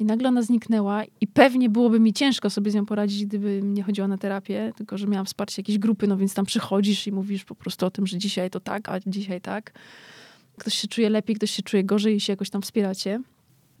I 0.00 0.04
nagle 0.04 0.28
ona 0.28 0.42
zniknęła 0.42 1.02
i 1.20 1.26
pewnie 1.26 1.70
byłoby 1.70 2.00
mi 2.00 2.12
ciężko 2.12 2.50
sobie 2.50 2.70
z 2.70 2.74
nią 2.74 2.86
poradzić, 2.86 3.26
gdybym 3.26 3.74
nie 3.74 3.82
chodziła 3.82 4.08
na 4.08 4.18
terapię, 4.18 4.72
tylko 4.76 4.98
że 4.98 5.06
miałam 5.06 5.26
wsparcie 5.26 5.62
jakiejś 5.62 5.78
grupy, 5.78 6.06
no 6.06 6.16
więc 6.16 6.34
tam 6.34 6.44
przychodzisz 6.44 7.06
i 7.06 7.12
mówisz 7.12 7.44
po 7.44 7.54
prostu 7.54 7.86
o 7.86 7.90
tym, 7.90 8.06
że 8.06 8.18
dzisiaj 8.18 8.50
to 8.50 8.60
tak, 8.60 8.88
a 8.88 9.00
dzisiaj 9.06 9.40
tak. 9.40 9.72
Ktoś 10.58 10.74
się 10.74 10.88
czuje 10.88 11.10
lepiej, 11.10 11.36
ktoś 11.36 11.50
się 11.50 11.62
czuje 11.62 11.84
gorzej 11.84 12.16
i 12.16 12.20
się 12.20 12.32
jakoś 12.32 12.50
tam 12.50 12.62
wspieracie. 12.62 13.20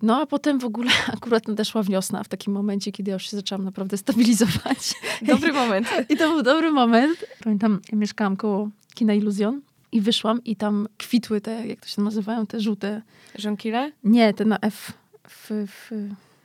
No 0.02 0.20
a 0.20 0.26
potem 0.26 0.58
w 0.58 0.64
ogóle 0.64 0.90
akurat 1.16 1.48
nadeszła 1.48 1.82
wiosna 1.82 2.22
w 2.22 2.28
takim 2.28 2.52
momencie, 2.52 2.92
kiedy 2.92 3.10
ja 3.10 3.14
już 3.14 3.30
się 3.30 3.36
zaczęłam 3.36 3.64
naprawdę 3.64 3.96
stabilizować. 3.96 4.94
Dobry 5.22 5.52
moment. 5.52 5.88
I 6.10 6.16
to 6.16 6.28
był 6.28 6.42
dobry 6.42 6.72
moment. 6.72 7.24
Pamiętam, 7.44 7.80
ja 7.92 7.98
mieszkałam 7.98 8.36
koło 8.36 8.70
kina 8.94 9.14
Iluzjon 9.14 9.60
i 9.92 10.00
wyszłam 10.00 10.44
i 10.44 10.56
tam 10.56 10.88
kwitły 10.98 11.40
te, 11.40 11.66
jak 11.66 11.80
to 11.80 11.86
się 11.88 12.02
nazywają, 12.02 12.46
te 12.46 12.60
żółte... 12.60 13.02
Żonkile? 13.38 13.92
Nie, 14.04 14.34
te 14.34 14.44
na 14.44 14.58
F. 14.58 14.92
F, 15.24 15.50
F. 15.64 15.90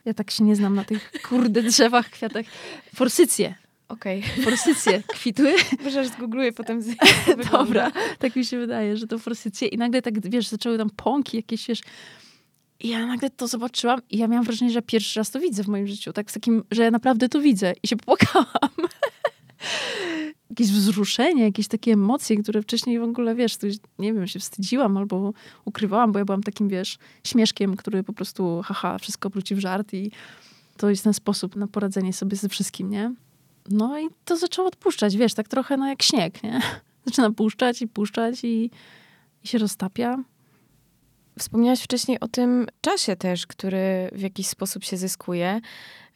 Ja 0.06 0.14
tak 0.14 0.32
się 0.32 0.44
nie 0.44 0.56
znam 0.56 0.76
na 0.76 0.84
tych 0.84 1.12
kurde 1.30 1.64
drzewach, 1.64 2.10
kwiatach. 2.10 2.46
Forsycje. 2.96 3.56
Okej. 3.90 4.24
Okay. 4.34 4.44
Forsycje 4.44 5.04
kwitły. 5.08 5.54
Może 5.84 6.08
zgoogluję 6.08 6.52
potem. 6.52 6.82
Z... 6.82 6.88
Dobra, 7.52 7.92
tak 8.20 8.36
mi 8.36 8.46
się 8.46 8.60
wydaje, 8.60 8.98
że 8.98 9.08
to 9.08 9.20
forsycje. 9.20 9.68
I 9.68 9.78
nagle 9.78 10.02
tak, 10.02 10.30
wiesz, 10.30 10.48
zaczęły 10.48 10.78
tam 10.78 10.90
pąki 10.90 11.38
jakieś, 11.38 11.68
wiesz, 11.68 11.82
i 12.80 12.88
ja 12.90 13.06
nagle 13.06 13.30
to 13.30 13.48
zobaczyłam 13.48 14.02
i 14.10 14.18
ja 14.18 14.28
miałam 14.28 14.46
wrażenie, 14.46 14.72
że 14.72 14.82
pierwszy 14.82 15.20
raz 15.20 15.32
to 15.32 15.40
widzę 15.40 15.64
w 15.64 15.68
moim 15.68 15.88
życiu. 15.88 16.14
Tak 16.14 16.32
z 16.32 16.34
takim, 16.34 16.64
że 16.72 16.84
ja 16.84 16.92
naprawdę 16.92 17.30
to 17.30 17.42
widzę. 17.42 17.74
I 17.84 17.88
się 17.88 17.98
popłakałam. 17.98 18.70
jakieś 20.50 20.72
wzruszenie, 20.72 21.44
jakieś 21.44 21.68
takie 21.68 21.94
emocje, 21.94 22.38
które 22.38 22.62
wcześniej 22.62 23.00
w 23.00 23.04
ogóle, 23.04 23.36
wiesz, 23.36 23.58
nie 24.00 24.14
wiem, 24.14 24.28
się 24.28 24.40
wstydziłam 24.40 24.98
albo 24.98 25.34
ukrywałam, 25.66 26.12
bo 26.12 26.20
ja 26.20 26.26
byłam 26.26 26.44
takim, 26.44 26.70
wiesz, 26.70 26.98
śmieszkiem, 27.24 27.76
który 27.76 28.04
po 28.04 28.14
prostu, 28.14 28.62
haha, 28.66 28.98
wszystko 28.98 29.28
obróci 29.28 29.56
w 29.56 29.60
żart 29.60 29.94
i 29.94 30.12
to 30.78 30.90
jest 30.90 31.04
ten 31.04 31.14
sposób 31.14 31.56
na 31.56 31.68
poradzenie 31.68 32.14
sobie 32.14 32.38
ze 32.38 32.50
wszystkim, 32.50 32.90
nie? 32.90 33.14
No 33.70 34.00
i 34.00 34.10
to 34.26 34.38
zaczęło 34.38 34.68
odpuszczać, 34.68 35.18
wiesz, 35.18 35.34
tak 35.34 35.48
trochę 35.48 35.78
no 35.78 35.88
jak 35.88 36.04
śnieg, 36.04 36.44
nie? 36.44 36.62
Zaczyna 37.06 37.32
puszczać 37.32 37.82
i 37.82 37.88
puszczać 37.88 38.44
i, 38.44 38.72
i 39.44 39.48
się 39.48 39.58
roztapia. 39.58 40.24
Wspomniałaś 41.40 41.82
wcześniej 41.82 42.20
o 42.20 42.28
tym 42.28 42.68
czasie 42.82 43.16
też, 43.16 43.48
który 43.48 44.10
w 44.12 44.22
jakiś 44.22 44.48
sposób 44.48 44.84
się 44.84 44.98
zyskuje. 44.98 45.62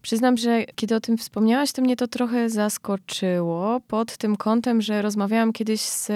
Przyznam, 0.01 0.37
że 0.37 0.63
kiedy 0.75 0.95
o 0.95 0.99
tym 0.99 1.17
wspomniałaś, 1.17 1.71
to 1.71 1.81
mnie 1.81 1.95
to 1.95 2.07
trochę 2.07 2.49
zaskoczyło 2.49 3.79
pod 3.87 4.17
tym 4.17 4.35
kątem, 4.35 4.81
że 4.81 5.01
rozmawiałam 5.01 5.53
kiedyś 5.53 5.81
z 5.81 6.11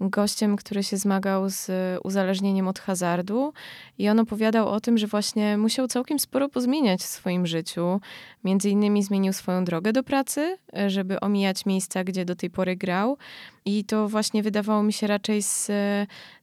gościem, 0.00 0.56
który 0.56 0.82
się 0.82 0.96
zmagał 0.96 1.48
z 1.48 1.70
uzależnieniem 2.04 2.68
od 2.68 2.78
hazardu 2.78 3.52
i 3.98 4.08
on 4.08 4.20
opowiadał 4.20 4.68
o 4.68 4.80
tym, 4.80 4.98
że 4.98 5.06
właśnie 5.06 5.58
musiał 5.58 5.88
całkiem 5.88 6.18
sporo 6.18 6.48
pozmieniać 6.48 7.00
w 7.00 7.06
swoim 7.06 7.46
życiu. 7.46 8.00
Między 8.44 8.70
innymi 8.70 9.02
zmienił 9.02 9.32
swoją 9.32 9.64
drogę 9.64 9.92
do 9.92 10.02
pracy, 10.02 10.58
żeby 10.86 11.20
omijać 11.20 11.66
miejsca, 11.66 12.04
gdzie 12.04 12.24
do 12.24 12.36
tej 12.36 12.50
pory 12.50 12.76
grał. 12.76 13.18
I 13.64 13.84
to 13.84 14.08
właśnie 14.08 14.42
wydawało 14.42 14.82
mi 14.82 14.92
się 14.92 15.06
raczej 15.06 15.42
z 15.42 15.70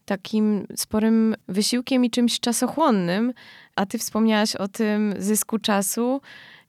takim 0.05 0.67
sporym 0.75 1.35
wysiłkiem 1.47 2.05
i 2.05 2.09
czymś 2.09 2.39
czasochłonnym, 2.39 3.33
a 3.75 3.85
ty 3.85 3.97
wspomniałaś 3.97 4.55
o 4.55 4.67
tym 4.67 5.13
zysku 5.17 5.59
czasu, 5.59 6.21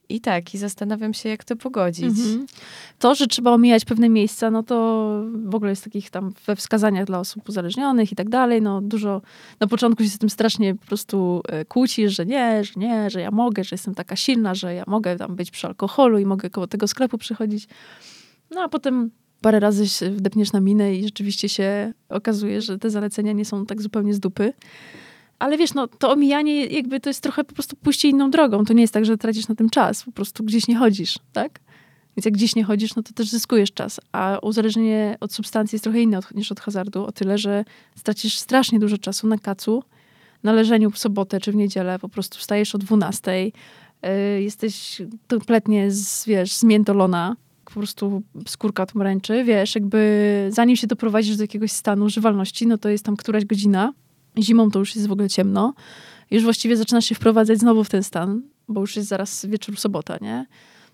i 0.09 0.21
tak, 0.21 0.55
i 0.55 0.59
zastanawiam 0.59 1.15
się, 1.15 1.29
jak 1.29 1.45
to 1.45 1.57
pogodzić. 1.57 2.05
Mhm. 2.05 2.47
To, 2.99 3.15
że 3.15 3.27
trzeba 3.27 3.51
omijać 3.51 3.85
pewne 3.85 4.09
miejsca, 4.09 4.51
no 4.51 4.63
to 4.63 4.77
w 5.45 5.55
ogóle 5.55 5.71
jest 5.71 5.85
takich 5.85 6.11
tam 6.11 6.33
we 6.47 6.57
wskazaniach 6.57 7.05
dla 7.05 7.19
osób 7.19 7.49
uzależnionych 7.49 8.13
i 8.13 8.17
tak 8.17 8.29
dalej. 8.29 8.63
No 8.63 8.81
dużo, 8.81 9.23
na 9.61 9.67
początku 9.67 10.03
się 10.03 10.09
z 10.09 10.19
tym 10.19 10.31
strasznie 10.31 10.75
po 10.75 10.87
prostu 10.87 11.43
e, 11.49 11.65
kłócisz, 11.65 12.17
że 12.17 12.27
nie, 12.27 12.65
że 12.65 12.73
nie, 12.77 13.11
że 13.11 13.21
ja 13.21 13.31
mogę, 13.31 13.65
że 13.65 13.75
jestem 13.75 13.95
taka 13.95 14.17
silna, 14.17 14.55
że 14.55 14.75
ja 14.75 14.85
mogę 14.87 15.17
tam 15.17 15.37
być 15.37 15.51
przy 15.51 15.67
alkoholu 15.67 16.19
i 16.19 16.27
mogę 16.27 16.51
koło 16.51 16.67
tego 16.67 16.89
sklepu 16.89 17.19
przychodzić. 17.19 17.69
No 18.51 18.63
a 18.63 18.69
potem 18.69 19.11
parę 19.41 19.61
razy 19.61 19.89
się 19.89 20.11
wdepniesz 20.11 20.53
na 20.53 20.61
minę 20.61 20.95
i 20.95 21.05
rzeczywiście 21.05 21.49
się 21.49 21.93
okazuje, 22.09 22.63
że 22.63 22.79
te 22.79 22.91
zalecenia 22.91 23.33
nie 23.33 23.45
są 23.45 23.67
tak 23.67 23.83
zupełnie 23.83 24.15
z 24.15 24.21
dupy. 24.21 24.53
Ale 25.39 25.59
wiesz, 25.59 25.75
no 25.75 25.87
to 25.87 26.11
omijanie 26.11 26.67
jakby 26.67 27.01
to 27.01 27.11
jest 27.11 27.23
trochę 27.23 27.45
po 27.45 27.55
prostu 27.55 27.77
pójście 27.77 28.09
inną 28.09 28.31
drogą. 28.31 28.65
To 28.65 28.73
nie 28.73 28.81
jest 28.81 28.95
tak, 28.95 29.05
że 29.05 29.17
tracisz 29.17 29.49
na 29.49 29.55
tym 29.55 29.71
czas, 29.71 30.03
po 30.03 30.13
prostu 30.13 30.45
gdzieś 30.45 30.69
nie 30.69 30.77
chodzisz, 30.77 31.19
tak? 31.33 31.61
Więc 32.17 32.25
jak 32.25 32.35
gdzieś 32.35 32.57
nie 32.57 32.65
chodzisz, 32.65 32.97
no 32.97 33.03
to 33.03 33.13
też 33.13 33.29
zyskujesz 33.29 33.73
czas. 33.73 34.01
A 34.13 34.39
uzależnienie 34.43 35.17
od 35.21 35.33
substancji 35.33 35.77
jest 35.77 35.85
trochę 35.85 36.01
inne 36.01 36.19
od, 36.19 36.35
niż 36.35 36.53
od 36.53 36.61
hazardu, 36.61 37.05
o 37.05 37.13
tyle, 37.13 37.39
że 37.39 37.65
stracisz 37.97 38.39
strasznie 38.39 38.79
dużo 38.79 38.99
czasu 38.99 39.27
na 39.27 39.39
kacu, 39.39 39.83
na 40.43 40.53
leżeniu 40.53 40.91
w 40.91 40.99
sobotę 40.99 41.41
czy 41.41 41.53
w 41.53 41.55
niedzielę, 41.55 41.99
po 41.99 42.09
prostu 42.09 42.39
wstajesz 42.39 42.75
o 42.75 42.79
12, 42.79 43.45
yy, 43.45 44.43
jesteś 44.43 45.03
kompletnie, 45.29 45.91
z, 45.91 46.27
wiesz, 46.27 46.53
zmiętolona, 46.57 47.37
po 47.65 47.71
prostu 47.71 48.23
skórka 48.49 48.87
pomarańczy, 48.87 49.45
wiesz, 49.45 49.75
jakby 49.75 50.49
zanim 50.53 50.77
się 50.77 50.87
doprowadzisz 50.87 51.37
do 51.37 51.43
jakiegoś 51.43 51.73
stanu 51.73 52.05
używalności, 52.05 52.67
no 52.67 52.79
to 52.79 52.89
jest 52.89 53.05
tam 53.05 53.17
któraś 53.17 53.45
godzina, 53.45 53.93
Zimą 54.39 54.71
to 54.71 54.79
już 54.79 54.95
jest 54.97 55.09
w 55.09 55.13
ogóle 55.13 55.29
ciemno. 55.29 55.75
Już 56.31 56.45
właściwie 56.45 56.77
zaczyna 56.77 57.01
się 57.01 57.15
wprowadzać 57.15 57.59
znowu 57.59 57.85
w 57.85 57.89
ten 57.89 58.03
stan, 58.03 58.43
bo 58.69 58.81
już 58.81 58.97
jest 58.97 59.09
zaraz 59.09 59.47
wieczór 59.47 59.77
sobota, 59.77 60.19
nie? 60.21 60.47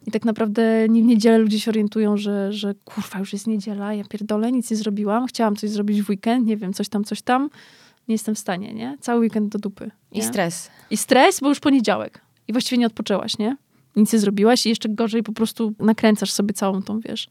I 0.06 0.10
tak 0.10 0.24
naprawdę 0.24 0.88
nie 0.88 1.02
w 1.02 1.04
niedzielę 1.04 1.38
ludzie 1.38 1.60
się 1.60 1.70
orientują, 1.70 2.16
że, 2.16 2.52
że 2.52 2.74
kurwa, 2.84 3.18
już 3.18 3.32
jest 3.32 3.46
niedziela, 3.46 3.94
ja 3.94 4.04
pierdolę, 4.04 4.52
nic 4.52 4.70
nie 4.70 4.76
zrobiłam, 4.76 5.26
chciałam 5.26 5.56
coś 5.56 5.70
zrobić 5.70 6.02
w 6.02 6.08
weekend, 6.08 6.46
nie 6.46 6.56
wiem, 6.56 6.72
coś 6.72 6.88
tam, 6.88 7.04
coś 7.04 7.22
tam. 7.22 7.50
Nie 8.08 8.14
jestem 8.14 8.34
w 8.34 8.38
stanie, 8.38 8.74
nie? 8.74 8.98
Cały 9.00 9.20
weekend 9.20 9.52
do 9.52 9.58
dupy. 9.58 9.90
Nie? 10.12 10.20
I 10.20 10.24
stres. 10.24 10.70
I 10.90 10.96
stres, 10.96 11.40
bo 11.40 11.48
już 11.48 11.60
poniedziałek. 11.60 12.20
I 12.48 12.52
właściwie 12.52 12.78
nie 12.78 12.86
odpoczęłaś, 12.86 13.38
nie? 13.38 13.56
Nic 13.96 14.12
nie 14.12 14.18
zrobiłaś 14.18 14.66
i 14.66 14.68
jeszcze 14.68 14.88
gorzej 14.88 15.22
po 15.22 15.32
prostu 15.32 15.74
nakręcasz 15.78 16.32
sobie 16.32 16.54
całą 16.54 16.82
tą, 16.82 17.00
wiesz, 17.00 17.28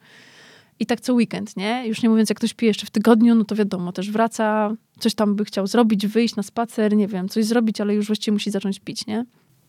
i 0.81 0.85
tak 0.85 1.01
co 1.01 1.13
weekend, 1.13 1.57
nie? 1.57 1.87
Już 1.87 2.03
nie 2.03 2.09
mówiąc, 2.09 2.29
jak 2.29 2.37
ktoś 2.37 2.53
pije 2.53 2.69
jeszcze 2.69 2.85
w 2.85 2.89
tygodniu, 2.89 3.35
no 3.35 3.45
to 3.45 3.55
wiadomo, 3.55 3.91
też 3.91 4.11
wraca, 4.11 4.75
coś 4.99 5.15
tam 5.15 5.35
by 5.35 5.45
chciał 5.45 5.67
zrobić, 5.67 6.07
wyjść 6.07 6.35
na 6.35 6.43
spacer, 6.43 6.95
nie 6.95 7.07
wiem, 7.07 7.29
coś 7.29 7.45
zrobić, 7.45 7.81
ale 7.81 7.95
już 7.95 8.07
właściwie 8.07 8.33
musi 8.33 8.51
zacząć 8.51 8.79
pić, 8.79 9.07
nie? 9.07 9.25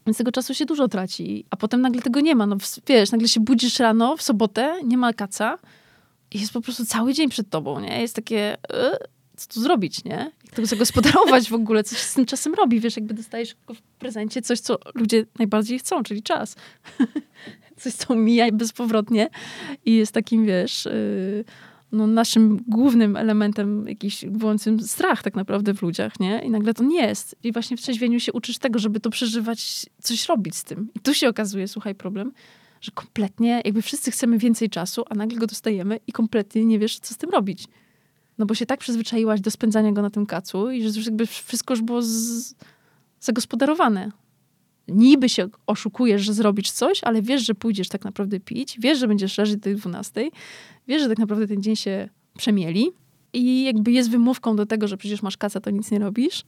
Więc 0.06 0.18
tego 0.18 0.32
czasu 0.32 0.54
się 0.54 0.64
dużo 0.64 0.88
traci, 0.88 1.44
a 1.50 1.56
potem 1.56 1.80
nagle 1.80 2.02
tego 2.02 2.20
nie 2.20 2.34
ma. 2.34 2.46
No 2.46 2.56
wiesz, 2.86 3.12
nagle 3.12 3.28
się 3.28 3.40
budzisz 3.40 3.78
rano 3.78 4.16
w 4.16 4.22
sobotę, 4.22 4.74
nie 4.84 4.96
ma 4.98 5.12
kaca 5.12 5.58
i 6.30 6.40
jest 6.40 6.52
po 6.52 6.60
prostu 6.60 6.86
cały 6.86 7.14
dzień 7.14 7.28
przed 7.28 7.50
tobą, 7.50 7.80
nie? 7.80 8.00
Jest 8.00 8.16
takie, 8.16 8.56
yy, 8.70 8.76
co 9.36 9.48
tu 9.48 9.60
zrobić, 9.60 10.04
nie? 10.04 10.30
Jak 10.44 10.54
tego 10.54 10.66
zagospodarować 10.66 11.50
w 11.50 11.54
ogóle, 11.54 11.84
co 11.84 11.96
się 11.96 12.02
z 12.02 12.14
tym 12.14 12.26
czasem 12.26 12.54
robi, 12.54 12.80
wiesz, 12.80 12.96
jakby 12.96 13.14
dostajesz 13.14 13.56
w 13.74 13.82
prezencie 13.98 14.42
coś, 14.42 14.60
co 14.60 14.78
ludzie 14.94 15.26
najbardziej 15.38 15.78
chcą, 15.78 16.02
czyli 16.02 16.22
czas. 16.22 16.56
coś, 17.82 17.92
co 17.92 18.14
mija 18.14 18.52
bezpowrotnie 18.52 19.28
i 19.84 19.94
jest 19.94 20.12
takim, 20.12 20.46
wiesz, 20.46 20.84
yy, 20.84 21.44
no, 21.92 22.06
naszym 22.06 22.64
głównym 22.68 23.16
elementem 23.16 23.88
jakiś 23.88 24.24
wywołującym 24.24 24.80
strach 24.80 25.22
tak 25.22 25.34
naprawdę 25.34 25.74
w 25.74 25.82
ludziach, 25.82 26.20
nie? 26.20 26.42
I 26.44 26.50
nagle 26.50 26.74
to 26.74 26.84
nie 26.84 27.02
jest. 27.02 27.36
I 27.42 27.52
właśnie 27.52 27.76
w 27.76 27.80
trzeźwieniu 27.80 28.20
się 28.20 28.32
uczysz 28.32 28.58
tego, 28.58 28.78
żeby 28.78 29.00
to 29.00 29.10
przeżywać, 29.10 29.86
coś 30.00 30.28
robić 30.28 30.56
z 30.56 30.64
tym. 30.64 30.88
I 30.94 31.00
tu 31.00 31.14
się 31.14 31.28
okazuje, 31.28 31.68
słuchaj, 31.68 31.94
problem, 31.94 32.32
że 32.80 32.92
kompletnie, 32.94 33.62
jakby 33.64 33.82
wszyscy 33.82 34.10
chcemy 34.10 34.38
więcej 34.38 34.70
czasu, 34.70 35.04
a 35.10 35.14
nagle 35.14 35.38
go 35.38 35.46
dostajemy 35.46 35.98
i 36.06 36.12
kompletnie 36.12 36.64
nie 36.64 36.78
wiesz, 36.78 36.98
co 36.98 37.14
z 37.14 37.16
tym 37.16 37.30
robić. 37.30 37.64
No 38.38 38.46
bo 38.46 38.54
się 38.54 38.66
tak 38.66 38.80
przyzwyczaiłaś 38.80 39.40
do 39.40 39.50
spędzania 39.50 39.92
go 39.92 40.02
na 40.02 40.10
tym 40.10 40.26
kacu 40.26 40.70
i 40.70 40.82
że 40.82 41.00
jakby 41.00 41.26
wszystko 41.26 41.74
już 41.74 41.82
było 41.82 42.02
z... 42.02 42.54
zagospodarowane 43.20 44.10
niby 44.88 45.28
się 45.28 45.48
oszukujesz, 45.66 46.22
że 46.22 46.34
zrobisz 46.34 46.70
coś, 46.70 47.04
ale 47.04 47.22
wiesz, 47.22 47.46
że 47.46 47.54
pójdziesz 47.54 47.88
tak 47.88 48.04
naprawdę 48.04 48.40
pić, 48.40 48.76
wiesz, 48.80 48.98
że 48.98 49.08
będziesz 49.08 49.38
leżeć 49.38 49.56
do 49.56 49.62
tej 49.62 49.76
12, 49.76 50.30
wiesz, 50.88 51.02
że 51.02 51.08
tak 51.08 51.18
naprawdę 51.18 51.46
ten 51.46 51.62
dzień 51.62 51.76
się 51.76 52.08
przemieli 52.38 52.92
i 53.32 53.64
jakby 53.64 53.92
jest 53.92 54.10
wymówką 54.10 54.56
do 54.56 54.66
tego, 54.66 54.88
że 54.88 54.96
przecież 54.96 55.22
masz 55.22 55.36
kaca, 55.36 55.60
to 55.60 55.70
nic 55.70 55.90
nie 55.90 55.98
robisz. 55.98 56.44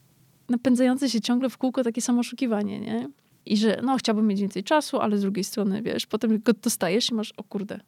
Napędzające 0.49 1.11
się 1.11 1.20
ciągle 1.20 1.51
w 1.51 1.59
kółko 1.59 1.85
takie 1.85 2.01
samo 2.01 2.20
oszukiwanie, 2.20 2.80
nie? 2.80 3.09
I 3.47 3.57
że 3.57 3.80
no, 3.82 3.97
chciałbym 3.97 4.26
mieć 4.26 4.41
więcej 4.41 4.64
czasu, 4.64 5.01
ale 5.01 5.18
z 5.18 5.20
drugiej 5.20 5.45
strony, 5.45 5.82
wiesz, 5.82 6.07
potem 6.07 6.41
go 6.41 6.53
dostajesz 6.53 7.11
i 7.11 7.14
masz, 7.14 7.32
o 7.37 7.45
kurde, 7.45 7.80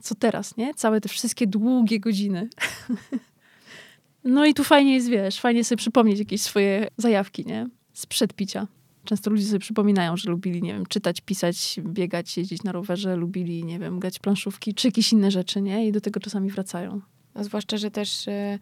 co 0.00 0.14
teraz, 0.14 0.56
nie? 0.56 0.74
Całe 0.74 1.00
te 1.00 1.08
wszystkie 1.08 1.46
długie 1.46 2.00
godziny. 2.00 2.48
no 4.24 4.46
i 4.46 4.54
tu 4.54 4.64
fajnie 4.64 4.94
jest, 4.94 5.08
wiesz, 5.08 5.40
fajnie 5.40 5.64
sobie 5.64 5.76
przypomnieć 5.76 6.18
jakieś 6.18 6.42
swoje 6.42 6.88
zajawki, 6.96 7.46
nie? 7.46 7.68
Sprzed 7.92 8.34
picia. 8.34 8.66
Często 9.08 9.30
ludzie 9.30 9.44
sobie 9.44 9.58
przypominają, 9.58 10.16
że 10.16 10.30
lubili, 10.30 10.62
nie 10.62 10.72
wiem, 10.72 10.86
czytać, 10.86 11.20
pisać, 11.20 11.80
biegać, 11.84 12.36
jeździć 12.36 12.62
na 12.62 12.72
rowerze, 12.72 13.16
lubili, 13.16 13.64
nie 13.64 13.78
wiem, 13.78 13.98
grać 13.98 14.18
planszówki, 14.18 14.74
czy 14.74 14.88
jakieś 14.88 15.12
inne 15.12 15.30
rzeczy, 15.30 15.62
nie? 15.62 15.86
I 15.86 15.92
do 15.92 16.00
tego 16.00 16.20
czasami 16.20 16.50
wracają. 16.50 17.00
Zwłaszcza, 17.36 17.76
że 17.76 17.90
też 17.90 18.28
y, 18.28 18.58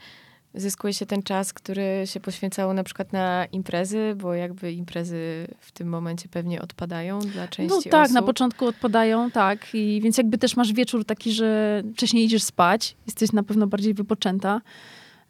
zyskuje 0.54 0.94
się 0.94 1.06
ten 1.06 1.22
czas, 1.22 1.52
który 1.52 2.02
się 2.04 2.20
poświęcało 2.20 2.74
na 2.74 2.84
przykład 2.84 3.12
na 3.12 3.46
imprezy, 3.52 4.14
bo 4.16 4.34
jakby 4.34 4.72
imprezy 4.72 5.46
w 5.60 5.72
tym 5.72 5.88
momencie 5.88 6.28
pewnie 6.28 6.62
odpadają 6.62 7.18
dla 7.18 7.48
części 7.48 7.76
No 7.76 7.90
tak, 7.90 8.04
osób. 8.04 8.14
na 8.14 8.22
początku 8.22 8.66
odpadają, 8.66 9.30
tak. 9.30 9.66
I 9.74 10.00
więc 10.02 10.18
jakby 10.18 10.38
też 10.38 10.56
masz 10.56 10.72
wieczór 10.72 11.04
taki, 11.04 11.32
że 11.32 11.82
wcześniej 11.94 12.24
idziesz 12.24 12.42
spać, 12.42 12.96
jesteś 13.06 13.32
na 13.32 13.42
pewno 13.42 13.66
bardziej 13.66 13.94
wypoczęta. 13.94 14.60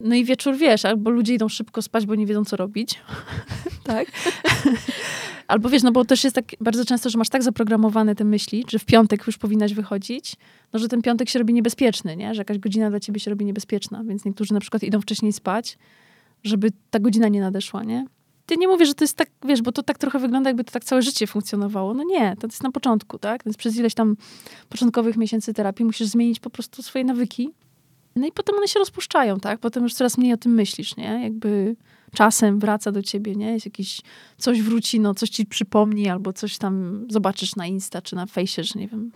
No 0.01 0.15
i 0.15 0.25
wieczór 0.25 0.57
wiesz, 0.57 0.85
albo 0.85 1.11
ludzie 1.11 1.35
idą 1.35 1.49
szybko 1.49 1.83
spać, 1.83 2.07
bo 2.07 2.15
nie 2.15 2.27
wiedzą, 2.27 2.45
co 2.45 2.57
robić. 2.57 3.01
tak? 3.85 4.09
albo 5.49 5.69
wiesz, 5.69 5.83
no 5.83 5.93
bo 5.93 6.05
też 6.05 6.25
jest 6.25 6.37
tak 6.37 6.45
bardzo 6.61 6.85
często, 6.85 7.11
że 7.11 7.19
masz 7.19 7.29
tak 7.29 7.43
zaprogramowane 7.43 8.15
te 8.15 8.25
myśli, 8.25 8.65
że 8.69 8.79
w 8.79 8.85
piątek 8.85 9.27
już 9.27 9.39
powinnaś 9.39 9.75
wychodzić, 9.75 10.37
no 10.73 10.79
że 10.79 10.89
ten 10.89 11.03
piątek 11.03 11.29
się 11.29 11.39
robi 11.39 11.55
niebezpieczny, 11.55 12.17
nie? 12.17 12.35
Że 12.35 12.41
jakaś 12.41 12.59
godzina 12.59 12.91
dla 12.91 13.01
ciebie 13.01 13.21
się 13.21 13.31
robi 13.31 13.45
niebezpieczna. 13.45 14.05
Więc 14.05 14.25
niektórzy 14.25 14.55
na 14.55 14.61
przykład 14.61 14.83
idą 14.83 15.01
wcześniej 15.01 15.33
spać, 15.33 15.79
żeby 16.45 16.69
ta 16.91 16.99
godzina 16.99 17.29
nie 17.29 17.41
nadeszła, 17.41 17.85
nie? 17.85 18.07
Ty 18.47 18.57
nie 18.57 18.69
mówię, 18.69 18.87
że 18.87 18.95
to 18.95 19.05
jest 19.05 19.17
tak, 19.17 19.31
wiesz, 19.45 19.63
bo 19.63 19.73
to 19.73 19.83
tak 19.83 19.99
trochę 19.99 20.19
wygląda, 20.19 20.51
jakby 20.51 20.65
to 20.65 20.73
tak 20.73 20.85
całe 20.85 21.03
życie 21.03 21.27
funkcjonowało. 21.27 21.95
No 21.95 22.05
nie, 22.05 22.37
to 22.41 22.47
jest 22.47 22.63
na 22.63 22.71
początku, 22.71 23.19
tak? 23.19 23.45
Więc 23.45 23.57
przez 23.57 23.77
ileś 23.77 23.95
tam 23.95 24.17
początkowych 24.69 25.17
miesięcy 25.17 25.55
terapii 25.55 25.85
musisz 25.85 26.07
zmienić 26.07 26.41
po 26.41 26.51
prostu 26.51 26.83
swoje 26.83 27.05
nawyki, 27.05 27.51
no 28.17 28.27
i 28.27 28.33
potem 28.33 28.57
one 28.57 28.69
się 28.69 28.79
rozpuszczają, 28.79 29.41
tak? 29.41 29.59
Potem 29.61 29.83
już 29.83 29.95
coraz 29.95 30.19
mniej 30.19 30.33
o 30.33 30.37
tym 30.37 30.53
myślisz, 30.53 30.97
nie? 30.97 31.21
Jakby 31.23 31.77
czasem 32.15 32.59
wraca 32.59 32.93
do 32.93 33.03
ciebie, 33.03 33.37
nie? 33.37 33.53
Jest 33.53 33.67
jakiś, 33.67 34.01
coś 34.39 34.63
wróci, 34.63 35.01
no 35.01 35.15
coś 35.15 35.31
ci 35.31 35.47
przypomni, 35.47 36.09
albo 36.09 36.33
coś 36.33 36.59
tam 36.59 37.07
zobaczysz 37.11 37.57
na 37.57 37.67
Insta 37.67 38.03
czy 38.03 38.17
na 38.17 38.27
fejsie, 38.27 38.65
że 38.65 38.81
nie 38.81 38.89
wiem, 38.89 39.13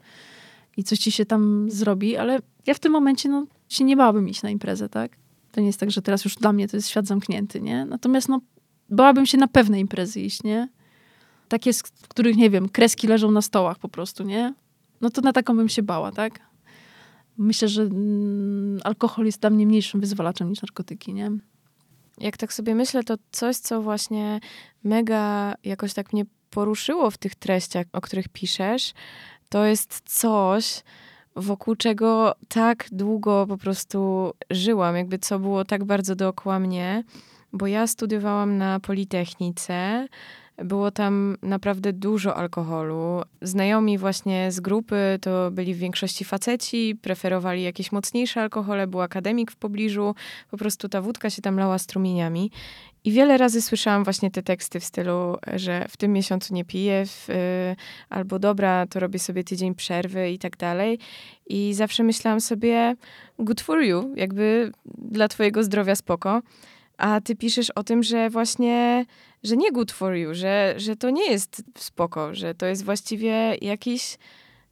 i 0.77 0.85
coś 0.85 0.99
ci 0.99 1.13
się 1.13 1.27
tam 1.27 1.71
zrobi, 1.71 2.17
ale 2.17 2.39
ja 2.67 2.75
w 2.75 2.79
tym 2.79 2.93
momencie, 2.93 3.29
no, 3.29 3.47
się 3.69 3.85
nie 3.85 3.97
bałabym 3.97 4.29
iść 4.29 4.43
na 4.43 4.51
imprezę, 4.51 4.89
tak? 4.89 5.17
To 5.53 5.61
nie 5.61 5.67
jest 5.67 5.81
tak, 5.81 5.91
że 5.91 6.03
teraz 6.03 6.25
już 6.25 6.35
dla 6.35 6.53
mnie 6.53 6.69
to 6.69 6.77
jest 6.77 6.89
świat 6.89 7.07
zamknięty, 7.07 7.61
nie? 7.61 7.85
Natomiast, 7.85 8.29
no, 8.29 8.41
bałabym 8.89 9.27
się 9.27 9.39
na 9.39 9.49
pewne 9.49 9.81
imprezy 9.81 10.21
iść, 10.21 10.43
nie? 10.43 10.69
Takie, 11.49 11.73
w 11.73 12.09
których, 12.09 12.37
nie 12.37 12.51
wiem, 12.51 12.69
kreski 12.69 13.07
leżą 13.07 13.31
na 13.31 13.43
stołach 13.43 13.79
po 13.79 13.89
prostu, 13.89 14.25
nie? 14.25 14.55
No 15.01 15.11
to 15.11 15.21
na 15.21 15.33
taką 15.33 15.57
bym 15.57 15.69
się 15.69 15.83
bała, 15.83 16.13
tak? 16.13 16.50
Myślę, 17.41 17.69
że 17.69 17.83
mm, 17.83 18.81
alkohol 18.85 19.27
jest 19.27 19.41
dla 19.41 19.51
mnie 19.51 19.67
mniejszym 19.67 20.01
wyzwalaczem 20.01 20.51
niż 20.51 20.63
narkotyki, 20.63 21.15
nie? 21.15 21.31
Jak 22.19 22.37
tak 22.37 22.53
sobie 22.53 22.75
myślę, 22.75 23.05
to 23.05 23.15
coś, 23.31 23.57
co 23.57 23.83
właśnie 23.83 24.41
mega 24.85 25.55
jakoś 25.65 25.95
tak 25.95 26.13
mnie 26.13 26.25
poruszyło 26.51 27.11
w 27.11 27.19
tych 27.19 27.35
treściach, 27.35 27.87
o 27.93 28.01
których 28.01 28.29
piszesz, 28.29 28.93
to 29.49 29.65
jest 29.65 30.01
coś, 30.05 30.83
wokół 31.37 31.77
czego 31.77 32.35
tak 32.49 32.87
długo 32.93 33.47
po 33.49 33.59
prostu 33.59 34.31
żyłam, 34.51 34.97
jakby 34.97 35.19
co 35.19 35.39
było 35.39 35.65
tak 35.65 35.85
bardzo 35.85 36.17
dookoła 36.17 36.59
mnie, 36.59 37.05
bo 37.53 37.67
ja 37.67 37.87
studiowałam 37.87 38.59
na 38.59 38.81
Politechnice. 38.81 40.09
Było 40.65 40.91
tam 40.91 41.37
naprawdę 41.43 41.93
dużo 41.93 42.37
alkoholu. 42.37 43.23
Znajomi 43.43 43.99
właśnie 43.99 44.53
z 44.53 44.61
grupy 44.61 45.19
to 45.21 45.51
byli 45.51 45.75
w 45.75 45.79
większości 45.79 46.25
faceci, 46.25 46.99
preferowali 47.03 47.63
jakieś 47.63 47.93
mocniejsze 47.93 48.43
alkohole, 48.43 48.87
był 48.87 49.01
akademik 49.01 49.51
w 49.51 49.57
pobliżu, 49.57 50.15
po 50.51 50.57
prostu 50.57 50.89
ta 50.89 51.03
wódka 51.03 51.31
się 51.31 51.43
tam 51.43 51.59
lała 51.59 51.79
strumieniami. 51.79 52.51
I 53.05 53.13
wiele 53.13 53.39
razy 53.39 53.63
słyszałam 53.63 54.05
właśnie 54.05 54.31
te 54.31 54.43
teksty 54.43 54.81
w 54.81 54.85
stylu, 54.85 55.37
że 55.55 55.87
w 55.89 55.97
tym 55.97 56.13
miesiącu 56.13 56.55
nie 56.55 56.65
piję, 56.65 57.07
w, 57.07 57.31
y, 57.31 57.77
albo 58.09 58.39
dobra, 58.39 58.87
to 58.87 59.01
robię 59.01 59.19
sobie 59.19 59.45
tydzień 59.45 59.75
przerwy 59.75 60.31
i 60.31 60.39
tak 60.39 60.57
dalej. 60.57 60.99
I 61.47 61.75
zawsze 61.75 62.03
myślałam 62.03 62.41
sobie, 62.41 62.97
good 63.39 63.61
for 63.61 63.83
you, 63.83 64.15
jakby 64.17 64.73
dla 64.99 65.29
twojego 65.29 65.65
zdrowia 65.65 65.95
spoko. 65.95 66.43
A 66.99 67.21
ty 67.21 67.37
piszesz 67.37 67.71
o 67.71 67.85
tym, 67.85 68.03
że 68.03 68.31
właśnie, 68.31 69.07
że 69.43 69.57
nie 69.57 69.73
good 69.73 69.93
for 69.93 70.15
you, 70.15 70.35
że, 70.35 70.75
że 70.77 70.97
to 70.97 71.11
nie 71.11 71.31
jest 71.31 71.63
spoko, 71.79 72.35
że 72.35 72.55
to 72.55 72.67
jest 72.67 72.85
właściwie 72.85 73.57
jakiś 73.61 74.19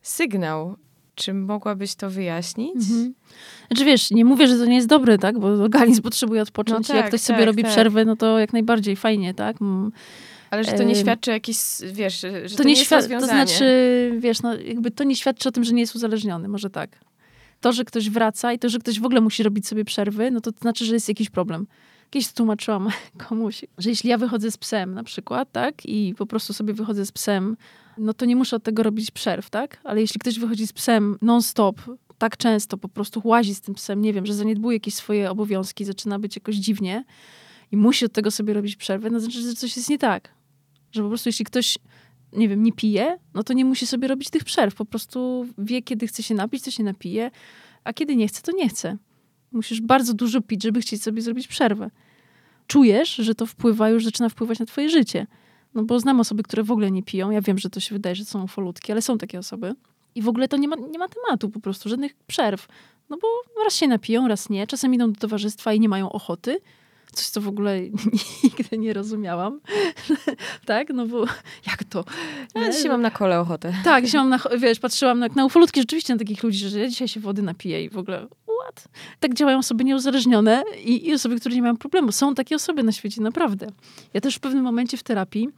sygnał. 0.03 0.77
Czy 1.15 1.35
mogłabyś 1.35 1.95
to 1.95 2.11
wyjaśnić? 2.11 2.75
Mhm. 2.75 3.15
Znaczy 3.69 3.85
wiesz, 3.85 4.11
nie 4.11 4.25
mówię, 4.25 4.49
że 4.49 4.57
to 4.59 4.65
nie 4.65 4.77
jest 4.77 4.89
dobre, 4.89 5.19
tak? 5.19 5.39
Bo 5.39 5.47
organizm 5.47 6.03
potrzebuje 6.03 6.43
odpocząć. 6.43 6.89
No 6.89 6.95
tak, 6.95 6.97
jak 6.97 7.09
ktoś 7.09 7.21
tak, 7.21 7.27
sobie 7.27 7.45
robi 7.45 7.63
tak. 7.63 7.73
przerwę, 7.73 8.05
no 8.05 8.17
to 8.17 8.39
jak 8.39 8.53
najbardziej 8.53 8.97
fajnie, 8.97 9.35
tak? 9.35 9.57
Ale 10.51 10.65
że 10.65 10.73
to 10.73 10.83
nie 10.83 10.95
świadczy 10.95 11.31
jakiś, 11.31 11.57
wiesz, 11.93 12.21
że 12.21 12.51
to, 12.51 12.57
to 12.57 12.63
nie, 12.63 12.73
nie 12.73 12.79
jest 12.79 12.93
rozwiązanie. 12.93 13.43
To 13.43 13.49
znaczy, 13.49 14.19
wiesz, 14.19 14.43
no 14.43 14.55
jakby 14.55 14.91
to 14.91 15.05
nie 15.05 15.17
świadczy 15.17 15.49
o 15.49 15.53
tym, 15.53 15.65
że 15.65 15.73
nie 15.73 15.81
jest 15.81 15.95
uzależniony, 15.95 16.49
może 16.49 16.71
tak. 16.71 16.91
To, 17.61 17.73
że 17.73 17.85
ktoś 17.85 18.11
wraca 18.11 18.53
i 18.53 18.59
to, 18.59 18.69
że 18.69 18.79
ktoś 18.79 19.01
w 19.01 19.05
ogóle 19.05 19.21
musi 19.21 19.43
robić 19.43 19.67
sobie 19.67 19.85
przerwy, 19.85 20.31
no 20.31 20.41
to, 20.41 20.53
to 20.53 20.59
znaczy, 20.59 20.85
że 20.85 20.95
jest 20.95 21.09
jakiś 21.09 21.31
problem. 21.31 21.67
Kiedyś 22.11 22.33
tłumaczyłam 22.33 22.89
komuś, 23.29 23.65
że 23.79 23.91
jeśli 23.91 24.11
ja 24.11 24.19
wychodzę 24.19 24.51
z 24.51 24.57
psem 24.57 24.95
na 24.95 25.05
przykład, 25.05 25.53
tak, 25.53 25.87
i 25.87 26.15
po 26.19 26.27
prostu 26.27 26.53
sobie 26.53 26.75
wychodzę 26.75 27.07
z 27.07 27.13
psem, 27.13 27.57
no 27.99 28.15
to 28.15 28.25
nie 28.25 28.37
muszę 28.37 28.57
od 28.57 28.63
tego 28.63 28.83
robić 28.83 29.11
przerw, 29.11 29.51
tak? 29.51 29.81
Ale 29.85 30.01
jeśli 30.01 30.21
ktoś 30.21 30.39
wychodzi 30.39 30.67
z 30.67 30.73
psem 30.73 31.19
non-stop, 31.23 31.81
tak 32.19 32.37
często, 32.37 32.77
po 32.77 32.89
prostu 32.89 33.21
łazi 33.25 33.55
z 33.55 33.61
tym 33.61 33.75
psem, 33.75 34.03
nie 34.03 34.13
wiem, 34.13 34.27
że 34.27 34.35
zaniedbuje 34.35 34.77
jakieś 34.77 34.95
swoje 34.95 35.31
obowiązki, 35.31 35.85
zaczyna 35.85 36.19
być 36.19 36.37
jakoś 36.37 36.57
dziwnie 36.57 37.05
i 37.73 37.77
musi 37.77 38.05
od 38.05 38.13
tego 38.13 38.31
sobie 38.31 38.53
robić 38.55 38.77
przerwę, 38.77 39.11
no 39.11 39.19
to 39.19 39.25
znaczy, 39.25 39.43
że 39.43 39.55
coś 39.55 39.77
jest 39.77 39.91
nie 39.91 39.99
tak. 39.99 40.35
Że 40.93 41.03
po 41.03 41.09
prostu 41.09 41.29
jeśli 41.29 41.45
ktoś, 41.45 41.79
nie 42.33 42.49
wiem, 42.49 42.63
nie 42.63 42.73
pije, 42.73 43.19
no 43.35 43.43
to 43.43 43.53
nie 43.53 43.65
musi 43.65 43.87
sobie 43.87 44.09
robić 44.09 44.31
tych 44.31 44.45
przerw. 44.45 44.75
Po 44.75 44.85
prostu 44.85 45.47
wie, 45.59 45.83
kiedy 45.83 46.07
chce 46.07 46.23
się 46.23 46.35
napić, 46.35 46.65
to 46.65 46.71
się 46.71 46.83
napije, 46.83 47.31
a 47.85 47.93
kiedy 47.93 48.17
nie 48.17 48.29
chce, 48.29 48.43
to 48.43 48.53
nie 48.53 48.69
chce. 48.69 48.97
Musisz 49.53 49.81
bardzo 49.81 50.15
dużo 50.15 50.41
pić, 50.41 50.63
żeby 50.63 50.81
chcieć 50.81 51.03
sobie 51.03 51.23
zrobić 51.23 51.49
przerwę. 51.49 51.91
Czujesz, 52.67 53.15
że 53.15 53.35
to 53.35 53.47
wpływa, 53.47 53.89
już 53.89 54.05
zaczyna 54.05 54.29
wpływać 54.29 54.59
na 54.59 54.67
twoje 54.67 54.91
życie. 54.91 55.27
No 55.75 55.85
bo 55.85 56.01
znam 56.01 56.21
osoby, 56.21 56.43
które 56.43 56.63
w 56.63 56.71
ogóle 56.71 56.91
nie 56.91 57.03
piją. 57.03 57.31
Ja 57.31 57.41
wiem, 57.41 57.59
że 57.59 57.71
to 57.71 57.81
się 57.81 57.95
wydaje, 57.95 58.15
że 58.15 58.25
są 58.25 58.47
folutki, 58.47 58.93
ale 58.93 59.03
są 59.03 59.19
takie 59.19 59.39
osoby. 59.39 59.75
I 60.15 60.23
w 60.23 60.29
ogóle 60.29 60.49
to 60.49 60.57
nie 60.57 60.69
ma, 60.69 60.77
nie 60.77 60.99
ma 60.99 61.09
tematu 61.09 61.51
po 61.51 61.61
prostu, 61.61 61.89
żadnych 61.89 62.15
przerw. 62.27 62.69
No 63.11 63.19
bo 63.23 63.29
raz 63.65 63.75
się 63.75 63.89
napiją, 63.89 64.29
raz 64.29 64.51
nie. 64.51 64.67
Czasem 64.67 64.95
idą 64.95 65.13
do 65.13 65.21
towarzystwa 65.21 65.73
i 65.73 65.81
nie 65.81 65.89
mają 65.89 66.13
ochoty. 66.13 66.61
Coś, 67.13 67.27
co 67.27 67.41
w 67.41 67.49
ogóle 67.49 67.81
nigdy 68.45 68.79
nie 68.79 68.93
rozumiałam. 68.93 69.61
tak? 70.67 70.89
No 70.91 71.07
bo 71.07 71.25
jak 71.67 71.85
to? 71.85 72.05
Ja 72.55 72.71
dzisiaj 72.71 72.89
mam 72.89 73.03
na 73.03 73.11
kole 73.11 73.41
ochotę. 73.41 73.75
Tak, 73.85 74.05
dzisiaj 74.05 74.21
mam 74.21 74.29
na, 74.29 74.41
wiesz, 74.59 74.81
patrzyłam 74.81 75.19
na, 75.19 75.27
na 75.37 75.45
ufolutki 75.45 75.81
rzeczywiście 75.81 76.15
na 76.15 76.19
takich 76.19 76.43
ludzi, 76.43 76.69
że 76.69 76.81
ja 76.81 76.89
dzisiaj 76.89 77.09
się 77.09 77.21
wody 77.21 77.43
napiję 77.43 77.85
i 77.85 77.91
w 77.91 77.99
ogóle 77.99 78.27
what? 78.63 78.89
Tak 79.21 79.35
działają 79.35 79.59
osoby 79.59 79.85
nieuzależnione 79.85 80.63
i, 80.85 81.09
i 81.09 81.15
osoby, 81.15 81.41
które 81.41 81.55
nie 81.55 81.63
mają 81.63 81.77
problemu. 81.77 82.13
Są 82.13 82.35
takie 82.35 82.57
osoby 82.57 82.83
na 82.83 82.93
świecie, 82.93 83.23
naprawdę. 83.23 83.67
Ja 84.15 84.21
też 84.21 84.37
w 84.37 84.41
pewnym 84.41 84.65
momencie 84.65 84.97
w 84.97 85.03
terapii 85.03 85.49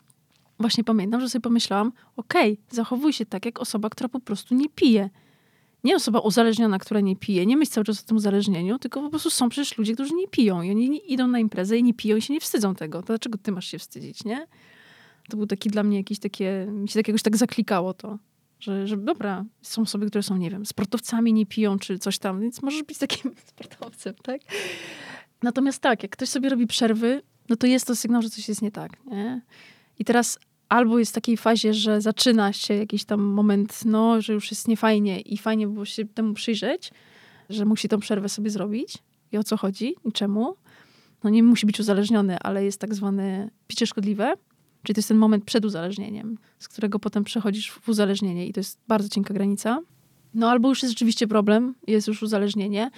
właśnie 0.61 0.85
pamiętam, 0.85 1.21
że 1.21 1.29
sobie 1.29 1.43
pomyślałam, 1.43 1.93
okej, 2.17 2.53
okay, 2.53 2.65
zachowuj 2.71 3.13
się 3.13 3.27
tak 3.27 3.47
jak 3.47 3.61
osoba, 3.61 3.91
która 3.91 4.09
po 4.09 4.21
prostu 4.21 4.55
nie 4.55 4.69
pije. 4.69 5.11
Nie 5.85 5.97
osoba 5.97 6.19
uzależniona, 6.19 6.79
która 6.79 7.01
nie 7.01 7.17
pije, 7.17 7.47
nie 7.47 7.57
myśl 7.57 7.73
cały 7.73 7.85
czas 7.85 8.03
o 8.03 8.07
tym 8.07 8.17
uzależnieniu, 8.17 8.79
tylko 8.79 9.03
po 9.03 9.11
prostu 9.11 9.31
są 9.31 9.49
przecież 9.49 9.79
ludzie, 9.79 9.95
którzy 9.95 10.15
nie 10.15 10.29
piją 10.29 10.63
i 10.63 10.71
oni 10.71 11.13
idą 11.13 11.27
na 11.27 11.39
imprezę 11.39 11.79
i 11.79 11.83
nie 11.83 11.95
piją 11.95 12.17
i 12.17 12.23
się 12.23 12.33
nie 12.33 12.41
wstydzą 12.41 12.75
tego. 12.75 13.01
To 13.01 13.07
dlaczego 13.07 13.39
ty 13.39 13.53
masz 13.53 13.67
się 13.67 13.79
wstydzić, 13.79 14.25
nie? 14.25 14.47
To 15.31 15.37
był 15.37 15.47
taki 15.47 15.71
dla 15.71 15.83
mnie 15.83 15.97
jakiś 15.97 16.19
takie, 16.19 16.67
mi 16.71 16.89
się 16.89 16.95
tak 16.95 17.09
jakoś 17.09 17.23
tak 17.23 17.37
zaklikało 17.37 17.95
to. 17.95 18.19
Że, 18.61 18.87
że 18.87 18.97
dobra, 18.97 19.45
są 19.63 19.83
osoby, 19.83 20.07
które 20.07 20.23
są, 20.23 20.37
nie 20.37 20.51
wiem, 20.51 20.67
sportowcami, 20.67 21.33
nie 21.33 21.47
piją, 21.47 21.79
czy 21.79 21.99
coś 21.99 22.19
tam, 22.19 22.41
więc 22.41 22.63
możesz 22.63 22.83
być 22.83 22.99
takim 22.99 23.35
sportowcem, 23.47 24.15
tak? 24.23 24.41
Natomiast 25.43 25.83
tak, 25.83 26.03
jak 26.03 26.13
ktoś 26.13 26.29
sobie 26.29 26.49
robi 26.49 26.67
przerwy, 26.67 27.23
no 27.49 27.57
to 27.57 27.67
jest 27.67 27.87
to 27.87 27.97
sygnał, 27.97 28.23
że 28.23 28.31
coś 28.31 28.49
jest 28.49 28.63
nie 28.63 28.71
tak, 28.71 29.05
nie? 29.07 29.41
I 29.99 30.05
teraz 30.05 30.39
albo 30.69 30.99
jest 30.99 31.13
w 31.13 31.15
takiej 31.15 31.37
fazie, 31.37 31.75
że 31.75 32.01
zaczyna 32.01 32.53
się 32.53 32.75
jakiś 32.75 33.05
tam 33.05 33.21
moment, 33.21 33.85
no, 33.85 34.21
że 34.21 34.33
już 34.33 34.51
jest 34.51 34.69
niefajnie 34.69 35.21
i 35.21 35.39
fajnie 35.39 35.67
było 35.67 35.85
się 35.85 36.05
temu 36.05 36.35
przyjrzeć, 36.35 36.93
że 37.51 37.65
musi 37.65 37.89
tą 37.89 38.01
przerwę 38.01 38.29
sobie 38.29 38.51
zrobić 38.51 38.99
i 39.33 39.39
o 39.39 39.45
co 39.45 39.57
chodzi 39.57 39.95
i 40.05 40.13
czemu. 40.13 40.57
No 41.25 41.31
nie 41.31 41.43
musi 41.43 41.67
być 41.67 41.81
uzależniony, 41.81 42.39
ale 42.39 42.65
jest 42.65 42.81
tak 42.81 42.95
zwane 42.95 43.51
picie 43.67 43.87
szkodliwe, 43.87 44.35
czyli 44.83 44.95
to 44.95 44.99
jest 44.99 45.09
ten 45.09 45.19
moment 45.19 45.45
przed 45.45 45.65
uzależnieniem, 45.65 46.39
z 46.59 46.69
którego 46.69 46.99
potem 46.99 47.25
przechodzisz 47.25 47.71
w 47.71 47.89
uzależnienie 47.89 48.47
i 48.47 48.53
to 48.53 48.61
jest 48.61 48.79
bardzo 48.89 49.09
cienka 49.09 49.35
granica. 49.35 49.81
No 50.35 50.51
albo 50.51 50.69
już 50.69 50.83
jest 50.83 50.93
rzeczywiście 50.93 51.27
problem, 51.27 51.75
jest 51.87 52.09
już 52.09 52.23
uzależnienie. 52.23 52.91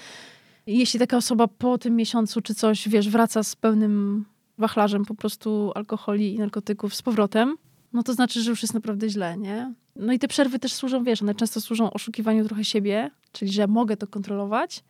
Jeśli 0.66 1.01
taka 1.01 1.16
osoba 1.16 1.49
po 1.49 1.78
tym 1.78 1.97
miesiącu 1.97 2.41
czy 2.43 2.55
coś, 2.55 2.89
wiesz, 2.89 3.09
wraca 3.09 3.43
z 3.43 3.57
pełnym 3.57 4.24
wachlarzem 4.59 5.05
po 5.05 5.14
prostu 5.14 5.72
alkoholi 5.74 6.35
i 6.35 6.39
narkotyków 6.39 6.95
z 6.95 7.03
powrotem, 7.03 7.57
no 7.93 8.03
to 8.03 8.14
znaczy, 8.14 8.43
że 8.43 8.51
już 8.51 8.62
jest 8.62 8.74
naprawdę 8.74 9.09
źle, 9.09 9.39
nie? 9.39 9.74
No 9.97 10.12
i 10.12 10.18
te 10.18 10.28
przerwy 10.28 10.59
też 10.59 10.72
służą, 10.72 11.05
wiesz, 11.05 11.22
one 11.22 11.35
często 11.35 11.61
służą 11.61 11.93
oszukiwaniu 11.93 12.45
trochę 12.45 12.64
siebie, 12.64 13.11
czyli 13.33 13.53
że 13.53 13.66
mogę 13.66 13.97
to 13.97 14.07
kontrolować, 14.07 14.85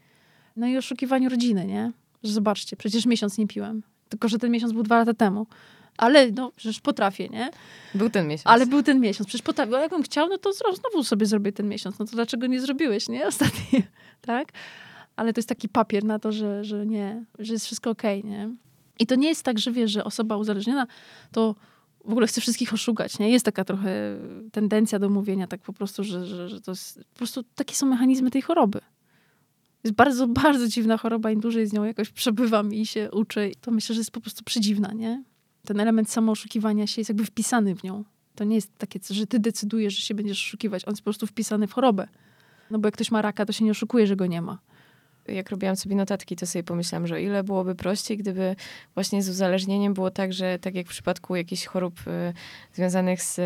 no 0.57 0.67
i 0.67 0.77
oszukiwaniu 0.77 1.29
rodziny, 1.29 1.67
nie? 1.67 1.93
Że 2.23 2.33
zobaczcie, 2.33 2.77
przecież 2.77 3.07
miesiąc 3.07 3.39
nie 3.39 3.47
piłem, 3.47 3.83
tylko 4.09 4.29
że 4.29 4.39
ten 4.39 4.51
miesiąc 4.51 4.73
był 4.73 4.83
dwa 4.83 4.99
lata 4.99 5.15
temu. 5.15 5.47
Ale 5.99 6.31
no, 6.31 6.53
przecież 6.57 6.81
potrafię, 6.81 7.29
nie? 7.29 7.51
Był 7.95 8.11
ten 8.11 8.29
miesiąc. 8.29 8.47
Ale 8.47 8.67
był 8.67 8.83
ten 8.83 9.01
miesiąc. 9.01 9.29
Przecież 9.29 9.43
potrafię. 9.43 9.77
A 9.77 9.81
jakbym 9.81 10.03
chciał, 10.03 10.29
no 10.29 10.39
to 10.39 10.53
znowu 10.53 11.05
sobie 11.05 11.27
zrobię 11.27 11.53
ten 11.53 11.69
miesiąc. 11.69 11.99
No 11.99 12.07
to 12.07 12.13
dlaczego 12.13 12.47
nie 12.47 12.61
zrobiłeś, 12.61 13.09
nie? 13.09 13.27
Ostatnio, 13.33 13.81
tak? 14.21 14.49
Ale 15.17 15.33
to 15.33 15.39
jest 15.39 15.49
taki 15.49 15.69
papier 15.69 16.05
na 16.05 16.19
to, 16.19 16.33
że, 16.33 16.65
że 16.65 16.87
nie, 16.87 17.25
że 17.39 17.53
jest 17.53 17.67
wszystko 17.67 17.91
okej, 17.91 18.19
okay, 18.19 18.31
nie? 18.31 18.51
I 18.99 19.07
to 19.07 19.15
nie 19.15 19.29
jest 19.29 19.43
tak, 19.43 19.59
że 19.59 19.73
wiesz, 19.73 19.91
że 19.91 20.05
osoba 20.05 20.37
uzależniona 20.37 20.87
to 21.33 21.55
w 22.05 22.11
ogóle 22.11 22.27
chce 22.27 22.41
wszystkich 22.41 22.73
oszukać, 22.73 23.19
nie? 23.19 23.31
Jest 23.31 23.45
taka 23.45 23.65
trochę 23.65 24.19
tendencja 24.53 24.99
do 24.99 25.09
mówienia 25.09 25.47
tak 25.47 25.61
po 25.61 25.73
prostu, 25.73 26.05
że, 26.05 26.27
że, 26.27 26.49
że 26.49 26.61
to 26.61 26.71
jest, 26.71 26.99
po 26.99 27.19
prostu 27.19 27.45
takie 27.55 27.75
są 27.75 27.87
mechanizmy 27.87 28.31
tej 28.31 28.43
choroby. 28.43 28.81
Jest 29.85 29.97
bardzo, 29.97 30.29
bardzo 30.29 30.69
dziwna 30.69 30.97
choroba, 30.97 31.31
im 31.31 31.41
dłużej 31.41 31.67
z 31.67 31.73
nią 31.73 31.85
jakoś 31.85 32.11
przebywam 32.11 32.75
i 32.75 32.87
się 32.87 33.11
uczę, 33.11 33.51
to 33.61 33.71
myślę, 33.71 33.95
że 33.95 34.01
jest 34.01 34.11
po 34.11 34.21
prostu 34.21 34.45
przedziwna, 34.45 34.93
nie? 34.93 35.23
Ten 35.67 35.81
element 35.81 36.11
samooszukiwania 36.11 36.87
się 36.87 37.01
jest 37.01 37.09
jakby 37.09 37.25
wpisany 37.25 37.75
w 37.75 37.83
nią. 37.83 38.05
To 38.35 38.45
nie 38.45 38.55
jest 38.55 38.79
takie, 38.79 39.01
że 39.11 39.27
ty 39.27 39.39
decydujesz, 39.39 39.95
że 39.95 40.03
się 40.03 40.15
będziesz 40.15 40.47
oszukiwać. 40.47 40.89
On 40.89 40.93
jest 40.93 41.03
po 41.03 41.05
prostu 41.05 41.27
wpisany 41.27 41.67
w 41.67 41.73
chorobę. 41.73 42.09
No 42.71 42.79
bo 42.79 42.87
jak 42.87 42.95
ktoś 42.95 43.11
ma 43.11 43.23
raka, 43.23 43.47
to 43.47 43.53
się 43.53 43.65
nie 43.65 43.71
oszukuje, 43.71 44.07
że 44.07 44.17
go 44.17 44.27
nie 44.27 44.43
ma 44.43 44.59
jak 45.29 45.51
robiłam 45.51 45.77
sobie 45.77 45.97
notatki, 45.97 46.37
to 46.37 46.47
sobie 46.47 46.63
pomyślałam, 46.63 47.07
że 47.07 47.15
o 47.15 47.19
ile 47.19 47.45
byłoby 47.45 47.75
prościej, 47.75 48.17
gdyby 48.17 48.57
właśnie 48.95 49.23
z 49.23 49.29
uzależnieniem 49.29 49.95
było 49.95 50.11
tak, 50.11 50.33
że 50.33 50.59
tak 50.59 50.75
jak 50.75 50.87
w 50.87 50.91
przypadku 50.91 51.37
jakichś 51.37 51.67
chorób 51.67 52.01
y, 52.01 52.33
związanych 52.73 53.23
z 53.23 53.41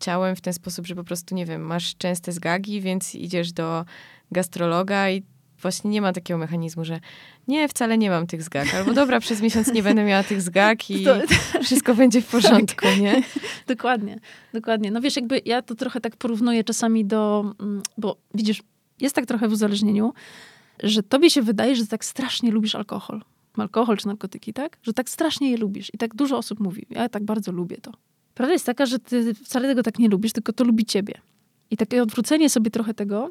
ciałem 0.00 0.36
w 0.36 0.40
ten 0.40 0.52
sposób, 0.52 0.86
że 0.86 0.94
po 0.94 1.04
prostu, 1.04 1.34
nie 1.34 1.46
wiem, 1.46 1.62
masz 1.62 1.96
częste 1.96 2.32
zgagi, 2.32 2.80
więc 2.80 3.14
idziesz 3.14 3.52
do 3.52 3.84
gastrologa 4.32 5.10
i 5.10 5.22
właśnie 5.64 5.90
nie 5.90 6.02
ma 6.02 6.12
takiego 6.12 6.38
mechanizmu, 6.38 6.84
że 6.84 7.00
nie, 7.48 7.68
wcale 7.68 7.98
nie 7.98 8.10
mam 8.10 8.26
tych 8.26 8.42
zgag. 8.42 8.74
Albo 8.74 8.92
dobra, 8.94 9.20
przez 9.20 9.40
miesiąc 9.40 9.72
nie 9.72 9.82
będę 9.82 10.04
miała 10.04 10.22
tych 10.22 10.42
zgag 10.42 10.90
i 10.90 11.04
to, 11.04 11.16
wszystko 11.62 11.94
będzie 11.94 12.22
w 12.22 12.26
porządku, 12.26 12.84
tak. 12.86 13.00
nie? 13.00 13.22
dokładnie, 13.74 14.20
dokładnie. 14.52 14.90
No 14.90 15.00
wiesz, 15.00 15.16
jakby 15.16 15.40
ja 15.44 15.62
to 15.62 15.74
trochę 15.74 16.00
tak 16.00 16.16
porównuję 16.16 16.64
czasami 16.64 17.04
do, 17.04 17.54
mm, 17.60 17.82
bo 17.98 18.16
widzisz, 18.34 18.62
jest 19.00 19.14
tak 19.14 19.26
trochę 19.26 19.48
w 19.48 19.52
uzależnieniu, 19.52 20.12
że 20.82 21.02
tobie 21.02 21.30
się 21.30 21.42
wydaje, 21.42 21.76
że 21.76 21.86
tak 21.86 22.04
strasznie 22.04 22.50
lubisz 22.50 22.74
alkohol. 22.74 23.22
Alkohol 23.56 23.96
czy 23.96 24.06
narkotyki, 24.06 24.52
tak? 24.52 24.78
Że 24.82 24.92
tak 24.92 25.08
strasznie 25.08 25.50
je 25.50 25.56
lubisz. 25.56 25.90
I 25.94 25.98
tak 25.98 26.14
dużo 26.14 26.38
osób 26.38 26.60
mówi, 26.60 26.86
ja 26.90 27.08
tak 27.08 27.24
bardzo 27.24 27.52
lubię 27.52 27.76
to. 27.76 27.92
Prawda 28.34 28.52
jest 28.52 28.66
taka, 28.66 28.86
że 28.86 28.98
ty 28.98 29.34
wcale 29.34 29.68
tego 29.68 29.82
tak 29.82 29.98
nie 29.98 30.08
lubisz, 30.08 30.32
tylko 30.32 30.52
to 30.52 30.64
lubi 30.64 30.84
ciebie. 30.84 31.14
I 31.70 31.76
takie 31.76 32.02
odwrócenie 32.02 32.50
sobie 32.50 32.70
trochę 32.70 32.94
tego, 32.94 33.30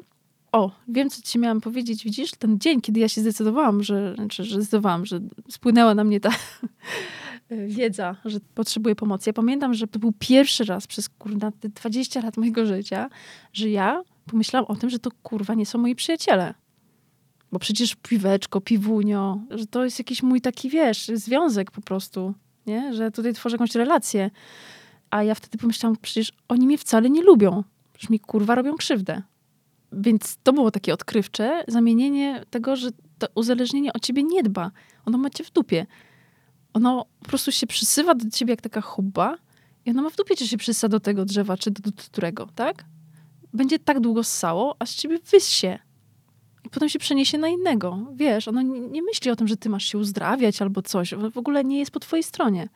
o, 0.54 0.70
wiem, 0.88 1.10
co 1.10 1.22
ci 1.22 1.38
miałam 1.38 1.60
powiedzieć, 1.60 2.04
widzisz, 2.04 2.30
ten 2.30 2.58
dzień, 2.58 2.80
kiedy 2.80 3.00
ja 3.00 3.08
się 3.08 3.20
zdecydowałam, 3.20 3.82
że, 3.82 4.14
znaczy, 4.14 4.44
że 4.44 4.56
zdecydowałam, 4.56 5.06
że 5.06 5.20
spłynęła 5.48 5.94
na 5.94 6.04
mnie 6.04 6.20
ta 6.20 6.30
wiedza, 7.66 8.16
że 8.24 8.38
potrzebuję 8.54 8.94
pomocy. 8.94 9.30
Ja 9.30 9.32
pamiętam, 9.32 9.74
że 9.74 9.86
to 9.86 9.98
był 9.98 10.12
pierwszy 10.18 10.64
raz 10.64 10.86
przez, 10.86 11.08
kurwa, 11.08 11.50
te 11.60 11.68
20 11.68 12.20
lat 12.20 12.36
mojego 12.36 12.66
życia, 12.66 13.08
że 13.52 13.70
ja 13.70 14.02
pomyślałam 14.26 14.70
o 14.70 14.76
tym, 14.76 14.90
że 14.90 14.98
to, 14.98 15.10
kurwa, 15.22 15.54
nie 15.54 15.66
są 15.66 15.78
moi 15.78 15.94
przyjaciele. 15.94 16.54
Bo 17.52 17.58
przecież 17.58 17.94
piweczko, 17.94 18.60
piwunio, 18.60 19.40
że 19.50 19.66
to 19.66 19.84
jest 19.84 19.98
jakiś 19.98 20.22
mój 20.22 20.40
taki, 20.40 20.70
wiesz, 20.70 21.10
związek 21.14 21.70
po 21.70 21.80
prostu, 21.80 22.34
nie? 22.66 22.94
Że 22.94 23.10
tutaj 23.10 23.34
tworzę 23.34 23.54
jakąś 23.54 23.74
relację. 23.74 24.30
A 25.10 25.22
ja 25.22 25.34
wtedy 25.34 25.58
pomyślałam, 25.58 25.96
przecież 26.02 26.32
oni 26.48 26.66
mnie 26.66 26.78
wcale 26.78 27.10
nie 27.10 27.22
lubią. 27.22 27.64
Przecież 27.92 28.10
mi, 28.10 28.20
kurwa, 28.20 28.54
robią 28.54 28.76
krzywdę. 28.76 29.22
Więc 29.96 30.36
to 30.42 30.52
było 30.52 30.70
takie 30.70 30.94
odkrywcze 30.94 31.64
zamienienie 31.68 32.42
tego, 32.50 32.76
że 32.76 32.90
to 33.18 33.26
uzależnienie 33.34 33.92
o 33.92 33.98
ciebie 33.98 34.22
nie 34.22 34.42
dba. 34.42 34.70
Ono 35.06 35.18
ma 35.18 35.30
cię 35.30 35.44
w 35.44 35.50
dupie. 35.50 35.86
Ono 36.72 37.06
po 37.20 37.28
prostu 37.28 37.52
się 37.52 37.66
przysywa 37.66 38.14
do 38.14 38.30
ciebie 38.30 38.52
jak 38.52 38.60
taka 38.60 38.80
huba 38.80 39.36
i 39.84 39.90
ono 39.90 40.02
ma 40.02 40.10
w 40.10 40.16
dupie, 40.16 40.36
czy 40.36 40.48
się 40.48 40.56
przysyła 40.56 40.88
do 40.88 41.00
tego 41.00 41.24
drzewa, 41.24 41.56
czy 41.56 41.70
do, 41.70 41.90
do 41.90 42.02
którego, 42.02 42.48
tak? 42.54 42.84
Będzie 43.52 43.78
tak 43.78 44.00
długo 44.00 44.24
ssało, 44.24 44.76
aż 44.78 44.94
ciebie 44.94 45.18
wyssie. 45.30 45.78
I 46.64 46.70
potem 46.70 46.88
się 46.88 46.98
przeniesie 46.98 47.38
na 47.38 47.48
innego. 47.48 48.06
Wiesz, 48.14 48.48
ono 48.48 48.62
nie, 48.62 48.80
nie 48.80 49.02
myśli 49.02 49.30
o 49.30 49.36
tym, 49.36 49.48
że 49.48 49.56
ty 49.56 49.68
masz 49.68 49.84
się 49.84 49.98
uzdrawiać 49.98 50.62
albo 50.62 50.82
coś. 50.82 51.14
W 51.14 51.38
ogóle 51.38 51.64
nie 51.64 51.78
jest 51.78 51.90
po 51.90 52.00
twojej 52.00 52.22
stronie. 52.22 52.68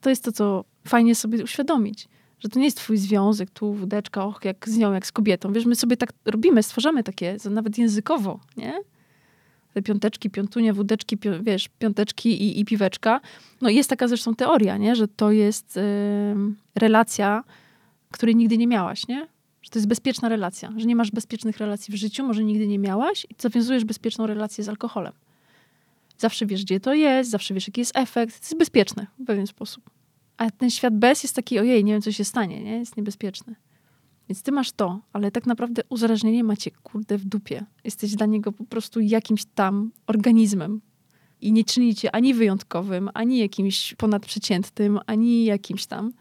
To 0.00 0.10
jest 0.10 0.24
to, 0.24 0.32
co 0.32 0.64
fajnie 0.88 1.14
sobie 1.14 1.44
uświadomić 1.44 2.08
że 2.42 2.48
to 2.48 2.58
nie 2.58 2.64
jest 2.64 2.76
twój 2.76 2.96
związek, 2.96 3.50
tu 3.50 3.72
wódeczka, 3.72 4.24
och, 4.24 4.44
jak 4.44 4.68
z 4.68 4.76
nią, 4.76 4.92
jak 4.92 5.06
z 5.06 5.12
kobietą. 5.12 5.52
Wiesz, 5.52 5.66
my 5.66 5.74
sobie 5.74 5.96
tak 5.96 6.12
robimy, 6.24 6.62
stwarzamy 6.62 7.04
takie, 7.04 7.36
nawet 7.50 7.78
językowo, 7.78 8.40
nie? 8.56 8.74
Te 9.74 9.82
piąteczki, 9.82 10.30
piątunie, 10.30 10.72
wódeczki, 10.72 11.18
wiesz, 11.42 11.68
piąteczki 11.78 12.42
i, 12.42 12.60
i 12.60 12.64
piweczka. 12.64 13.20
No 13.60 13.68
jest 13.68 13.90
taka 13.90 14.08
zresztą 14.08 14.34
teoria, 14.34 14.76
nie? 14.76 14.96
Że 14.96 15.08
to 15.08 15.32
jest 15.32 15.76
yy, 15.76 15.82
relacja, 16.74 17.44
której 18.10 18.36
nigdy 18.36 18.58
nie 18.58 18.66
miałaś, 18.66 19.08
nie? 19.08 19.28
Że 19.62 19.70
to 19.70 19.78
jest 19.78 19.88
bezpieczna 19.88 20.28
relacja, 20.28 20.72
że 20.76 20.86
nie 20.86 20.96
masz 20.96 21.10
bezpiecznych 21.10 21.58
relacji 21.58 21.94
w 21.94 21.96
życiu, 21.96 22.26
może 22.26 22.44
nigdy 22.44 22.66
nie 22.66 22.78
miałaś 22.78 23.24
i 23.30 23.34
zawiązujesz 23.38 23.84
bezpieczną 23.84 24.26
relację 24.26 24.64
z 24.64 24.68
alkoholem. 24.68 25.12
Zawsze 26.18 26.46
wiesz, 26.46 26.64
gdzie 26.64 26.80
to 26.80 26.94
jest, 26.94 27.30
zawsze 27.30 27.54
wiesz, 27.54 27.68
jaki 27.68 27.80
jest 27.80 27.96
efekt. 27.96 28.40
To 28.40 28.46
jest 28.46 28.58
bezpieczne 28.58 29.06
w 29.18 29.24
pewien 29.26 29.46
sposób. 29.46 29.90
A 30.42 30.50
ten 30.50 30.70
świat 30.70 30.96
bez 30.96 31.22
jest 31.22 31.36
taki, 31.36 31.58
ojej, 31.58 31.84
nie 31.84 31.92
wiem, 31.92 32.02
co 32.02 32.12
się 32.12 32.24
stanie, 32.24 32.64
nie? 32.64 32.78
Jest 32.78 32.96
niebezpieczny. 32.96 33.54
Więc 34.28 34.42
ty 34.42 34.52
masz 34.52 34.72
to, 34.72 35.00
ale 35.12 35.30
tak 35.30 35.46
naprawdę 35.46 35.82
uzależnienie 35.88 36.44
macie, 36.44 36.70
kurde, 36.70 37.18
w 37.18 37.24
dupie. 37.24 37.64
Jesteś 37.84 38.14
dla 38.14 38.26
niego 38.26 38.52
po 38.52 38.64
prostu 38.64 39.00
jakimś 39.00 39.44
tam 39.44 39.92
organizmem. 40.06 40.80
I 41.40 41.52
nie 41.52 41.64
czynicie 41.64 42.14
ani 42.14 42.34
wyjątkowym, 42.34 43.10
ani 43.14 43.38
jakimś 43.38 43.94
ponadprzeciętnym, 43.94 45.00
ani 45.06 45.44
jakimś 45.44 45.86
tam. 45.86 46.12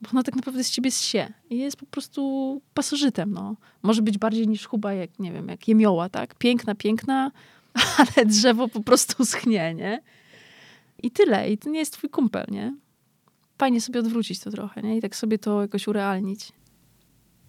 Bo 0.00 0.10
ono 0.10 0.22
tak 0.22 0.36
naprawdę 0.36 0.64
z 0.64 0.70
ciebie 0.70 0.90
się. 0.90 1.32
I 1.50 1.58
jest 1.58 1.76
po 1.76 1.86
prostu 1.86 2.62
pasożytem, 2.74 3.32
no. 3.32 3.56
Może 3.82 4.02
być 4.02 4.18
bardziej 4.18 4.48
niż 4.48 4.66
chuba, 4.66 4.92
jak, 4.92 5.18
nie 5.18 5.32
wiem, 5.32 5.48
jak 5.48 5.68
jemioła, 5.68 6.08
tak? 6.08 6.34
Piękna, 6.34 6.74
piękna, 6.74 7.30
ale 7.98 8.26
drzewo 8.26 8.68
po 8.68 8.82
prostu 8.82 9.24
schnie, 9.32 9.74
nie? 9.74 10.02
I 11.02 11.10
tyle. 11.10 11.50
I 11.50 11.58
to 11.58 11.70
nie 11.70 11.78
jest 11.78 11.92
twój 11.92 12.10
kumpel, 12.10 12.46
nie? 12.50 12.74
Fajnie 13.58 13.80
sobie 13.80 14.00
odwrócić 14.00 14.40
to 14.40 14.50
trochę, 14.50 14.82
nie? 14.82 14.96
I 14.96 15.00
tak 15.00 15.16
sobie 15.16 15.38
to 15.38 15.62
jakoś 15.62 15.88
urealnić. 15.88 16.52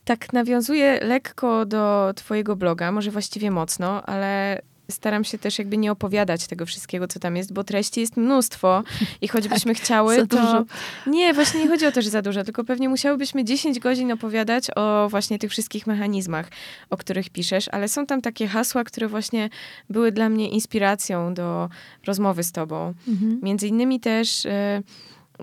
Tak 0.05 0.34
nawiązuję 0.34 0.99
lekko 1.03 1.66
do 1.66 2.14
twojego 2.16 2.55
bloga, 2.55 2.91
może 2.91 3.12
właściwie 3.12 3.51
mocno, 3.51 4.05
ale 4.05 4.62
staram 4.91 5.24
się 5.24 5.38
też 5.38 5.60
jakby 5.60 5.78
nie 5.78 5.91
opowiadać 5.91 6.47
tego 6.47 6.66
wszystkiego, 6.66 7.07
co 7.07 7.20
tam 7.20 7.36
jest, 7.36 7.53
bo 7.53 7.64
treści 7.64 8.01
jest 8.01 8.18
mnóstwo 8.18 8.84
i 9.22 9.28
choćbyśmy 9.28 9.74
tak, 9.76 9.84
chciały, 9.84 10.16
za 10.16 10.28
to... 10.28 10.38
Dużo. 10.38 10.66
Nie, 11.07 11.34
właśnie 11.34 11.60
nie 11.60 11.68
chodzi 11.68 11.86
o 11.86 11.91
to, 11.91 12.01
że 12.01 12.10
za 12.10 12.22
dużo, 12.22 12.43
tylko 12.43 12.64
pewnie 12.64 12.89
musiałybyśmy 12.89 13.43
10 13.45 13.80
godzin 13.80 14.12
opowiadać 14.12 14.68
o 14.76 15.07
właśnie 15.10 15.39
tych 15.39 15.51
wszystkich 15.51 15.88
mechanizmach, 15.88 16.49
o 16.89 16.97
których 16.97 17.30
piszesz, 17.30 17.70
ale 17.72 17.88
są 17.88 18.05
tam 18.05 18.22
takie 18.22 18.47
hasła, 18.47 18.84
które 18.84 19.07
właśnie 19.07 19.49
były 19.89 20.12
dla 20.12 20.30
mnie 20.30 20.49
inspiracją 20.49 21.34
do 21.34 21.70
rozmowy 22.05 22.43
z 22.43 22.51
tobą. 22.51 22.93
Mhm. 23.07 23.39
Między 23.43 23.68
innymi 23.68 23.99
też... 23.99 24.45
Y 24.45 24.84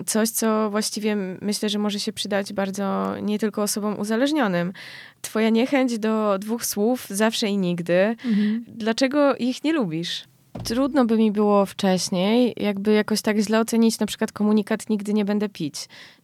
coś, 0.05 0.29
co 0.29 0.69
właściwie 0.69 1.15
myślę, 1.41 1.69
że 1.69 1.79
może 1.79 1.99
się 1.99 2.13
przydać 2.13 2.53
bardzo 2.53 3.15
nie 3.21 3.39
tylko 3.39 3.63
osobom 3.63 3.99
uzależnionym. 3.99 4.73
Twoja 5.21 5.49
niechęć 5.49 5.99
do 5.99 6.39
dwóch 6.39 6.65
słów 6.65 7.07
zawsze 7.09 7.47
i 7.47 7.57
nigdy. 7.57 8.15
Mhm. 8.25 8.65
Dlaczego 8.67 9.35
ich 9.35 9.63
nie 9.63 9.73
lubisz? 9.73 10.23
Trudno 10.63 11.05
by 11.05 11.17
mi 11.17 11.31
było 11.31 11.65
wcześniej, 11.65 12.53
jakby 12.57 12.93
jakoś 12.93 13.21
tak 13.21 13.37
źle 13.37 13.59
ocenić 13.59 13.99
na 13.99 14.05
przykład 14.05 14.31
komunikat 14.31 14.89
nigdy 14.89 15.13
nie 15.13 15.25
będę 15.25 15.49
pić. 15.49 15.75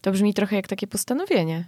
To 0.02 0.12
brzmi 0.12 0.34
trochę 0.34 0.56
jak 0.56 0.68
takie 0.68 0.88
postanowienie. 0.88 1.66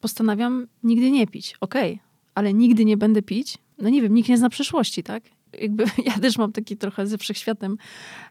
Postanawiam 0.00 0.66
nigdy 0.82 1.10
nie 1.10 1.26
pić, 1.26 1.56
okej, 1.60 1.92
okay. 1.92 2.04
ale 2.34 2.54
nigdy 2.54 2.84
nie 2.84 2.96
będę 2.96 3.22
pić. 3.22 3.58
No 3.78 3.88
nie 3.88 4.02
wiem, 4.02 4.14
nikt 4.14 4.28
nie 4.28 4.38
zna 4.38 4.48
przyszłości, 4.48 5.02
tak? 5.02 5.22
Jakby 5.60 5.84
ja 6.06 6.18
też 6.18 6.38
mam 6.38 6.52
taki 6.52 6.76
trochę 6.76 7.06
ze 7.06 7.18
wszechświatem 7.18 7.76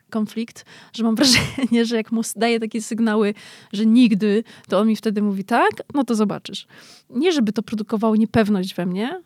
konflikt, 0.10 0.66
że 0.94 1.04
mam 1.04 1.16
wrażenie, 1.20 1.86
że 1.86 1.96
jak 1.96 2.12
mu 2.12 2.22
daję 2.36 2.60
takie 2.60 2.82
sygnały, 2.82 3.34
że 3.74 3.86
nigdy, 3.86 4.44
to 4.68 4.80
on 4.80 4.88
mi 4.88 4.96
wtedy 4.96 5.22
mówi 5.22 5.44
tak, 5.44 5.72
no 5.94 6.04
to 6.04 6.16
zobaczysz. 6.16 6.68
Nie, 7.10 7.32
żeby 7.32 7.54
to 7.54 7.64
produkowało 7.64 8.16
niepewność 8.16 8.76
we 8.76 8.86
mnie, 8.86 9.22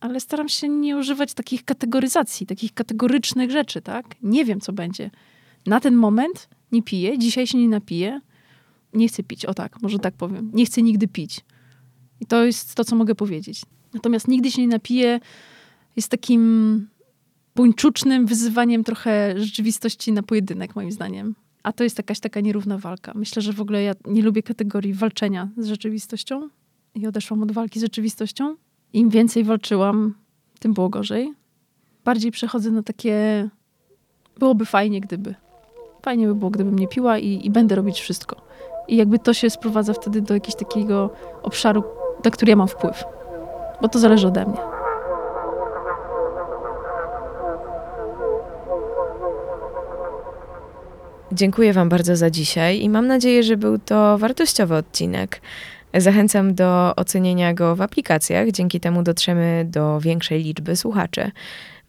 ale 0.00 0.20
staram 0.20 0.48
się 0.48 0.68
nie 0.68 0.96
używać 0.96 1.34
takich 1.34 1.64
kategoryzacji, 1.64 2.46
takich 2.46 2.74
kategorycznych 2.74 3.50
rzeczy, 3.50 3.82
tak? 3.82 4.06
Nie 4.22 4.44
wiem, 4.44 4.60
co 4.60 4.72
będzie. 4.72 5.10
Na 5.66 5.80
ten 5.80 5.94
moment 5.96 6.48
nie 6.72 6.82
piję, 6.82 7.18
dzisiaj 7.18 7.46
się 7.46 7.58
nie 7.58 7.68
napiję, 7.68 8.20
nie 8.92 9.08
chcę 9.08 9.22
pić, 9.22 9.46
o 9.46 9.54
tak, 9.54 9.82
może 9.82 9.98
tak 9.98 10.14
powiem. 10.14 10.50
Nie 10.54 10.66
chcę 10.66 10.82
nigdy 10.82 11.08
pić. 11.08 11.40
I 12.20 12.26
to 12.26 12.44
jest 12.44 12.74
to, 12.74 12.84
co 12.84 12.96
mogę 12.96 13.14
powiedzieć. 13.14 13.62
Natomiast 13.94 14.28
nigdy 14.28 14.50
się 14.50 14.62
nie 14.62 14.68
napiję 14.68 15.20
jest 15.96 16.08
takim 16.08 16.88
buńczucznym 17.56 18.26
wyzywaniem 18.26 18.84
trochę 18.84 19.34
rzeczywistości 19.38 20.12
na 20.12 20.22
pojedynek, 20.22 20.76
moim 20.76 20.92
zdaniem. 20.92 21.34
A 21.62 21.72
to 21.72 21.84
jest 21.84 21.98
jakaś 21.98 22.20
taka 22.20 22.40
nierówna 22.40 22.78
walka. 22.78 23.12
Myślę, 23.14 23.42
że 23.42 23.52
w 23.52 23.60
ogóle 23.60 23.82
ja 23.82 23.92
nie 24.06 24.22
lubię 24.22 24.42
kategorii 24.42 24.94
walczenia 24.94 25.48
z 25.56 25.66
rzeczywistością 25.66 26.48
i 26.94 27.06
odeszłam 27.06 27.42
od 27.42 27.52
walki 27.52 27.78
z 27.78 27.82
rzeczywistością. 27.82 28.56
Im 28.92 29.10
więcej 29.10 29.44
walczyłam, 29.44 30.14
tym 30.58 30.74
było 30.74 30.88
gorzej. 30.88 31.34
Bardziej 32.04 32.30
przechodzę 32.30 32.70
na 32.70 32.82
takie 32.82 33.48
byłoby 34.38 34.64
fajnie, 34.64 35.00
gdyby. 35.00 35.34
Fajnie 36.02 36.26
by 36.26 36.34
było, 36.34 36.50
gdybym 36.50 36.78
nie 36.78 36.88
piła 36.88 37.18
i, 37.18 37.46
i 37.46 37.50
będę 37.50 37.74
robić 37.74 38.00
wszystko. 38.00 38.36
I 38.88 38.96
jakby 38.96 39.18
to 39.18 39.34
się 39.34 39.50
sprowadza 39.50 39.92
wtedy 39.92 40.22
do 40.22 40.34
jakiegoś 40.34 40.56
takiego 40.56 41.10
obszaru, 41.42 41.84
na 42.24 42.30
który 42.30 42.50
ja 42.50 42.56
mam 42.56 42.68
wpływ. 42.68 43.04
Bo 43.82 43.88
to 43.88 43.98
zależy 43.98 44.26
ode 44.26 44.46
mnie. 44.46 44.75
Dziękuję 51.32 51.72
Wam 51.72 51.88
bardzo 51.88 52.16
za 52.16 52.30
dzisiaj 52.30 52.80
i 52.80 52.88
mam 52.88 53.06
nadzieję, 53.06 53.42
że 53.42 53.56
był 53.56 53.78
to 53.78 54.18
wartościowy 54.18 54.74
odcinek. 54.74 55.40
Zachęcam 55.94 56.54
do 56.54 56.96
ocenienia 56.96 57.54
go 57.54 57.76
w 57.76 57.80
aplikacjach, 57.80 58.50
dzięki 58.50 58.80
temu 58.80 59.02
dotrzemy 59.02 59.66
do 59.70 60.00
większej 60.00 60.42
liczby 60.42 60.76
słuchaczy. 60.76 61.30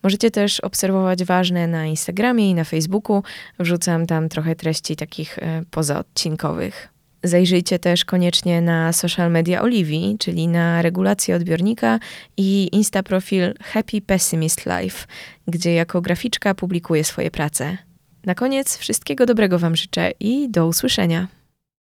Możecie 0.03 0.31
też 0.31 0.59
obserwować 0.59 1.23
ważne 1.23 1.67
na 1.67 1.85
Instagramie 1.85 2.49
i 2.49 2.53
na 2.53 2.63
Facebooku. 2.63 3.23
Wrzucam 3.59 4.05
tam 4.05 4.29
trochę 4.29 4.55
treści 4.55 4.95
takich 4.95 5.39
e, 5.39 5.63
pozaodcinkowych. 5.71 6.89
Zajrzyjcie 7.23 7.79
też 7.79 8.05
koniecznie 8.05 8.61
na 8.61 8.93
social 8.93 9.31
media 9.31 9.61
Oliwii, 9.61 10.15
czyli 10.19 10.47
na 10.47 10.81
regulację 10.81 11.35
odbiornika 11.35 11.99
i 12.37 12.69
insta 12.71 13.03
profil 13.03 13.53
Happy 13.61 14.01
Pessimist 14.01 14.65
Life, 14.65 15.07
gdzie 15.47 15.73
jako 15.73 16.01
graficzka 16.01 16.55
publikuję 16.55 17.03
swoje 17.03 17.31
prace. 17.31 17.86
Na 18.27 18.35
koniec 18.35 18.77
wszystkiego 18.77 19.25
dobrego 19.25 19.59
Wam 19.59 19.75
życzę 19.75 20.11
i 20.19 20.49
do 20.49 20.67
usłyszenia. 20.67 21.27